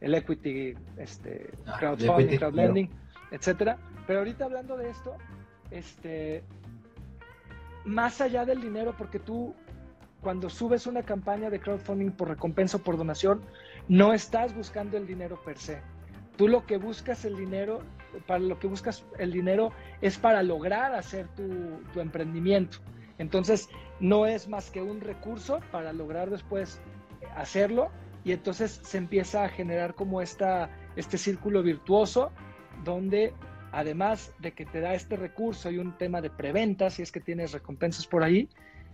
el 0.01 0.14
equity, 0.14 0.75
este, 0.97 1.51
ah, 1.66 1.77
crowdfunding, 1.79 2.39
crowdlending, 2.39 2.91
etcétera. 3.31 3.79
Pero 4.07 4.20
ahorita 4.20 4.45
hablando 4.45 4.77
de 4.77 4.91
esto, 4.91 5.16
este, 5.70 6.43
más 7.85 8.20
allá 8.20 8.45
del 8.45 8.61
dinero, 8.61 8.95
porque 8.97 9.18
tú 9.18 9.55
cuando 10.20 10.49
subes 10.49 10.87
una 10.87 11.03
campaña 11.03 11.51
de 11.51 11.61
crowdfunding 11.61 12.12
por 12.12 12.29
recompensa 12.29 12.77
o 12.77 12.81
por 12.81 12.97
donación, 12.97 13.43
no 13.89 14.14
estás 14.14 14.55
buscando 14.55 14.97
el 14.97 15.07
dinero 15.07 15.43
per 15.43 15.59
se. 15.59 15.83
Tú 16.37 16.49
lo 16.49 16.66
que 16.66 16.76
buscas 16.78 17.24
el 17.24 17.37
dinero, 17.37 17.83
para 18.26 18.41
lo 18.41 18.59
que 18.59 18.66
buscas 18.66 19.05
el 19.18 19.33
dinero 19.33 19.72
es 20.01 20.18
para 20.18 20.43
lograr 20.43 20.95
hacer 20.95 21.28
tu, 21.28 22.01
emprendimiento. 22.01 22.78
Entonces, 23.18 23.68
no 24.01 24.26
es 24.26 24.49
más 24.49 24.70
que 24.70 24.83
un 24.83 25.01
recurso 25.01 25.61
para 25.70 25.93
lograr 25.93 26.30
después 26.30 26.80
hacerlo 27.37 27.91
y 28.24 28.33
entonces 28.33 28.80
se 28.83 28.99
empieza 28.99 29.45
a 29.45 29.49
generar 29.49 29.95
como 29.95 30.22
esta, 30.22 30.70
este 30.97 31.18
círculo 31.18 31.62
virtuoso 31.62 32.33
donde 32.85 33.35
además 33.70 34.35
de 34.39 34.53
que 34.53 34.66
te 34.66 34.80
da 34.80 34.95
este 34.95 35.16
recurso 35.16 35.70
y 35.70 35.78
un 35.78 35.97
tema 35.97 36.20
de 36.20 36.30
preventa, 36.30 36.91
si 36.91 37.03
es 37.03 37.12
que 37.12 37.20
tienes 37.20 37.53
recompensas 37.53 38.07
por 38.07 38.22
ahí, 38.22 38.49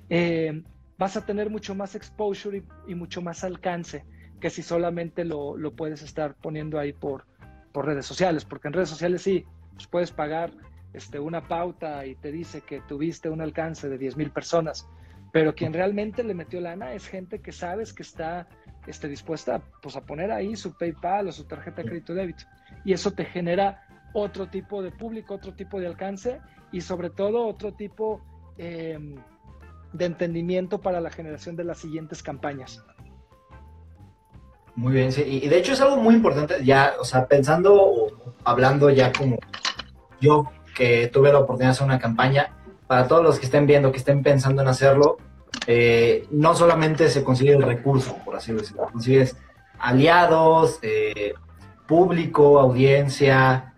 eh, 0.08 0.62
vas 0.98 1.16
a 1.16 1.24
tener 1.24 1.50
mucho 1.50 1.74
más 1.74 1.94
exposure 1.94 2.62
y 2.86 2.94
mucho 2.94 3.22
más 3.22 3.44
alcance 3.44 4.04
que 4.40 4.50
si 4.50 4.62
solamente 4.62 5.24
lo, 5.24 5.56
lo 5.56 5.72
puedes 5.72 6.02
estar 6.02 6.34
poniendo 6.34 6.78
ahí 6.78 6.92
por, 6.92 7.24
por, 7.72 7.86
redes 7.86 8.06
sociales, 8.06 8.44
porque 8.44 8.68
en 8.68 8.74
redes 8.74 8.88
sociales 8.88 9.22
sí, 9.22 9.44
pues 9.74 9.86
puedes 9.86 10.10
pagar 10.12 10.52
este, 10.92 11.18
una 11.18 11.46
pauta 11.46 12.06
y 12.06 12.14
te 12.14 12.32
dice 12.32 12.62
que 12.62 12.80
tuviste 12.80 13.28
un 13.28 13.40
alcance 13.40 13.88
de 13.88 13.98
10 13.98 14.16
mil 14.16 14.30
personas, 14.30 14.88
pero 15.32 15.54
quien 15.54 15.72
realmente 15.72 16.24
le 16.24 16.34
metió 16.34 16.60
lana 16.60 16.94
es 16.94 17.06
gente 17.06 17.40
que 17.40 17.52
sabes 17.52 17.92
que 17.92 18.02
está 18.02 18.48
este, 18.86 19.08
dispuesta 19.08 19.60
pues, 19.82 19.96
a 19.96 20.00
poner 20.00 20.32
ahí 20.32 20.56
su 20.56 20.76
PayPal 20.76 21.28
o 21.28 21.32
su 21.32 21.44
tarjeta 21.44 21.82
de 21.82 21.88
crédito 21.88 22.14
débito. 22.14 22.44
Y 22.84 22.92
eso 22.92 23.10
te 23.10 23.24
genera 23.24 23.86
otro 24.14 24.48
tipo 24.48 24.82
de 24.82 24.90
público, 24.90 25.34
otro 25.34 25.52
tipo 25.54 25.78
de 25.78 25.86
alcance 25.86 26.40
y 26.72 26.80
sobre 26.80 27.10
todo 27.10 27.46
otro 27.46 27.72
tipo 27.72 28.22
em, 28.56 29.16
de 29.92 30.04
entendimiento 30.04 30.80
para 30.80 31.00
la 31.00 31.10
generación 31.10 31.56
de 31.56 31.64
las 31.64 31.78
siguientes 31.78 32.22
campañas. 32.22 32.82
Muy 34.78 34.92
bien, 34.92 35.10
sí. 35.10 35.22
Y 35.22 35.48
de 35.48 35.58
hecho 35.58 35.72
es 35.72 35.80
algo 35.80 35.96
muy 35.96 36.14
importante, 36.14 36.64
ya, 36.64 36.94
o 37.00 37.04
sea, 37.04 37.26
pensando 37.26 37.74
o 37.74 38.12
hablando 38.44 38.88
ya 38.90 39.12
como 39.12 39.36
yo 40.20 40.52
que 40.72 41.08
tuve 41.08 41.32
la 41.32 41.40
oportunidad 41.40 41.70
de 41.70 41.72
hacer 41.72 41.86
una 41.86 41.98
campaña, 41.98 42.54
para 42.86 43.08
todos 43.08 43.24
los 43.24 43.40
que 43.40 43.46
estén 43.46 43.66
viendo, 43.66 43.90
que 43.90 43.98
estén 43.98 44.22
pensando 44.22 44.62
en 44.62 44.68
hacerlo, 44.68 45.16
eh, 45.66 46.28
no 46.30 46.54
solamente 46.54 47.08
se 47.08 47.24
consigue 47.24 47.54
el 47.54 47.62
recurso, 47.62 48.18
por 48.24 48.36
así 48.36 48.52
decirlo, 48.52 48.84
consigues 48.92 49.36
aliados, 49.80 50.78
eh, 50.82 51.34
público, 51.88 52.60
audiencia, 52.60 53.74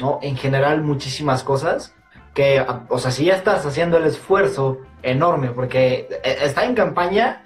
¿no? 0.00 0.18
En 0.22 0.36
general 0.36 0.82
muchísimas 0.82 1.44
cosas 1.44 1.94
que, 2.34 2.66
o 2.88 2.98
sea, 2.98 3.12
si 3.12 3.26
ya 3.26 3.36
estás 3.36 3.64
haciendo 3.64 3.96
el 3.96 4.06
esfuerzo 4.06 4.80
enorme, 5.04 5.50
porque 5.50 6.08
eh, 6.24 6.38
estar 6.42 6.64
en 6.64 6.74
campaña 6.74 7.44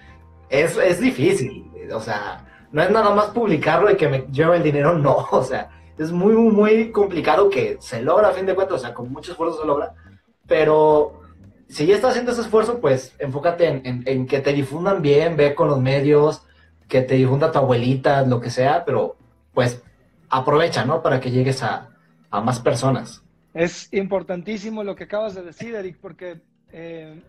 es, 0.49 0.79
es 0.79 0.99
difícil, 0.99 1.71
o 1.93 2.01
sea, 2.01 2.46
no 2.73 2.83
es 2.83 2.91
nada 2.91 3.15
más 3.15 3.27
publicarlo 3.27 3.91
y 3.91 3.97
que 3.97 4.09
me 4.09 4.27
lleve 4.31 4.57
el 4.57 4.63
dinero, 4.63 4.99
no, 4.99 5.17
o 5.31 5.43
sea, 5.43 5.71
es 5.99 6.13
muy, 6.13 6.33
muy 6.33 6.91
complicado 6.91 7.49
que 7.49 7.77
se 7.81 8.03
logra 8.03 8.29
a 8.29 8.33
fin 8.33 8.47
de 8.47 8.55
cuentas, 8.55 8.77
o 8.77 8.81
sea, 8.81 8.95
con 8.95 9.11
mucho 9.11 9.33
esfuerzo 9.33 9.61
se 9.61 9.67
logra, 9.67 9.95
pero 10.47 11.21
si 11.69 11.87
ya 11.87 11.95
estás 11.95 12.11
haciendo 12.11 12.33
ese 12.33 12.43
esfuerzo, 12.43 12.81
pues 12.81 13.15
enfócate 13.19 13.67
en, 13.67 14.03
en, 14.07 14.27
que 14.27 14.41
te 14.41 14.53
difundan 14.53 15.03
bien, 15.03 15.37
ve 15.37 15.55
con 15.55 15.69
los 15.69 15.81
medios, 15.81 16.43
que 16.89 17.03
te 17.03 17.15
difunda 17.15 17.51
tu 17.51 17.59
abuelita, 17.59 18.23
lo 18.23 18.41
que 18.41 18.51
sea, 18.51 18.85
pero 18.85 19.17
pues 19.53 19.83
aprovecha, 20.29 20.85
¿no? 20.85 21.03
Para 21.03 21.21
que 21.21 21.31
llegues 21.31 21.63
a, 21.63 21.89
a 22.31 22.41
más 22.41 22.61
personas. 22.61 23.23
Es 23.55 23.93
importantísimo 23.93 24.85
lo 24.85 24.95
que 24.95 25.05
acabas 25.05 25.35
de 25.35 25.43
decir, 25.43 25.75
Eric, 25.75 25.97
porque 26.01 26.41
eh, 26.71 27.21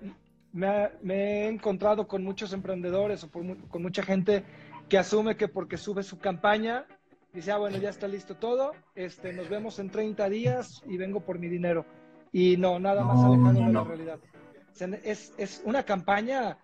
me, 0.51 0.89
he 1.09 1.47
encontrado 1.47 2.07
con 2.07 2.23
muchos 2.23 2.53
emprendedores 2.53 3.23
o 3.23 3.31
con 3.31 3.81
mucha 3.81 4.03
gente 4.03 4.43
que 4.89 4.97
asume 4.97 5.35
que 5.35 5.47
porque 5.47 5.77
sube 5.77 6.03
su 6.03 6.19
campaña, 6.19 6.85
dice, 7.33 7.51
ah, 7.51 7.57
bueno, 7.57 7.77
ya 7.77 7.89
está 7.89 8.07
listo 8.07 8.35
todo, 8.35 8.71
este, 8.95 9.33
nos 9.33 9.49
vemos 9.49 9.79
en 9.79 9.89
30 9.89 10.29
días 10.29 10.83
y 10.87 10.97
vengo 10.97 11.21
por 11.21 11.39
mi 11.39 11.47
dinero. 11.47 11.85
Y 12.31 12.57
no, 12.57 12.79
nada 12.79 13.03
más 13.03 13.23
alejado 13.23 13.65
de 13.65 13.73
la 13.73 13.83
realidad. 13.83 14.19
es, 15.03 15.33
es, 15.37 15.61
una 15.65 15.83
campaña, 15.83 16.57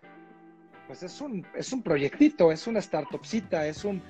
pues 0.87 1.03
es 1.03 1.21
un, 1.21 1.45
es 1.55 1.71
un 1.73 1.81
proyectito, 1.83 2.51
es 2.51 2.67
una 2.67 2.81
startupcita, 2.81 3.67
es 3.67 3.83
un... 3.85 4.01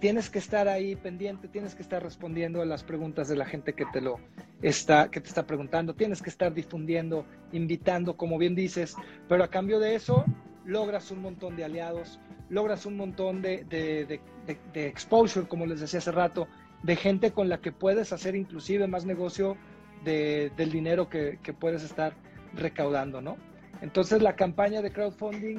Tienes 0.00 0.28
que 0.28 0.38
estar 0.38 0.68
ahí 0.68 0.94
pendiente, 0.94 1.48
tienes 1.48 1.74
que 1.74 1.82
estar 1.82 2.02
respondiendo 2.02 2.60
a 2.60 2.66
las 2.66 2.84
preguntas 2.84 3.28
de 3.28 3.36
la 3.36 3.46
gente 3.46 3.72
que 3.72 3.86
te 3.86 4.02
lo 4.02 4.18
está, 4.60 5.10
que 5.10 5.20
te 5.20 5.28
está 5.28 5.46
preguntando, 5.46 5.94
tienes 5.94 6.20
que 6.20 6.28
estar 6.28 6.52
difundiendo, 6.52 7.24
invitando, 7.52 8.16
como 8.16 8.36
bien 8.36 8.54
dices, 8.54 8.94
pero 9.26 9.42
a 9.42 9.48
cambio 9.48 9.78
de 9.78 9.94
eso 9.94 10.24
logras 10.66 11.10
un 11.10 11.22
montón 11.22 11.56
de 11.56 11.64
aliados, 11.64 12.20
logras 12.48 12.86
un 12.86 12.96
montón 12.96 13.42
de, 13.42 13.64
de, 13.64 14.86
exposure, 14.86 15.48
como 15.48 15.66
les 15.66 15.80
decía 15.80 15.98
hace 15.98 16.12
rato, 16.12 16.48
de 16.82 16.96
gente 16.96 17.32
con 17.32 17.48
la 17.48 17.60
que 17.60 17.72
puedes 17.72 18.12
hacer 18.12 18.36
inclusive 18.36 18.86
más 18.86 19.04
negocio 19.04 19.56
del 20.04 20.70
dinero 20.70 21.08
que, 21.08 21.38
puedes 21.58 21.82
estar 21.82 22.14
recaudando, 22.54 23.20
¿no? 23.20 23.36
Entonces 23.82 24.22
la 24.22 24.36
campaña 24.36 24.80
de 24.80 24.92
crowdfunding 24.92 25.58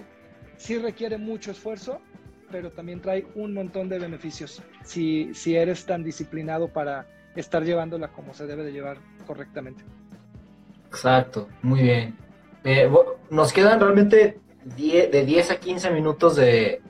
sí 0.55 0.77
requiere 0.77 1.17
mucho 1.17 1.51
esfuerzo, 1.51 1.99
pero 2.49 2.71
también 2.71 3.01
trae 3.01 3.27
un 3.35 3.53
montón 3.53 3.89
de 3.89 3.99
beneficios 3.99 4.61
si, 4.83 5.33
si 5.33 5.55
eres 5.55 5.85
tan 5.85 6.03
disciplinado 6.03 6.69
para 6.69 7.05
estar 7.35 7.63
llevándola 7.63 8.07
como 8.07 8.33
se 8.33 8.47
debe 8.47 8.63
de 8.63 8.71
llevar 8.71 8.97
correctamente. 9.27 9.83
Exacto, 10.87 11.49
muy 11.61 11.81
bien. 11.81 12.15
Eh, 12.63 12.89
nos 13.29 13.53
quedan 13.53 13.79
realmente 13.79 14.39
de 14.63 15.23
10 15.25 15.51
a 15.51 15.55
15 15.57 15.91
minutos 15.91 16.35
de, 16.35 16.81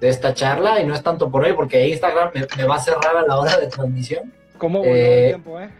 esta 0.00 0.32
charla 0.32 0.80
y 0.80 0.86
no 0.86 0.94
es 0.94 1.02
tanto 1.02 1.28
por 1.30 1.44
hoy 1.44 1.54
porque 1.54 1.88
Instagram 1.88 2.30
me, 2.32 2.64
va 2.64 2.76
a 2.76 2.80
cerrar 2.80 3.16
a 3.16 3.26
la 3.26 3.38
hora 3.38 3.58
de 3.58 3.66
transmisión. 3.66 4.32
¿Cómo 4.56 4.78
voló 4.80 4.90
el 4.92 4.98
eh, 4.98 5.26
tiempo, 5.28 5.60
eh? 5.60 5.70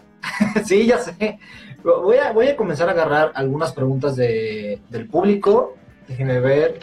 sí, 0.64 0.86
ya 0.86 0.98
sé. 0.98 1.38
Voy 1.82 2.16
a, 2.16 2.32
voy 2.32 2.48
a 2.48 2.56
comenzar 2.56 2.88
a 2.88 2.92
agarrar 2.92 3.32
algunas 3.34 3.72
preguntas 3.72 4.16
de, 4.16 4.80
del 4.90 5.08
público. 5.08 5.76
Déjenme 6.08 6.40
ver. 6.40 6.80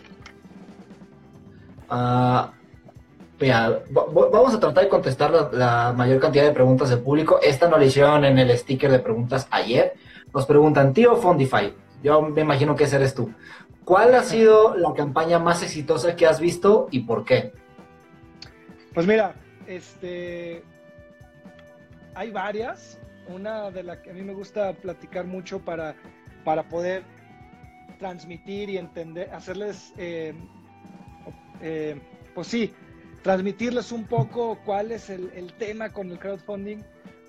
Uh, 1.92 2.48
vamos 4.32 4.54
a 4.54 4.60
tratar 4.60 4.84
de 4.84 4.90
contestar 4.90 5.32
la, 5.54 5.94
mayor 5.96 6.20
cantidad 6.20 6.44
de 6.44 6.52
preguntas 6.52 6.90
del 6.90 7.00
público. 7.00 7.40
Esta 7.42 7.68
no 7.68 7.78
la 7.78 7.86
hicieron 7.86 8.26
en 8.26 8.40
el 8.40 8.58
sticker 8.58 8.92
de 8.92 9.00
preguntas 9.00 9.48
ayer. 9.52 9.94
Nos 10.34 10.46
preguntan, 10.46 10.94
tío 10.94 11.16
Fondify, 11.18 11.74
yo 12.02 12.22
me 12.22 12.42
imagino 12.42 12.76
que 12.76 12.86
ese 12.86 12.96
eres 12.96 13.14
tú. 13.14 13.32
¿Cuál 13.86 14.16
ha 14.16 14.24
sido 14.24 14.76
la 14.78 14.94
campaña 14.94 15.40
más 15.40 15.62
exitosa 15.62 16.16
que 16.16 16.26
has 16.26 16.40
visto 16.40 16.88
y 16.92 17.02
por 17.02 17.26
qué? 17.26 17.52
Pues 18.94 19.06
mira, 19.06 19.36
este, 19.68 20.64
hay 22.16 22.32
varias. 22.32 23.00
Una 23.28 23.72
de 23.72 23.84
las 23.84 24.00
que 24.00 24.12
a 24.12 24.14
mí 24.14 24.22
me 24.22 24.34
gusta 24.34 24.74
platicar 24.74 25.26
mucho 25.26 25.60
para, 25.60 25.96
para 26.44 26.68
poder 26.68 27.04
transmitir 28.00 28.70
y 28.70 28.78
entender, 28.78 29.30
hacerles, 29.34 29.94
eh, 29.98 30.34
eh, 31.62 32.00
pues 32.36 32.48
sí, 32.48 32.74
transmitirles 33.22 33.92
un 33.92 34.06
poco 34.06 34.60
cuál 34.66 34.92
es 34.92 35.10
el, 35.10 35.54
tema 35.58 35.90
con 35.90 36.12
el 36.12 36.20
crowdfunding. 36.20 36.80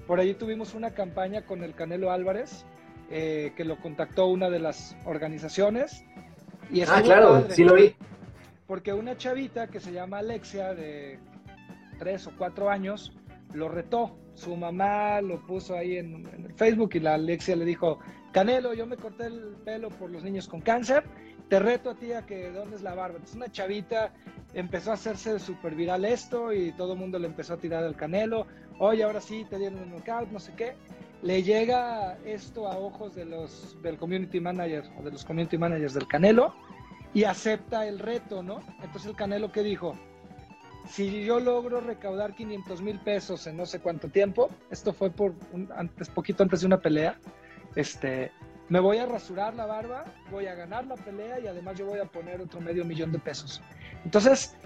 Por 0.07 0.19
ahí 0.19 0.35
tuvimos 0.35 0.75
una 0.75 0.91
campaña 0.91 1.47
con 1.47 1.63
el 1.63 1.75
Canelo 1.75 2.11
Álvarez, 2.11 2.67
eh, 3.11 3.53
que 3.57 3.65
lo 3.65 3.81
contactó 3.81 4.27
una 4.27 4.51
de 4.51 4.59
las 4.59 4.97
organizaciones. 5.05 6.05
Y 6.71 6.83
ah, 6.83 7.01
claro, 7.03 7.47
sí 7.51 7.65
lo 7.65 7.75
vi. 7.75 7.95
Porque 8.67 8.93
una 8.93 9.17
chavita 9.17 9.69
que 9.69 9.81
se 9.81 9.93
llama 9.93 10.19
Alexia, 10.19 10.75
de 10.75 11.19
tres 11.99 12.27
o 12.27 12.33
cuatro 12.37 12.71
años, 12.71 13.13
lo 13.53 13.69
retó. 13.69 14.19
Su 14.35 14.57
mamá 14.57 15.21
lo 15.21 15.41
puso 15.47 15.77
ahí 15.77 15.97
en, 15.97 16.27
en 16.35 16.47
el 16.47 16.55
Facebook 16.55 16.91
y 16.95 17.01
la 17.01 17.15
Alexia 17.15 17.55
le 17.55 17.65
dijo, 17.65 18.01
Canelo, 18.33 18.75
yo 18.75 18.87
me 18.87 18.97
corté 18.97 19.27
el 19.27 19.57
pelo 19.65 19.91
por 19.91 20.11
los 20.11 20.25
niños 20.25 20.49
con 20.49 20.61
cáncer 20.61 21.05
te 21.49 21.59
reto 21.59 21.91
a 21.91 21.95
ti 21.95 22.13
a 22.13 22.23
que 22.23 22.51
dónde 22.51 22.77
es 22.77 22.83
la 22.83 22.95
barba. 22.95 23.17
Entonces 23.17 23.37
una 23.37 23.51
chavita 23.51 24.13
empezó 24.55 24.91
a 24.91 24.95
hacerse 24.95 25.39
súper 25.39 25.75
viral 25.75 26.05
esto 26.05 26.53
y 26.53 26.73
todo 26.73 26.95
el 26.95 26.99
mundo 26.99 27.19
le 27.19 27.27
empezó 27.27 27.55
a 27.55 27.59
tirar 27.59 27.85
el 27.85 27.97
canelo. 27.97 28.47
Oye, 28.79 29.05
ahora 29.05 29.21
sí 29.21 29.47
te 29.49 29.59
dieron 29.59 29.79
un 29.81 29.91
knockout, 29.91 30.31
no 30.31 30.41
sé 30.41 30.53
qué. 30.57 30.75
Le 31.25 31.43
llega 31.43 32.19
esto 32.27 32.69
a 32.69 32.77
ojos 32.77 33.15
de 33.15 33.25
los 33.25 33.81
del 33.81 33.97
community 33.97 34.41
manager 34.41 34.85
o 34.99 35.03
de 35.03 35.11
los 35.11 35.25
community 35.25 35.57
managers 35.57 35.95
del 35.95 36.07
Canelo 36.07 36.55
y 37.15 37.25
acepta 37.25 37.87
el 37.87 37.99
reto, 37.99 38.43
¿no? 38.43 38.61
Entonces 38.83 39.07
el 39.07 39.17
Canelo 39.17 39.51
que 39.51 39.63
dijo, 39.63 39.97
si 40.87 41.25
yo 41.25 41.41
logro 41.41 41.81
recaudar 41.81 42.35
500 42.35 42.83
mil 42.83 42.99
pesos 42.99 43.47
en 43.47 43.57
no 43.57 43.65
sé 43.65 43.81
cuánto 43.81 44.11
tiempo, 44.11 44.51
esto 44.71 44.93
fue 44.93 45.09
por 45.09 45.35
antes, 45.75 46.11
poquito 46.11 46.43
antes 46.43 46.61
de 46.61 46.67
una 46.67 46.81
pelea, 46.81 47.19
este, 47.75 48.31
me 48.69 48.81
voy 48.81 48.99
a 48.99 49.07
rasurar 49.07 49.55
la 49.55 49.65
barba, 49.65 50.05
voy 50.31 50.47
a 50.47 50.55
ganar 50.55 50.87
la 50.87 50.97
pelea 50.97 51.41
y 51.41 51.47
además 51.47 51.79
yo 51.79 51.87
voy 51.87 52.01
a 52.01 52.05
poner 52.05 52.43
otro 52.43 52.61
medio 52.61 52.85
millón 52.85 53.13
de 53.13 53.19
pesos. 53.19 53.63
Entonces, 54.05 54.59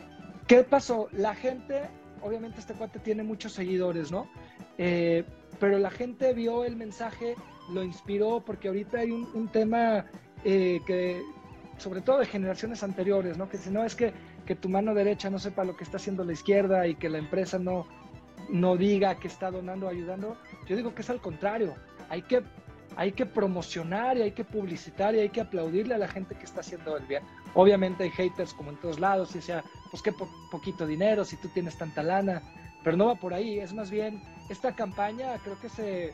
¿qué 0.48 0.64
pasó? 0.64 1.08
La 1.12 1.36
gente, 1.36 1.82
obviamente 2.22 2.60
este 2.60 2.74
cuate 2.74 2.98
tiene 2.98 3.22
muchos 3.22 3.52
seguidores, 3.52 4.10
¿no? 4.10 4.28
Eh, 4.76 5.24
pero 5.60 5.78
la 5.78 5.90
gente 5.90 6.32
vio 6.32 6.64
el 6.64 6.76
mensaje, 6.76 7.34
lo 7.72 7.82
inspiró, 7.82 8.42
porque 8.44 8.68
ahorita 8.68 8.98
hay 9.00 9.10
un, 9.10 9.48
tema 9.48 10.06
eh, 10.44 10.80
que, 10.86 11.22
sobre 11.78 12.00
todo 12.00 12.18
de 12.18 12.26
generaciones 12.26 12.82
anteriores, 12.82 13.36
¿no? 13.36 13.48
Que 13.48 13.58
si 13.58 13.70
no 13.70 13.84
es 13.84 13.94
que, 13.94 14.12
que 14.46 14.54
tu 14.54 14.68
mano 14.68 14.94
derecha 14.94 15.30
no 15.30 15.38
sepa 15.38 15.64
lo 15.64 15.76
que 15.76 15.84
está 15.84 15.96
haciendo 15.96 16.24
la 16.24 16.32
izquierda 16.32 16.86
y 16.86 16.94
que 16.94 17.08
la 17.08 17.18
empresa 17.18 17.58
no, 17.58 17.86
no 18.50 18.76
diga 18.76 19.18
que 19.18 19.28
está 19.28 19.50
donando, 19.50 19.88
ayudando. 19.88 20.36
Yo 20.66 20.76
digo 20.76 20.94
que 20.94 21.02
es 21.02 21.10
al 21.10 21.20
contrario. 21.20 21.74
Hay 22.08 22.22
que 22.22 22.42
hay 22.98 23.12
que 23.12 23.26
promocionar 23.26 24.16
y 24.16 24.22
hay 24.22 24.32
que 24.32 24.42
publicitar 24.42 25.14
y 25.14 25.20
hay 25.20 25.28
que 25.28 25.40
aplaudirle 25.40 25.94
a 25.94 25.98
la 25.98 26.08
gente 26.08 26.34
que 26.34 26.44
está 26.44 26.60
haciendo 26.60 26.96
el 26.96 27.06
bien. 27.06 27.22
Obviamente 27.54 28.02
hay 28.02 28.10
haters 28.10 28.52
como 28.52 28.70
en 28.70 28.76
todos 28.80 28.98
lados, 28.98 29.36
y 29.36 29.40
sea, 29.40 29.62
pues 29.90 30.02
qué 30.02 30.12
poquito 30.50 30.86
dinero 30.86 31.24
si 31.24 31.36
tú 31.36 31.48
tienes 31.48 31.76
tanta 31.76 32.02
lana, 32.02 32.42
pero 32.82 32.96
no 32.96 33.06
va 33.06 33.14
por 33.16 33.34
ahí, 33.34 33.58
es 33.58 33.72
más 33.72 33.90
bien, 33.90 34.22
esta 34.48 34.74
campaña 34.74 35.36
creo 35.42 35.58
que 35.60 35.68
se 35.68 36.12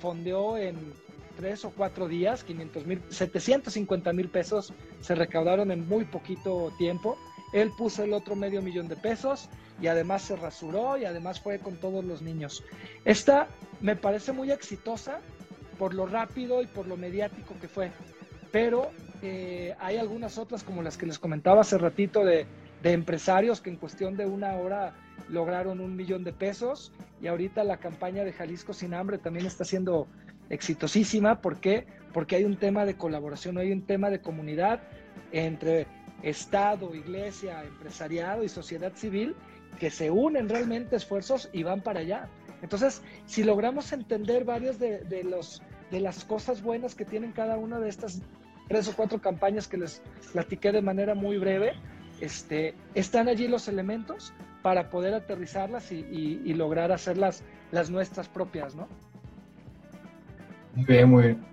fondeó 0.00 0.56
en 0.56 0.92
tres 1.36 1.64
o 1.64 1.70
cuatro 1.70 2.08
días, 2.08 2.44
500 2.44 2.86
mil, 2.86 3.02
750 3.08 4.12
mil 4.12 4.28
pesos 4.28 4.72
se 5.00 5.14
recaudaron 5.14 5.70
en 5.70 5.88
muy 5.88 6.04
poquito 6.04 6.72
tiempo. 6.78 7.16
Él 7.52 7.70
puso 7.76 8.02
el 8.02 8.12
otro 8.12 8.34
medio 8.34 8.62
millón 8.62 8.88
de 8.88 8.96
pesos 8.96 9.48
y 9.80 9.86
además 9.86 10.22
se 10.22 10.36
rasuró 10.36 10.96
y 10.96 11.04
además 11.04 11.40
fue 11.40 11.58
con 11.58 11.76
todos 11.76 12.04
los 12.04 12.22
niños. 12.22 12.64
Esta 13.04 13.48
me 13.80 13.96
parece 13.96 14.32
muy 14.32 14.50
exitosa 14.50 15.20
por 15.78 15.94
lo 15.94 16.06
rápido 16.06 16.62
y 16.62 16.66
por 16.66 16.86
lo 16.86 16.96
mediático 16.96 17.54
que 17.60 17.68
fue. 17.68 17.90
Pero 18.52 18.90
eh, 19.22 19.74
hay 19.80 19.96
algunas 19.96 20.38
otras, 20.38 20.62
como 20.62 20.82
las 20.82 20.96
que 20.96 21.06
les 21.06 21.18
comentaba 21.18 21.62
hace 21.62 21.78
ratito, 21.78 22.24
de, 22.24 22.46
empresarios 22.90 23.60
que 23.60 23.70
en 23.70 23.76
cuestión 23.76 24.16
de 24.16 24.26
una 24.26 24.54
hora 24.56 24.94
lograron 25.28 25.80
un 25.80 25.94
millón 25.94 26.24
de 26.24 26.32
pesos 26.32 26.92
y 27.20 27.28
ahorita 27.28 27.62
la 27.62 27.76
campaña 27.76 28.24
de 28.24 28.32
Jalisco 28.32 28.72
sin 28.72 28.94
hambre 28.94 29.18
también 29.18 29.46
está 29.46 29.64
siendo 29.64 30.08
exitosísima. 30.50 31.40
¿Por 31.40 31.60
qué? 31.60 31.86
Porque 32.12 32.36
hay 32.36 32.44
un 32.44 32.56
tema 32.56 32.84
de 32.84 32.96
colaboración, 32.96 33.58
hay 33.58 33.72
un 33.72 33.82
tema 33.82 34.10
de 34.10 34.20
comunidad 34.20 34.80
entre 35.30 35.86
Estado, 36.22 36.94
Iglesia, 36.94 37.62
empresariado 37.64 38.42
y 38.42 38.48
sociedad 38.48 38.92
civil 38.94 39.34
que 39.78 39.90
se 39.90 40.10
unen 40.10 40.48
realmente 40.48 40.96
esfuerzos 40.96 41.48
y 41.52 41.62
van 41.62 41.80
para 41.80 42.00
allá. 42.00 42.28
Entonces, 42.62 43.02
si 43.26 43.42
logramos 43.42 43.92
entender 43.92 44.44
varios 44.44 44.78
de, 44.78 45.24
los, 45.24 45.62
de 45.90 46.00
las 46.00 46.24
cosas 46.24 46.62
buenas 46.62 46.94
que 46.94 47.04
tienen 47.04 47.32
cada 47.32 47.56
una 47.56 47.80
de 47.80 47.88
estas 47.88 48.20
tres 48.68 48.88
o 48.88 48.94
cuatro 48.94 49.20
campañas 49.20 49.66
que 49.66 49.78
les 49.78 50.02
platiqué 50.32 50.70
de 50.72 50.82
manera 50.82 51.14
muy 51.14 51.38
breve, 51.38 51.72
este, 52.22 52.74
están 52.94 53.28
allí 53.28 53.48
los 53.48 53.66
elementos 53.66 54.32
para 54.62 54.90
poder 54.90 55.12
aterrizarlas 55.12 55.90
y, 55.90 56.54
lograr 56.54 56.92
hacerlas 56.92 57.42
las 57.72 57.90
nuestras 57.90 58.28
propias, 58.28 58.76
¿no? 58.76 58.86
Muy 60.76 60.84
bien, 60.84 61.10
muy 61.10 61.22
bien. 61.24 61.44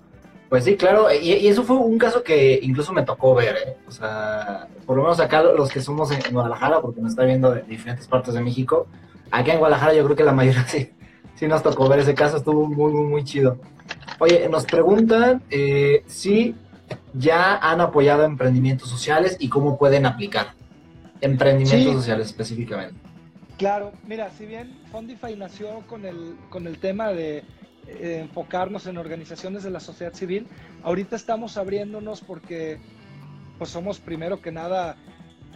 Pues 0.47 0.65
sí, 0.65 0.77
claro, 0.77 1.07
y, 1.11 1.47
eso 1.47 1.63
fue 1.63 1.75
un 1.75 1.97
caso 1.97 2.21
que 2.23 2.59
incluso 2.61 2.93
me 2.93 3.01
tocó 3.01 3.33
ver, 3.33 3.55
¿eh? 3.55 3.77
O 3.87 3.91
sea, 3.91 4.67
por 4.85 4.95
lo 4.95 5.03
menos 5.03 5.19
acá 5.19 5.41
los 5.41 5.71
que 5.71 5.81
somos 5.81 6.11
en 6.11 6.21
Guadalajara, 6.31 6.81
porque 6.81 7.01
nos 7.01 7.11
está 7.11 7.23
viendo 7.23 7.51
de 7.51 7.63
diferentes 7.63 8.07
partes 8.07 8.35
de 8.35 8.41
México, 8.41 8.85
acá 9.31 9.53
en 9.53 9.59
Guadalajara 9.59 9.95
yo 9.95 10.03
creo 10.05 10.15
que 10.15 10.23
la 10.23 10.33
mayoría 10.33 10.63
sí, 10.67 10.91
sí 11.33 11.47
nos 11.47 11.63
tocó 11.63 11.89
ver 11.89 11.99
ese 11.99 12.13
caso, 12.13 12.37
estuvo 12.37 12.67
muy, 12.67 12.93
muy, 12.93 13.07
muy 13.07 13.23
chido. 13.23 13.57
Oye, 14.19 14.47
nos 14.49 14.65
preguntan 14.65 15.41
eh, 15.49 16.03
si 16.05 16.53
ya 17.13 17.55
han 17.57 17.81
apoyado 17.81 18.23
emprendimientos 18.23 18.87
sociales 18.87 19.35
y 19.39 19.49
cómo 19.49 19.75
pueden 19.79 20.05
aplicar 20.05 20.58
emprendimientos 21.21 21.93
sociales 21.95 22.27
específicamente. 22.27 22.99
Claro, 23.57 23.91
mira, 24.07 24.29
si 24.31 24.45
bien 24.45 24.79
Fondify 24.91 25.35
nació 25.35 25.81
con 25.87 26.05
el, 26.05 26.35
con 26.49 26.65
el 26.65 26.79
tema 26.79 27.09
de 27.09 27.43
eh, 27.87 28.19
enfocarnos 28.21 28.87
en 28.87 28.97
organizaciones 28.97 29.63
de 29.63 29.71
la 29.71 29.79
sociedad 29.79 30.13
civil, 30.13 30.47
ahorita 30.83 31.15
estamos 31.15 31.57
abriéndonos 31.57 32.21
porque 32.21 32.79
pues 33.57 33.69
somos 33.69 33.99
primero 33.99 34.41
que 34.41 34.51
nada, 34.51 34.95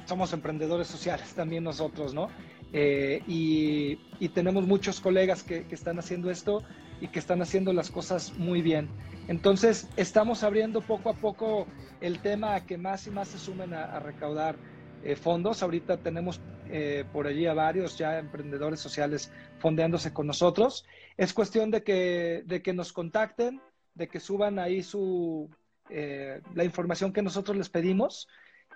somos 0.06 0.34
emprendedores 0.34 0.88
sociales 0.88 1.34
también 1.36 1.64
nosotros, 1.64 2.14
¿no? 2.14 2.30
Eh, 2.74 3.22
y, 3.28 4.00
tenemos 4.30 4.66
muchos 4.66 5.00
colegas 5.00 5.44
que, 5.44 5.66
están 5.70 6.00
haciendo 6.00 6.32
esto 6.32 6.64
y 7.02 7.08
que 7.08 7.20
están 7.20 7.42
haciendo 7.42 7.72
las 7.72 7.92
cosas 7.92 8.34
muy 8.38 8.64
bien. 8.64 8.90
Entonces, 9.28 9.88
estamos 9.96 10.44
abriendo 10.44 10.82
poco 10.82 11.10
a 11.10 11.14
poco 11.14 11.68
el 12.02 12.20
tema 12.20 12.56
a 12.56 12.66
que 12.66 12.78
más 12.78 13.06
y 13.06 13.12
más 13.12 13.28
se 13.28 13.38
sumen 13.38 13.74
a, 13.74 14.00
recaudar 14.00 14.56
eh, 15.04 15.16
fondos. 15.16 15.64
Ahorita 15.64 15.98
tenemos 15.98 16.42
eh, 16.70 17.06
por 17.12 17.28
allí 17.28 17.46
a 17.46 17.54
varios 17.54 17.98
ya 17.98 18.20
emprendedores 18.20 18.80
sociales 18.80 19.32
fondeándose 19.60 20.14
con 20.14 20.28
nosotros. 20.28 20.86
Es 21.18 21.34
cuestión 21.34 21.72
de 21.72 21.84
que, 21.84 22.44
de 22.46 22.62
que 22.62 22.74
nos 22.74 22.94
contacten, 22.94 23.62
de 23.94 24.08
que 24.08 24.20
suban 24.20 24.60
ahí 24.60 24.82
su, 24.84 25.50
la 25.90 26.64
información 26.64 27.14
que 27.14 27.22
nosotros 27.22 27.56
les 27.56 27.70
pedimos 27.70 28.28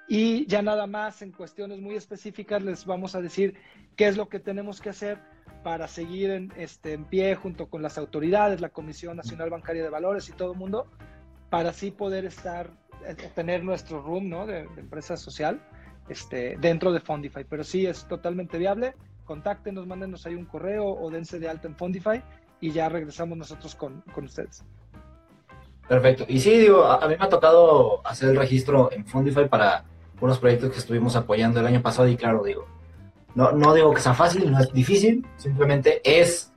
y 0.08 0.46
ya 0.48 0.62
nada 0.62 0.88
más 0.88 1.22
en 1.22 1.32
cuestiones 1.32 1.82
muy 1.82 1.96
específicas 1.96 2.64
les 2.64 2.86
vamos 2.86 3.14
a 3.16 3.22
decir 3.22 3.56
qué 3.96 4.08
es 4.08 4.16
lo 4.16 4.30
que 4.30 4.40
tenemos 4.40 4.80
que 4.80 4.90
hacer 4.90 5.20
para 5.64 5.88
seguir 5.88 6.32
en, 6.32 6.54
este, 6.56 6.94
en 6.94 7.04
pie 7.04 7.36
junto 7.36 7.70
con 7.70 7.82
las 7.82 7.98
autoridades, 7.98 8.62
la 8.62 8.70
Comisión 8.70 9.18
Nacional 9.18 9.50
Bancaria 9.50 9.84
de 9.84 9.90
Valores 9.90 10.30
y 10.30 10.32
todo 10.32 10.54
el 10.54 10.58
mundo, 10.58 10.90
para 11.50 11.72
así 11.72 11.92
poder 11.92 12.24
estar, 12.26 12.72
eh, 13.06 13.16
tener 13.36 13.64
nuestro 13.64 14.02
room 14.02 14.30
¿no? 14.30 14.46
de, 14.46 14.62
empresa 14.78 15.18
social 15.18 15.62
este, 16.10 16.58
dentro 16.58 16.92
de 16.92 17.00
Fondify. 17.00 17.44
Pero 17.44 17.64
sí 17.64 17.86
es 17.86 18.08
totalmente 18.08 18.58
viable. 18.58 18.96
Contáctenos, 19.26 19.88
mándenos 19.88 20.26
ahí 20.26 20.36
un 20.36 20.46
correo 20.46 20.86
o 20.86 21.10
dense 21.10 21.40
de 21.40 21.50
alta 21.50 21.68
en 21.68 21.76
Fondify 21.76 22.24
y 22.62 22.72
ya 22.72 22.90
regresamos 22.90 23.38
nosotros 23.38 23.76
con, 23.76 24.02
con 24.14 24.26
ustedes. 24.26 24.64
Perfecto. 25.88 26.26
Y 26.28 26.40
sí, 26.40 26.58
digo, 26.58 26.84
a, 26.84 27.08
mí 27.08 27.16
me 27.18 27.26
ha 27.26 27.30
tocado 27.30 28.06
hacer 28.06 28.30
el 28.30 28.38
registro 28.38 28.92
en 28.92 29.06
Fondify 29.06 29.48
para 29.48 29.86
unos 30.20 30.40
proyectos 30.40 30.72
que 30.72 30.80
estuvimos 30.80 31.16
apoyando 31.16 31.60
el 31.60 31.68
año 31.68 31.82
pasado 31.82 32.08
y 32.08 32.18
claro, 32.18 32.44
digo, 32.44 32.68
no, 33.36 33.52
no 33.52 33.74
digo 33.74 33.94
que 33.94 34.02
sea 34.02 34.14
fácil, 34.14 34.52
no 34.52 34.60
es 34.60 34.74
difícil, 34.74 35.26
simplemente 35.38 36.02
es 36.04 36.52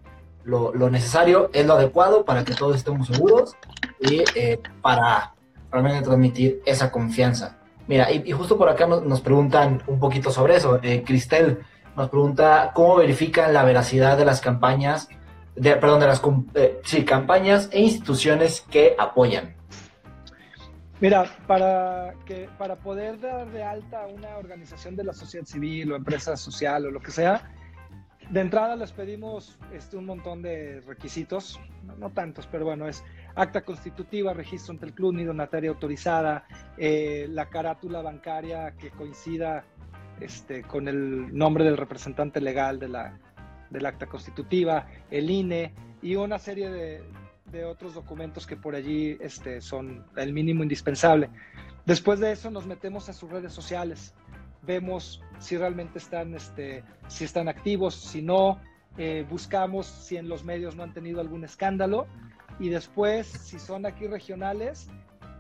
lo, 0.45 0.75
lo 0.75 0.91
necesario, 0.91 1.51
es 1.53 1.67
lo 1.67 1.75
adecuado 1.75 2.25
para 2.25 2.45
que 2.45 2.55
todos 2.55 2.77
estemos 2.77 3.07
seguros 3.07 3.55
y 4.01 4.25
eh, 4.35 4.59
para 4.81 5.35
realmente 5.71 6.03
transmitir 6.03 6.63
esa 6.65 6.91
confianza. 6.91 7.60
Mira, 7.91 8.09
y, 8.13 8.31
justo 8.31 8.57
por 8.57 8.69
acá 8.69 8.87
nos, 8.87 9.21
preguntan 9.21 9.83
un 9.89 9.99
poquito 9.99 10.31
sobre 10.31 10.55
eso. 10.55 10.79
Eh, 10.81 11.03
Cristel 11.05 11.59
nos 11.97 12.09
pregunta 12.09 12.71
cómo 12.73 12.95
verifican 12.95 13.53
la 13.53 13.65
veracidad 13.65 14.17
de 14.17 14.25
las 14.25 14.41
campañas 14.41 15.09
de, 15.57 15.75
perdón, 15.75 15.99
de 15.99 16.07
las 16.07 16.23
eh, 16.55 17.05
campañas 17.05 17.69
e 17.73 17.81
instituciones 17.81 18.61
que 18.71 18.95
apoyan? 18.97 19.57
Mira, 21.01 21.25
para, 21.49 22.15
que, 22.25 22.49
para 22.57 22.77
poder 22.77 23.19
dar 23.19 23.51
de 23.51 23.65
alta 23.65 24.07
una 24.07 24.37
organización 24.37 24.95
de 24.95 25.03
la 25.03 25.13
sociedad 25.13 25.45
civil 25.45 25.91
o 25.91 25.97
empresa 25.97 26.37
social 26.37 26.87
o 26.87 26.93
lo 26.93 27.01
que 27.01 27.11
sea, 27.11 27.43
de 28.31 28.41
entrada 28.41 28.77
les 28.77 28.93
pedimos 28.93 29.59
este, 29.73 29.97
un 29.97 30.07
montón 30.07 30.41
de 30.41 30.81
requisitos, 30.87 31.61
no, 31.99 32.11
tantos, 32.11 32.47
pero 32.47 32.65
bueno, 32.65 32.87
es 32.87 33.03
acta 33.35 33.63
constitutiva, 33.63 34.33
registro 34.33 34.73
ante 34.73 34.87
el 34.87 34.95
club, 34.95 35.15
ni 35.15 35.25
donataria 35.25 35.71
autorizada, 35.71 36.45
eh, 36.79 37.27
la 37.29 37.47
carátula 37.47 38.03
bancaria 38.03 38.73
que 38.77 38.91
coincida 38.91 39.65
este, 40.21 40.63
con 40.63 40.87
el 40.87 41.37
nombre 41.37 41.65
del 41.65 41.77
representante 41.77 42.41
legal 42.41 42.79
de 42.79 42.89
la, 42.89 43.19
del 43.71 43.87
acta 43.87 44.07
constitutiva, 44.07 44.87
el 45.11 45.29
INE 45.29 45.73
y 46.01 46.15
una 46.15 46.39
serie 46.39 46.71
de, 46.71 47.03
otros 47.65 47.95
documentos 47.95 48.47
que 48.47 48.57
por 48.57 48.77
allí 48.77 49.19
este, 49.21 49.61
son 49.61 50.07
el 50.17 50.33
mínimo 50.33 50.63
indispensable. 50.63 51.31
Después 51.85 52.21
de 52.21 52.31
eso 52.31 52.49
nos 52.49 52.65
metemos 52.65 53.09
a 53.09 53.13
sus 53.13 53.29
redes 53.29 53.53
sociales, 53.53 54.15
vemos 54.63 55.23
si 55.39 55.57
realmente 55.57 55.99
están, 55.99 56.35
este, 56.35 56.85
si 57.09 57.25
están 57.25 57.49
activos, 57.49 57.95
si 57.95 58.23
no, 58.23 58.61
eh, 58.99 59.25
buscamos 59.29 59.87
si 59.87 60.17
en 60.17 60.29
los 60.29 60.45
medios 60.45 60.77
no 60.77 60.83
han 60.83 60.93
tenido 60.93 61.21
algún 61.21 61.45
escándalo 61.45 62.07
y 62.59 62.69
después, 62.69 63.27
si 63.27 63.59
son 63.59 63.87
aquí 63.87 64.07
regionales, 64.07 64.89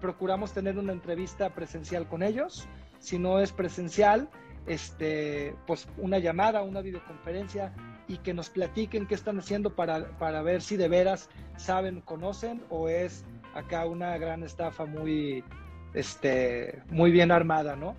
procuramos 0.00 0.52
tener 0.52 0.78
una 0.78 0.92
entrevista 0.92 1.50
presencial 1.50 2.08
con 2.08 2.22
ellos. 2.22 2.66
Si 2.98 3.18
no 3.18 3.40
es 3.40 3.52
presencial, 3.52 4.28
este, 4.66 5.54
pues 5.66 5.86
una 5.98 6.18
llamada, 6.18 6.62
una 6.62 6.80
videoconferencia 6.80 7.74
y 8.08 8.18
que 8.18 8.34
nos 8.34 8.48
platiquen 8.50 9.06
qué 9.06 9.14
están 9.14 9.38
haciendo 9.38 9.74
para, 9.74 10.16
para 10.18 10.42
ver 10.42 10.62
si 10.62 10.76
de 10.76 10.88
veras 10.88 11.28
saben, 11.56 12.00
conocen 12.00 12.62
o 12.70 12.88
es 12.88 13.24
acá 13.54 13.86
una 13.86 14.16
gran 14.18 14.42
estafa 14.42 14.86
muy, 14.86 15.44
este, 15.94 16.82
muy 16.90 17.10
bien 17.10 17.30
armada, 17.30 17.76
¿no? 17.76 17.94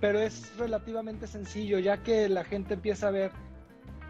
Pero 0.00 0.18
es 0.20 0.56
relativamente 0.56 1.26
sencillo, 1.26 1.78
ya 1.78 2.02
que 2.02 2.28
la 2.28 2.44
gente 2.44 2.74
empieza 2.74 3.08
a 3.08 3.10
ver, 3.10 3.32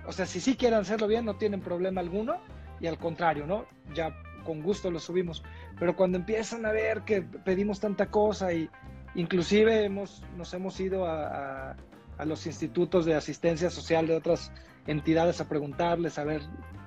o 0.07 0.13
sea, 0.13 0.27
si 0.27 0.41
sí 0.41 0.57
quieren 0.57 0.79
hacerlo 0.79 1.07
bien, 1.07 1.25
no 1.25 1.37
tienen 1.37 1.61
problema 1.61 2.01
alguno, 2.01 2.37
y 2.81 2.87
al 2.87 2.99
contrario, 2.99 3.47
¿no? 3.47 3.67
Ya 3.95 4.15
con 4.45 4.63
gusto 4.63 4.91
lo 4.91 5.01
subimos. 5.01 5.43
Pero 5.79 5.97
cuando 5.97 6.19
empiezan 6.19 6.65
a 6.65 6.73
ver 6.73 7.03
que 7.03 7.23
pedimos 7.23 7.81
tanta 7.81 8.07
cosa 8.07 8.53
y 8.53 8.71
inclusive 9.15 9.85
hemos, 9.85 10.23
nos 10.37 10.55
hemos 10.55 10.79
ido 10.81 11.07
a, 11.07 11.77
a 12.21 12.25
los 12.25 12.47
institutos 12.47 13.05
de 13.07 13.15
asistencia 13.15 13.71
social 13.71 14.07
de 14.07 14.15
otras 14.15 14.53
entidades 14.87 15.41
a 15.41 15.49
preguntarles, 15.49 16.19
a 16.19 16.25
ver 16.25 16.43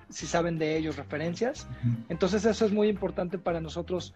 si 0.09 0.27
saben 0.27 0.59
de 0.59 0.77
ellos 0.77 0.95
referencias. 0.95 1.67
Entonces 2.07 2.45
eso 2.45 2.65
es 2.65 2.71
muy 2.71 2.87
importante 2.87 3.39
para 3.39 3.59
nosotros 3.59 4.13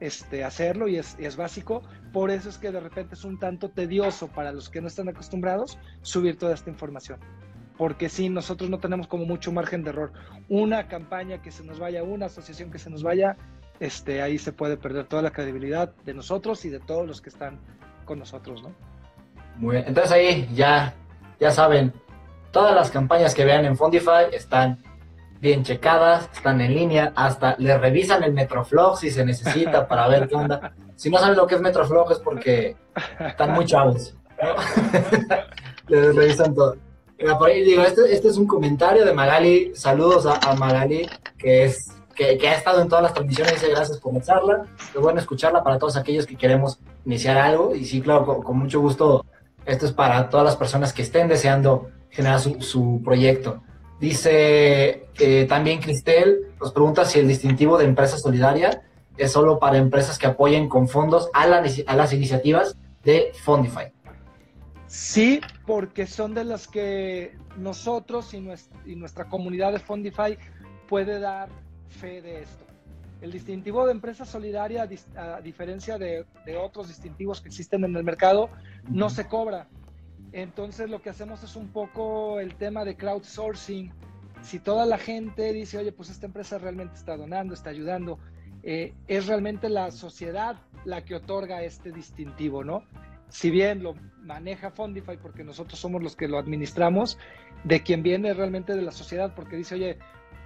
este, 0.00 0.44
hacerlo 0.44 0.88
y 0.88 0.96
es, 0.96 1.16
es, 1.18 1.36
básico. 1.36 1.82
Por 2.12 2.30
eso 2.30 2.48
es 2.48 2.58
que 2.58 2.70
de 2.70 2.80
repente 2.80 3.14
es 3.14 3.24
un 3.24 3.38
tanto 3.38 3.68
tedioso 3.70 4.28
para 4.28 4.52
los 4.52 4.68
que 4.68 4.80
no 4.80 4.88
están 4.88 5.08
acostumbrados 5.08 5.78
subir 6.02 6.38
toda 6.38 6.54
esta 6.54 6.70
información. 6.70 7.18
Porque 7.76 8.08
si 8.08 8.28
nosotros 8.28 8.70
no 8.70 8.78
tenemos 8.78 9.06
como 9.06 9.24
mucho 9.24 9.52
margen 9.52 9.84
de 9.84 9.90
error. 9.90 10.12
Una 10.48 10.88
campaña 10.88 11.40
que 11.42 11.50
se 11.50 11.62
nos 11.64 11.78
vaya, 11.78 12.02
una 12.02 12.26
asociación 12.26 12.70
que 12.70 12.78
se 12.78 12.90
nos 12.90 13.02
vaya, 13.02 13.36
este, 13.80 14.22
ahí 14.22 14.38
se 14.38 14.52
puede 14.52 14.76
perder 14.76 15.06
toda 15.06 15.22
la 15.22 15.30
credibilidad 15.30 15.94
de 16.04 16.14
nosotros 16.14 16.64
y 16.64 16.70
de 16.70 16.80
todos 16.80 17.06
los 17.06 17.20
que 17.20 17.28
están 17.28 17.60
con 18.04 18.18
nosotros, 18.18 18.62
¿no? 18.62 18.72
Muy 19.56 19.76
bien. 19.76 19.88
Entonces 19.88 20.12
ahí 20.12 20.48
ya, 20.54 20.94
ya 21.38 21.50
saben, 21.50 21.92
Todas 22.50 22.74
las 22.74 22.90
campañas 22.90 23.34
que 23.34 23.44
vean 23.44 23.64
en 23.66 23.76
Fondify 23.76 24.26
están 24.32 24.78
bien 25.40 25.62
checadas, 25.62 26.28
están 26.34 26.60
en 26.60 26.74
línea, 26.74 27.12
hasta 27.14 27.54
le 27.58 27.76
revisan 27.78 28.22
el 28.22 28.32
Metroflog 28.32 28.98
si 28.98 29.10
se 29.10 29.24
necesita 29.24 29.86
para 29.86 30.08
ver 30.08 30.28
qué 30.28 30.34
onda. 30.34 30.72
Si 30.96 31.10
no 31.10 31.18
saben 31.18 31.36
lo 31.36 31.46
que 31.46 31.54
es 31.54 31.60
Metroflog 31.60 32.10
es 32.12 32.18
porque 32.18 32.76
están 33.20 33.52
muy 33.52 33.64
chavos. 33.64 34.14
Les 35.88 36.14
revisan 36.14 36.54
todo. 36.54 36.76
digo, 37.18 37.82
este, 37.82 38.12
este, 38.12 38.28
es 38.28 38.36
un 38.36 38.46
comentario 38.46 39.04
de 39.04 39.12
Magali. 39.12 39.72
Saludos 39.74 40.26
a, 40.26 40.54
Magali, 40.54 41.08
que 41.38 41.64
es 41.64 41.92
que, 42.14 42.38
ha 42.48 42.54
estado 42.54 42.82
en 42.82 42.88
todas 42.88 43.04
las 43.04 43.14
transmisiones. 43.14 43.54
Dice 43.54 43.70
gracias 43.70 43.98
por 43.98 44.20
charla. 44.22 44.64
Es 44.94 45.00
bueno 45.00 45.20
escucharla 45.20 45.62
para 45.62 45.78
todos 45.78 45.96
aquellos 45.96 46.26
que 46.26 46.36
queremos 46.36 46.78
iniciar 47.06 47.38
algo. 47.38 47.74
Y 47.74 47.84
sí, 47.84 48.00
claro, 48.00 48.42
con 48.42 48.58
mucho 48.58 48.80
gusto. 48.80 49.24
Esto 49.64 49.86
es 49.86 49.92
para 49.92 50.30
todas 50.30 50.46
las 50.46 50.56
personas 50.56 50.92
que 50.92 51.02
estén 51.02 51.28
deseando 51.28 51.90
generar 52.10 52.40
su, 52.40 53.00
proyecto. 53.04 53.62
Dice 54.00 55.08
eh, 55.18 55.46
también 55.48 55.80
Cristel, 55.80 56.52
nos 56.60 56.72
pregunta 56.72 57.04
si 57.04 57.18
el 57.18 57.26
distintivo 57.26 57.76
de 57.78 57.84
empresa 57.84 58.16
solidaria 58.16 58.82
es 59.16 59.32
solo 59.32 59.58
para 59.58 59.78
empresas 59.78 60.18
que 60.18 60.26
apoyen 60.28 60.68
con 60.68 60.88
fondos 60.88 61.28
a, 61.34 61.42
a 61.42 61.96
las 61.96 62.12
iniciativas 62.12 62.76
de 63.02 63.32
Fondify. 63.42 63.92
Sí, 64.86 65.40
porque 65.66 66.06
son 66.06 66.32
de 66.34 66.44
las 66.44 66.68
que 66.68 67.36
nosotros 67.56 68.32
y 68.32 68.40
nuestra, 68.40 68.80
y 68.86 68.94
nuestra 68.94 69.28
comunidad 69.28 69.72
de 69.72 69.80
Fondify 69.80 70.38
puede 70.88 71.18
dar 71.18 71.48
fe 71.88 72.22
de 72.22 72.42
esto. 72.42 72.64
El 73.20 73.32
distintivo 73.32 73.84
de 73.84 73.92
empresa 73.92 74.24
solidaria, 74.24 74.88
a 75.16 75.40
diferencia 75.40 75.98
de, 75.98 76.24
de 76.46 76.56
otros 76.56 76.86
distintivos 76.86 77.40
que 77.40 77.48
existen 77.48 77.84
en 77.84 77.96
el 77.96 78.04
mercado, 78.04 78.48
no 78.88 79.10
se 79.10 79.26
cobra. 79.26 79.66
Entonces 80.32 80.90
lo 80.90 81.00
que 81.00 81.10
hacemos 81.10 81.42
es 81.42 81.56
un 81.56 81.68
poco 81.68 82.40
el 82.40 82.54
tema 82.56 82.84
de 82.84 82.96
crowdsourcing. 82.96 83.92
Si 84.42 84.58
toda 84.58 84.86
la 84.86 84.98
gente 84.98 85.52
dice, 85.52 85.78
oye, 85.78 85.92
pues 85.92 86.10
esta 86.10 86.26
empresa 86.26 86.58
realmente 86.58 86.94
está 86.94 87.16
donando, 87.16 87.54
está 87.54 87.70
ayudando, 87.70 88.18
eh, 88.62 88.94
es 89.06 89.26
realmente 89.26 89.68
la 89.68 89.90
sociedad 89.90 90.56
la 90.84 91.04
que 91.04 91.14
otorga 91.14 91.62
este 91.62 91.92
distintivo, 91.92 92.64
¿no? 92.64 92.84
Si 93.28 93.50
bien 93.50 93.82
lo 93.82 93.94
maneja 94.22 94.70
Fondify 94.70 95.16
porque 95.16 95.44
nosotros 95.44 95.78
somos 95.78 96.02
los 96.02 96.16
que 96.16 96.28
lo 96.28 96.38
administramos, 96.38 97.18
de 97.64 97.82
quien 97.82 98.02
viene 98.02 98.32
realmente 98.34 98.74
de 98.74 98.82
la 98.82 98.92
sociedad 98.92 99.34
porque 99.34 99.56
dice, 99.56 99.74
oye, 99.74 99.98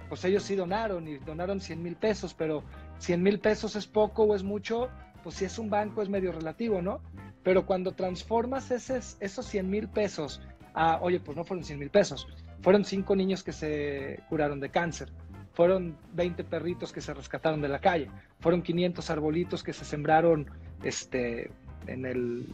pues 0.09 0.23
ellos 0.25 0.43
sí 0.43 0.55
donaron 0.55 1.07
y 1.07 1.17
donaron 1.17 1.61
100 1.61 1.81
mil 1.81 1.95
pesos, 1.95 2.33
pero 2.33 2.63
100 2.99 3.21
mil 3.21 3.39
pesos 3.39 3.75
es 3.75 3.87
poco 3.87 4.23
o 4.23 4.35
es 4.35 4.43
mucho, 4.43 4.89
pues 5.23 5.35
si 5.35 5.45
es 5.45 5.57
un 5.57 5.69
banco 5.69 6.01
es 6.01 6.09
medio 6.09 6.31
relativo, 6.31 6.81
¿no? 6.81 7.01
Pero 7.43 7.65
cuando 7.65 7.91
transformas 7.91 8.71
esos 8.71 9.45
100 9.45 9.69
mil 9.69 9.87
pesos 9.89 10.41
a, 10.73 10.99
oye, 11.01 11.19
pues 11.19 11.37
no 11.37 11.43
fueron 11.43 11.63
100 11.63 11.79
mil 11.79 11.89
pesos, 11.89 12.27
fueron 12.61 12.85
cinco 12.85 13.15
niños 13.15 13.43
que 13.43 13.51
se 13.51 14.21
curaron 14.29 14.59
de 14.59 14.69
cáncer, 14.69 15.09
fueron 15.53 15.97
20 16.13 16.43
perritos 16.45 16.91
que 16.91 17.01
se 17.01 17.13
rescataron 17.13 17.61
de 17.61 17.67
la 17.67 17.79
calle, 17.79 18.09
fueron 18.39 18.61
500 18.61 19.09
arbolitos 19.09 19.63
que 19.63 19.73
se 19.73 19.85
sembraron 19.85 20.49
este, 20.83 21.51
en 21.87 22.05
el, 22.05 22.47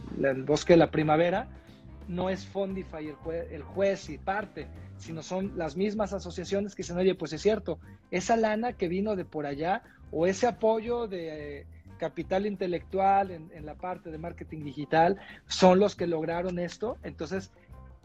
bosque 0.44 0.74
de 0.74 0.78
la 0.78 0.90
primavera, 0.90 1.48
no 2.08 2.28
es 2.28 2.44
Fondify 2.46 3.06
el, 3.06 3.16
el 3.52 3.62
juez 3.62 4.10
y 4.10 4.18
parte, 4.18 4.66
sino 4.98 5.22
son 5.22 5.56
las 5.56 5.76
mismas 5.76 6.12
asociaciones 6.12 6.74
que 6.74 6.82
dicen, 6.82 6.98
oye, 6.98 7.14
pues 7.14 7.32
es 7.32 7.40
cierto, 7.40 7.78
esa 8.10 8.36
lana 8.36 8.72
que 8.72 8.88
vino 8.88 9.16
de 9.16 9.24
por 9.24 9.46
allá 9.46 9.82
o 10.10 10.26
ese 10.26 10.46
apoyo 10.46 11.06
de 11.06 11.66
capital 12.00 12.46
intelectual 12.46 13.30
en, 13.30 13.66
la 13.66 13.74
parte 13.74 14.10
de 14.10 14.16
marketing 14.16 14.64
digital 14.64 15.18
son 15.46 15.78
los 15.78 15.94
que 15.94 16.06
lograron 16.06 16.58
esto. 16.58 16.96
Entonces 17.02 17.52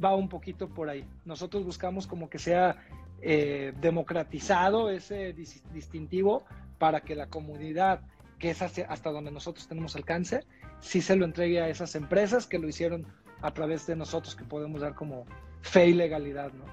va 0.04 0.14
un 0.14 0.28
poquito 0.28 0.68
por 0.68 0.90
ahí. 0.90 1.06
Nosotros 1.24 1.64
buscamos 1.64 2.06
como 2.06 2.30
que 2.30 2.38
sea 2.38 2.76
eh, 3.22 3.74
democratizado 3.80 4.90
ese 4.90 5.34
distintivo 5.74 6.44
para 6.78 7.00
que 7.00 7.16
la 7.16 7.28
comunidad, 7.28 8.02
que 8.38 8.50
es 8.50 8.62
hasta 8.62 9.12
donde 9.12 9.32
nosotros 9.32 9.66
tenemos 9.70 9.96
alcance, 9.96 10.44
sí 10.82 11.02
se 11.02 11.16
lo 11.16 11.24
entregue 11.24 11.62
a 11.62 11.70
esas 11.70 11.96
empresas 11.96 12.48
que 12.48 12.60
lo 12.60 12.68
hicieron 12.68 13.08
a 13.42 13.54
través 13.54 13.88
de 13.88 13.96
nosotros, 13.96 14.36
que 14.36 14.44
podemos 14.44 14.82
dar 14.82 14.94
como 14.94 15.26
fe 15.62 15.88
y 15.88 15.94
legalidad, 15.94 16.52
¿no? 16.52 16.66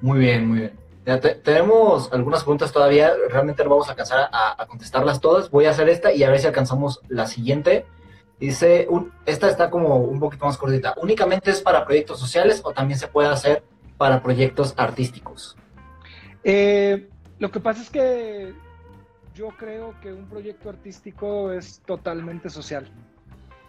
Muy 0.00 0.20
bien, 0.20 0.46
muy 0.46 0.58
bien. 0.60 0.83
Tenemos 1.04 2.10
algunas 2.12 2.42
preguntas 2.42 2.72
todavía, 2.72 3.12
realmente 3.28 3.62
no 3.62 3.70
vamos 3.70 3.88
a 3.88 3.90
alcanzar 3.90 4.30
a, 4.32 4.66
contestarlas 4.66 5.20
todas. 5.20 5.50
Voy 5.50 5.66
a 5.66 5.70
hacer 5.70 5.88
esta 5.88 6.12
y 6.12 6.22
a 6.22 6.30
ver 6.30 6.40
si 6.40 6.46
alcanzamos 6.46 7.00
la 7.08 7.26
siguiente. 7.26 7.84
Dice, 8.40 8.88
esta 9.26 9.48
está 9.48 9.70
como 9.70 9.96
un 9.96 10.18
poquito 10.18 10.46
más 10.46 10.56
cortita. 10.56 10.94
¿Únicamente 10.96 11.50
es 11.50 11.60
para 11.60 11.84
proyectos 11.84 12.18
sociales 12.18 12.62
o 12.64 12.72
también 12.72 12.98
se 12.98 13.06
puede 13.06 13.28
hacer 13.28 13.62
para 13.96 14.22
proyectos 14.22 14.74
artísticos? 14.76 15.56
Eh, 16.42 17.08
lo 17.38 17.50
que 17.50 17.60
pasa 17.60 17.82
es 17.82 17.90
que 17.90 18.54
yo 19.34 19.48
creo 19.48 19.94
que 20.00 20.12
un 20.12 20.26
proyecto 20.26 20.70
artístico 20.70 21.52
es 21.52 21.80
totalmente 21.84 22.48
social. 22.48 22.90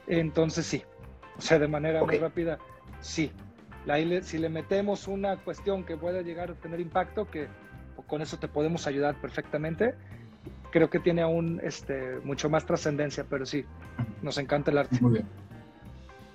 Entonces 0.08 0.66
sí, 0.66 0.84
o 1.38 1.42
sea, 1.42 1.60
de 1.60 1.68
manera 1.68 2.04
muy 2.04 2.18
rápida, 2.18 2.60
sí. 3.02 3.32
Si 4.24 4.38
le 4.38 4.50
metemos 4.50 5.08
una 5.08 5.38
cuestión 5.38 5.84
que 5.84 5.98
pueda 5.98 6.22
llegar 6.22 6.52
a 6.52 6.54
tener 6.56 6.80
impacto, 6.80 7.30
que 7.30 7.48
con 8.08 8.22
eso 8.22 8.38
te 8.38 8.48
podemos 8.48 8.88
ayudar 8.88 9.20
perfectamente, 9.22 9.96
creo 10.72 10.90
que 10.90 11.00
tiene 11.00 11.22
aún 11.22 11.62
este, 11.64 12.20
mucho 12.24 12.50
más 12.50 12.66
trascendencia, 12.66 13.26
pero 13.30 13.46
sí, 13.46 13.66
nos 14.22 14.38
encanta 14.38 14.72
el 14.72 14.80
arte. 14.80 14.98
Muy 15.00 15.14
bien. 15.14 15.28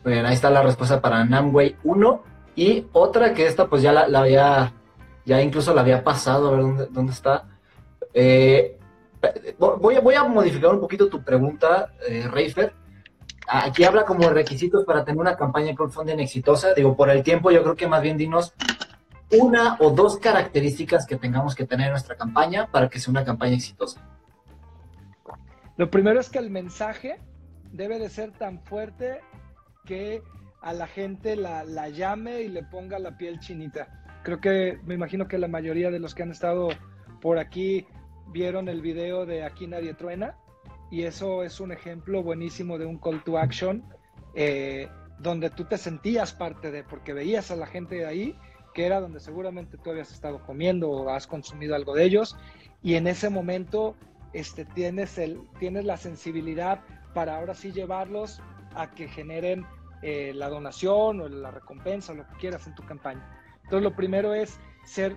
Muy 0.04 0.14
bien, 0.14 0.24
ahí 0.24 0.34
está 0.34 0.48
la 0.48 0.62
respuesta 0.62 1.00
para 1.00 1.24
Namway 1.24 1.76
1. 1.84 2.22
Y 2.56 2.86
otra 2.92 3.34
que 3.34 3.46
esta 3.46 3.68
pues 3.68 3.82
ya 3.82 3.92
la, 3.92 4.18
había, 4.18 4.72
ya 5.24 5.42
incluso 5.42 5.74
la 5.74 5.82
había 5.82 6.02
pasado, 6.02 6.48
a 6.48 6.50
ver 6.52 6.60
dónde, 6.60 6.86
dónde 6.90 7.12
está. 7.12 7.44
Eh, 8.14 8.78
voy, 9.58 9.98
voy 10.02 10.14
a 10.14 10.24
modificar 10.24 10.70
un 10.72 10.80
poquito 10.80 11.08
tu 11.08 11.22
pregunta, 11.22 11.92
eh, 12.08 12.26
Reifer. 12.30 12.72
Aquí 13.52 13.82
habla 13.82 14.04
como 14.04 14.30
requisitos 14.30 14.84
para 14.84 15.04
tener 15.04 15.20
una 15.20 15.36
campaña 15.36 15.66
de 15.68 15.74
crowdfunding 15.74 16.20
exitosa. 16.20 16.72
Digo, 16.72 16.96
por 16.96 17.10
el 17.10 17.24
tiempo, 17.24 17.50
yo 17.50 17.64
creo 17.64 17.74
que 17.74 17.88
más 17.88 18.00
bien 18.00 18.16
dinos 18.16 18.54
una 19.32 19.76
o 19.80 19.90
dos 19.90 20.18
características 20.18 21.04
que 21.04 21.16
tengamos 21.16 21.56
que 21.56 21.66
tener 21.66 21.86
en 21.86 21.92
nuestra 21.92 22.14
campaña 22.14 22.68
para 22.70 22.88
que 22.88 23.00
sea 23.00 23.10
una 23.10 23.24
campaña 23.24 23.56
exitosa. 23.56 24.00
Lo 25.76 25.90
primero 25.90 26.20
es 26.20 26.30
que 26.30 26.38
el 26.38 26.48
mensaje 26.48 27.18
debe 27.72 27.98
de 27.98 28.08
ser 28.08 28.30
tan 28.30 28.60
fuerte 28.60 29.20
que 29.84 30.22
a 30.62 30.72
la 30.72 30.86
gente 30.86 31.34
la, 31.34 31.64
la 31.64 31.88
llame 31.88 32.42
y 32.42 32.48
le 32.48 32.62
ponga 32.62 33.00
la 33.00 33.16
piel 33.16 33.40
chinita. 33.40 33.88
Creo 34.22 34.40
que 34.40 34.78
me 34.84 34.94
imagino 34.94 35.26
que 35.26 35.38
la 35.38 35.48
mayoría 35.48 35.90
de 35.90 35.98
los 35.98 36.14
que 36.14 36.22
han 36.22 36.30
estado 36.30 36.68
por 37.20 37.38
aquí 37.38 37.84
vieron 38.28 38.68
el 38.68 38.80
video 38.80 39.26
de 39.26 39.42
Aquí 39.42 39.66
Nadie 39.66 39.94
Truena 39.94 40.36
y 40.90 41.04
eso 41.04 41.42
es 41.44 41.60
un 41.60 41.72
ejemplo 41.72 42.22
buenísimo 42.22 42.78
de 42.78 42.86
un 42.86 42.98
call 42.98 43.22
to 43.22 43.38
action 43.38 43.84
eh, 44.34 44.88
donde 45.18 45.50
tú 45.50 45.64
te 45.64 45.78
sentías 45.78 46.32
parte 46.32 46.70
de, 46.70 46.82
porque 46.82 47.12
veías 47.12 47.50
a 47.50 47.56
la 47.56 47.66
gente 47.66 47.96
de 47.96 48.06
ahí, 48.06 48.38
que 48.74 48.86
era 48.86 49.00
donde 49.00 49.20
seguramente 49.20 49.76
tú 49.76 49.90
habías 49.90 50.12
estado 50.12 50.42
comiendo 50.44 50.90
o 50.90 51.10
has 51.10 51.26
consumido 51.26 51.74
algo 51.74 51.94
de 51.94 52.04
ellos, 52.04 52.36
y 52.82 52.94
en 52.94 53.06
ese 53.06 53.28
momento 53.28 53.96
este, 54.32 54.64
tienes, 54.64 55.18
el, 55.18 55.40
tienes 55.58 55.84
la 55.84 55.96
sensibilidad 55.96 56.80
para 57.12 57.36
ahora 57.36 57.54
sí 57.54 57.72
llevarlos 57.72 58.40
a 58.74 58.90
que 58.92 59.08
generen 59.08 59.66
eh, 60.02 60.32
la 60.34 60.48
donación 60.48 61.20
o 61.20 61.28
la 61.28 61.50
recompensa, 61.50 62.12
o 62.12 62.14
lo 62.14 62.26
que 62.26 62.36
quieras 62.36 62.66
en 62.66 62.74
tu 62.74 62.82
campaña. 62.84 63.22
Entonces 63.64 63.82
lo 63.82 63.94
primero 63.94 64.32
es 64.32 64.58
ser 64.84 65.16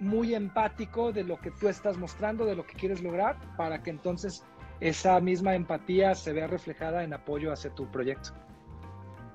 muy 0.00 0.34
empático 0.34 1.12
de 1.12 1.24
lo 1.24 1.38
que 1.40 1.50
tú 1.50 1.68
estás 1.68 1.98
mostrando, 1.98 2.46
de 2.46 2.56
lo 2.56 2.66
que 2.66 2.74
quieres 2.74 3.02
lograr, 3.02 3.36
para 3.56 3.82
que 3.82 3.90
entonces 3.90 4.42
esa 4.84 5.18
misma 5.18 5.54
empatía 5.54 6.14
se 6.14 6.34
vea 6.34 6.46
reflejada 6.46 7.04
en 7.04 7.14
apoyo 7.14 7.50
hacia 7.52 7.70
tu 7.70 7.90
proyecto. 7.90 8.30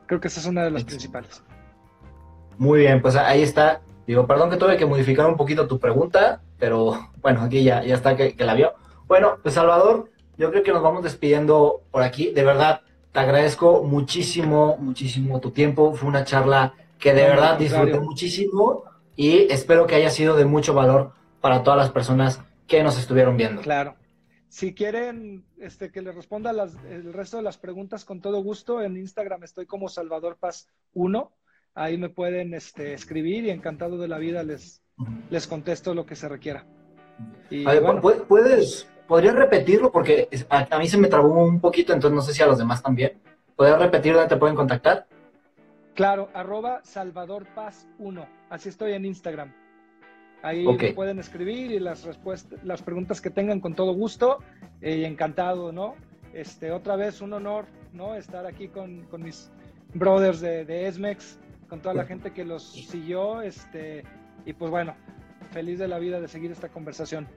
Creo 0.05 0.21
que 0.21 0.27
esa 0.27 0.39
es 0.39 0.45
una 0.45 0.63
de 0.63 0.69
las 0.69 0.83
principales. 0.83 1.43
Muy 2.59 2.81
bien, 2.81 3.01
pues 3.01 3.15
ahí 3.15 3.41
está. 3.41 3.81
Digo, 4.05 4.27
perdón 4.27 4.51
que 4.51 4.57
tuve 4.57 4.77
que 4.77 4.85
modificar 4.85 5.25
un 5.25 5.35
poquito 5.35 5.67
tu 5.67 5.79
pregunta, 5.79 6.41
pero 6.59 7.09
bueno, 7.21 7.41
aquí 7.41 7.63
ya, 7.63 7.83
ya 7.83 7.95
está 7.95 8.15
que, 8.15 8.35
la 8.37 8.53
vio. 8.53 8.73
Bueno, 9.07 9.39
pues 9.41 9.55
Salvador, 9.55 10.11
yo 10.37 10.51
creo 10.51 10.61
que 10.61 10.71
nos 10.71 10.83
vamos 10.83 11.03
despidiendo 11.03 11.81
por 11.89 12.03
aquí. 12.03 12.31
De 12.31 12.43
verdad, 12.43 12.81
te 13.11 13.19
agradezco 13.19 13.83
muchísimo, 13.83 14.77
muchísimo 14.77 15.39
tu 15.39 15.49
tiempo. 15.49 15.95
Fue 15.95 16.07
una 16.07 16.25
charla 16.25 16.75
que 16.99 17.11
de 17.15 17.23
verdad 17.23 17.57
disfruté 17.57 17.99
muchísimo 17.99 18.83
y 19.15 19.51
espero 19.51 19.87
que 19.87 19.95
haya 19.95 20.11
sido 20.11 20.35
de 20.35 20.45
mucho 20.45 20.75
valor 20.75 21.13
para 21.41 21.63
todas 21.63 21.79
las 21.79 21.89
personas 21.89 22.39
que 22.67 22.83
nos 22.83 22.99
estuvieron 22.99 23.35
viendo. 23.35 23.63
Claro. 23.63 23.95
Si 24.49 24.73
quieren 24.73 25.45
este, 25.59 25.91
que 25.91 26.01
les 26.01 26.15
responda 26.15 26.49
el 26.51 27.13
resto 27.13 27.37
de 27.37 27.43
las 27.43 27.59
preguntas 27.59 28.03
con 28.03 28.19
todo 28.19 28.41
gusto, 28.41 28.81
en 28.81 28.97
Instagram 28.97 29.43
estoy 29.43 29.67
como 29.67 29.89
Salvador 29.89 30.37
Paz 30.37 30.67
1. 30.93 31.31
Ahí 31.75 31.97
me 31.97 32.09
pueden 32.09 32.55
este, 32.55 32.93
escribir 32.93 33.45
y 33.45 33.51
encantado 33.51 33.99
de 33.99 34.07
la 34.07 34.17
vida 34.17 34.41
les, 34.41 34.81
les 35.29 35.45
contesto 35.45 35.93
lo 35.93 36.07
que 36.07 36.15
se 36.15 36.27
requiera. 36.27 36.65
¿puedes, 38.27 38.87
¿Podrías 39.07 39.35
repetirlo? 39.35 39.91
Porque 39.91 40.27
a, 40.49 40.79
mí 40.79 40.87
se 40.87 40.97
me 40.97 41.07
trabó 41.07 41.43
un 41.43 41.61
poquito, 41.61 41.93
entonces 41.93 42.15
no 42.15 42.21
sé 42.23 42.33
si 42.33 42.41
a 42.41 42.47
los 42.47 42.57
demás 42.57 42.81
también. 42.81 43.21
¿Podrías 43.55 43.79
repetir 43.79 44.13
dónde 44.13 44.29
te 44.29 44.37
pueden 44.37 44.55
contactar? 44.55 45.05
Claro, 45.93 46.29
arroba 46.33 46.81
Salvador 46.83 47.45
Paz 47.53 47.87
1. 47.99 48.27
Así 48.49 48.69
estoy 48.69 48.93
en 48.93 49.05
Instagram. 49.05 49.53
Ahí 50.41 50.93
pueden 50.93 51.19
escribir 51.19 51.71
y 51.71 51.79
las 51.79 52.03
respuestas, 52.03 52.63
las 52.63 52.81
preguntas 52.81 53.19
que 53.19 53.29
tengan 53.29 53.59
con 53.59 53.75
todo 53.75 53.93
gusto 53.93 54.39
eh, 54.81 54.97
y 54.97 55.05
encantado, 55.05 55.71
¿no? 55.71 55.95
Este, 56.33 56.71
otra 56.71 56.95
vez 56.95 57.21
un 57.21 57.33
honor, 57.33 57.65
¿no? 57.91 58.15
Estar 58.15 58.45
aquí 58.45 58.69
con, 58.69 59.05
mis 59.17 59.51
brothers 59.93 60.39
de, 60.39 60.63
de, 60.63 60.87
Esmex, 60.87 61.39
con 61.67 61.81
toda 61.81 61.93
la 61.93 62.05
gente 62.05 62.31
que 62.31 62.45
los 62.45 62.63
siguió, 62.63 63.41
este, 63.41 64.03
y 64.45 64.53
pues 64.53 64.71
bueno, 64.71 64.95
feliz 65.51 65.79
de 65.79 65.87
la 65.87 65.99
vida 65.99 66.21
de 66.21 66.27
seguir 66.27 66.51
esta 66.51 66.69
conversación. 66.69 67.27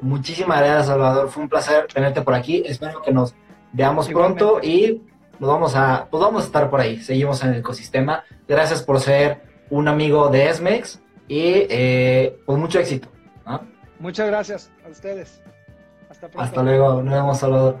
muchísimas 0.00 0.60
gracias, 0.60 0.86
Salvador. 0.86 1.28
Fue 1.28 1.42
un 1.42 1.48
placer 1.48 1.86
tenerte 1.92 2.22
por 2.22 2.34
aquí. 2.34 2.62
Espero 2.64 3.02
que 3.02 3.12
nos 3.12 3.34
veamos 3.72 4.08
pronto 4.08 4.60
y 4.62 5.02
nos 5.40 5.50
vamos 5.50 5.74
a, 5.74 6.06
pues 6.08 6.22
vamos 6.22 6.44
a 6.44 6.46
estar 6.46 6.70
por 6.70 6.80
ahí, 6.80 7.00
seguimos 7.00 7.42
en 7.42 7.50
el 7.50 7.56
ecosistema. 7.56 8.22
Gracias 8.46 8.82
por 8.82 9.00
ser 9.00 9.42
un 9.70 9.88
amigo 9.88 10.28
de 10.28 10.48
Esmex 10.48 11.00
y 11.28 11.66
eh, 11.68 12.38
pues 12.44 12.58
mucho 12.58 12.78
éxito. 12.78 13.08
Muchas 14.00 14.26
gracias 14.26 14.70
a 14.84 14.90
ustedes. 14.90 15.40
Hasta 16.10 16.28
pronto. 16.28 16.40
Hasta 16.40 16.62
luego, 16.62 17.02
nos 17.02 17.14
vemos, 17.14 17.38
Salvador. 17.38 17.78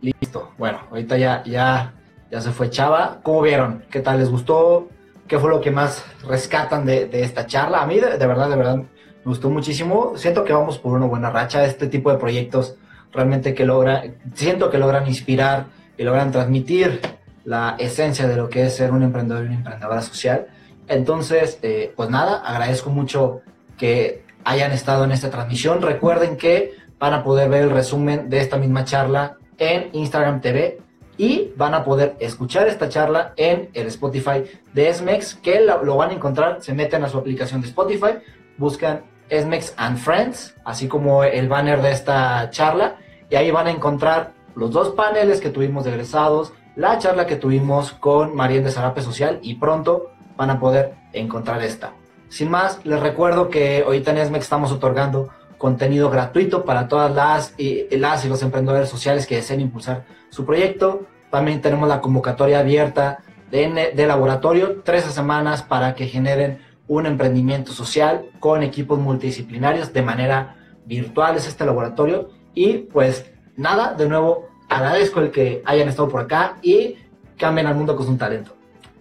Listo, 0.00 0.52
bueno, 0.58 0.80
ahorita 0.90 1.16
ya, 1.16 1.42
ya, 1.44 1.94
ya 2.30 2.40
se 2.40 2.50
fue 2.50 2.68
Chava. 2.68 3.20
¿Cómo 3.22 3.40
vieron? 3.40 3.84
¿Qué 3.90 4.00
tal? 4.00 4.18
¿Les 4.18 4.28
gustó? 4.28 4.90
¿Qué 5.26 5.38
fue 5.38 5.48
lo 5.48 5.62
que 5.62 5.70
más 5.70 6.04
rescatan 6.28 6.84
de, 6.84 7.08
esta 7.12 7.46
charla? 7.46 7.80
A 7.80 7.86
mí, 7.86 7.98
de, 7.98 8.18
de 8.18 8.26
verdad, 8.26 8.50
de 8.50 8.56
verdad, 8.56 8.76
me 8.76 8.86
gustó 9.24 9.48
muchísimo. 9.48 10.12
Siento 10.16 10.44
que 10.44 10.52
vamos 10.52 10.78
por 10.78 10.92
una 10.92 11.06
buena 11.06 11.30
racha. 11.30 11.64
Este 11.64 11.86
tipo 11.86 12.12
de 12.12 12.18
proyectos 12.18 12.76
realmente 13.12 13.54
que 13.54 13.64
logra, 13.64 14.02
siento 14.34 14.68
que 14.68 14.76
logran 14.76 15.06
inspirar 15.06 15.66
y 15.96 16.02
logran 16.02 16.32
transmitir 16.32 17.00
la 17.44 17.76
esencia 17.78 18.26
de 18.26 18.36
lo 18.36 18.48
que 18.48 18.66
es 18.66 18.76
ser 18.76 18.90
un 18.90 19.02
emprendedor 19.02 19.44
y 19.44 19.46
una 19.46 19.56
emprendedora 19.56 20.02
social. 20.02 20.48
Entonces, 20.88 21.58
eh, 21.62 21.92
pues 21.96 22.10
nada, 22.10 22.38
agradezco 22.38 22.90
mucho 22.90 23.40
que 23.76 24.24
hayan 24.44 24.72
estado 24.72 25.04
en 25.04 25.12
esta 25.12 25.30
transmisión. 25.30 25.82
Recuerden 25.82 26.36
que 26.36 26.72
van 26.98 27.14
a 27.14 27.24
poder 27.24 27.48
ver 27.48 27.62
el 27.62 27.70
resumen 27.70 28.28
de 28.28 28.40
esta 28.40 28.56
misma 28.56 28.84
charla 28.84 29.36
en 29.58 29.90
Instagram 29.92 30.40
TV 30.40 30.78
y 31.16 31.52
van 31.56 31.74
a 31.74 31.84
poder 31.84 32.16
escuchar 32.18 32.66
esta 32.66 32.88
charla 32.88 33.32
en 33.36 33.70
el 33.74 33.86
Spotify 33.86 34.44
de 34.72 34.88
Esmex, 34.88 35.36
que 35.36 35.60
lo, 35.60 35.96
van 35.96 36.10
a 36.10 36.14
encontrar, 36.14 36.58
se 36.60 36.74
meten 36.74 37.04
a 37.04 37.08
su 37.08 37.18
aplicación 37.18 37.60
de 37.60 37.68
Spotify, 37.68 38.18
buscan 38.58 39.02
Esmex 39.28 39.74
and 39.76 39.98
Friends, 39.98 40.54
así 40.64 40.88
como 40.88 41.24
el 41.24 41.48
banner 41.48 41.80
de 41.82 41.92
esta 41.92 42.50
charla, 42.50 42.96
y 43.30 43.36
ahí 43.36 43.50
van 43.50 43.68
a 43.68 43.70
encontrar 43.70 44.32
los 44.54 44.70
dos 44.70 44.90
paneles 44.90 45.40
que 45.40 45.50
tuvimos 45.50 45.84
de 45.84 45.90
egresados, 45.90 46.52
la 46.76 46.98
charla 46.98 47.26
que 47.26 47.36
tuvimos 47.36 47.92
con 47.92 48.34
Marién 48.34 48.64
de 48.64 48.70
Zarape 48.70 49.00
Social 49.00 49.38
y 49.42 49.54
pronto 49.54 50.10
van 50.36 50.50
a 50.50 50.58
poder 50.58 50.94
encontrar 51.12 51.62
esta. 51.62 51.92
Sin 52.28 52.50
más, 52.50 52.84
les 52.84 53.00
recuerdo 53.00 53.48
que 53.48 53.82
ahorita 53.84 54.10
en 54.10 54.18
ESMEX 54.18 54.44
estamos 54.44 54.72
otorgando 54.72 55.30
contenido 55.58 56.10
gratuito 56.10 56.64
para 56.64 56.88
todas 56.88 57.14
las 57.14 57.54
y, 57.56 57.86
las 57.96 58.24
y 58.24 58.28
los 58.28 58.42
emprendedores 58.42 58.88
sociales 58.88 59.26
que 59.26 59.36
deseen 59.36 59.60
impulsar 59.60 60.04
su 60.30 60.44
proyecto. 60.44 61.06
También 61.30 61.60
tenemos 61.60 61.88
la 61.88 62.00
convocatoria 62.00 62.58
abierta 62.58 63.20
de, 63.50 63.92
de 63.94 64.06
laboratorio, 64.06 64.82
13 64.82 65.10
semanas 65.10 65.62
para 65.62 65.94
que 65.94 66.06
generen 66.06 66.58
un 66.86 67.06
emprendimiento 67.06 67.72
social 67.72 68.26
con 68.40 68.62
equipos 68.62 68.98
multidisciplinarios 68.98 69.92
de 69.92 70.02
manera 70.02 70.56
virtual. 70.86 71.36
Es 71.36 71.46
este 71.46 71.64
laboratorio 71.64 72.30
y 72.52 72.78
pues 72.78 73.32
nada, 73.56 73.94
de 73.94 74.08
nuevo 74.08 74.48
agradezco 74.68 75.20
el 75.20 75.30
que 75.30 75.62
hayan 75.64 75.88
estado 75.88 76.08
por 76.08 76.22
acá 76.22 76.58
y 76.62 76.96
cambien 77.38 77.66
al 77.66 77.74
mundo 77.74 77.96
con 77.96 78.06
su 78.06 78.16
talento. 78.16 78.56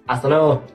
Hasta 0.07 0.29
luego. 0.29 0.72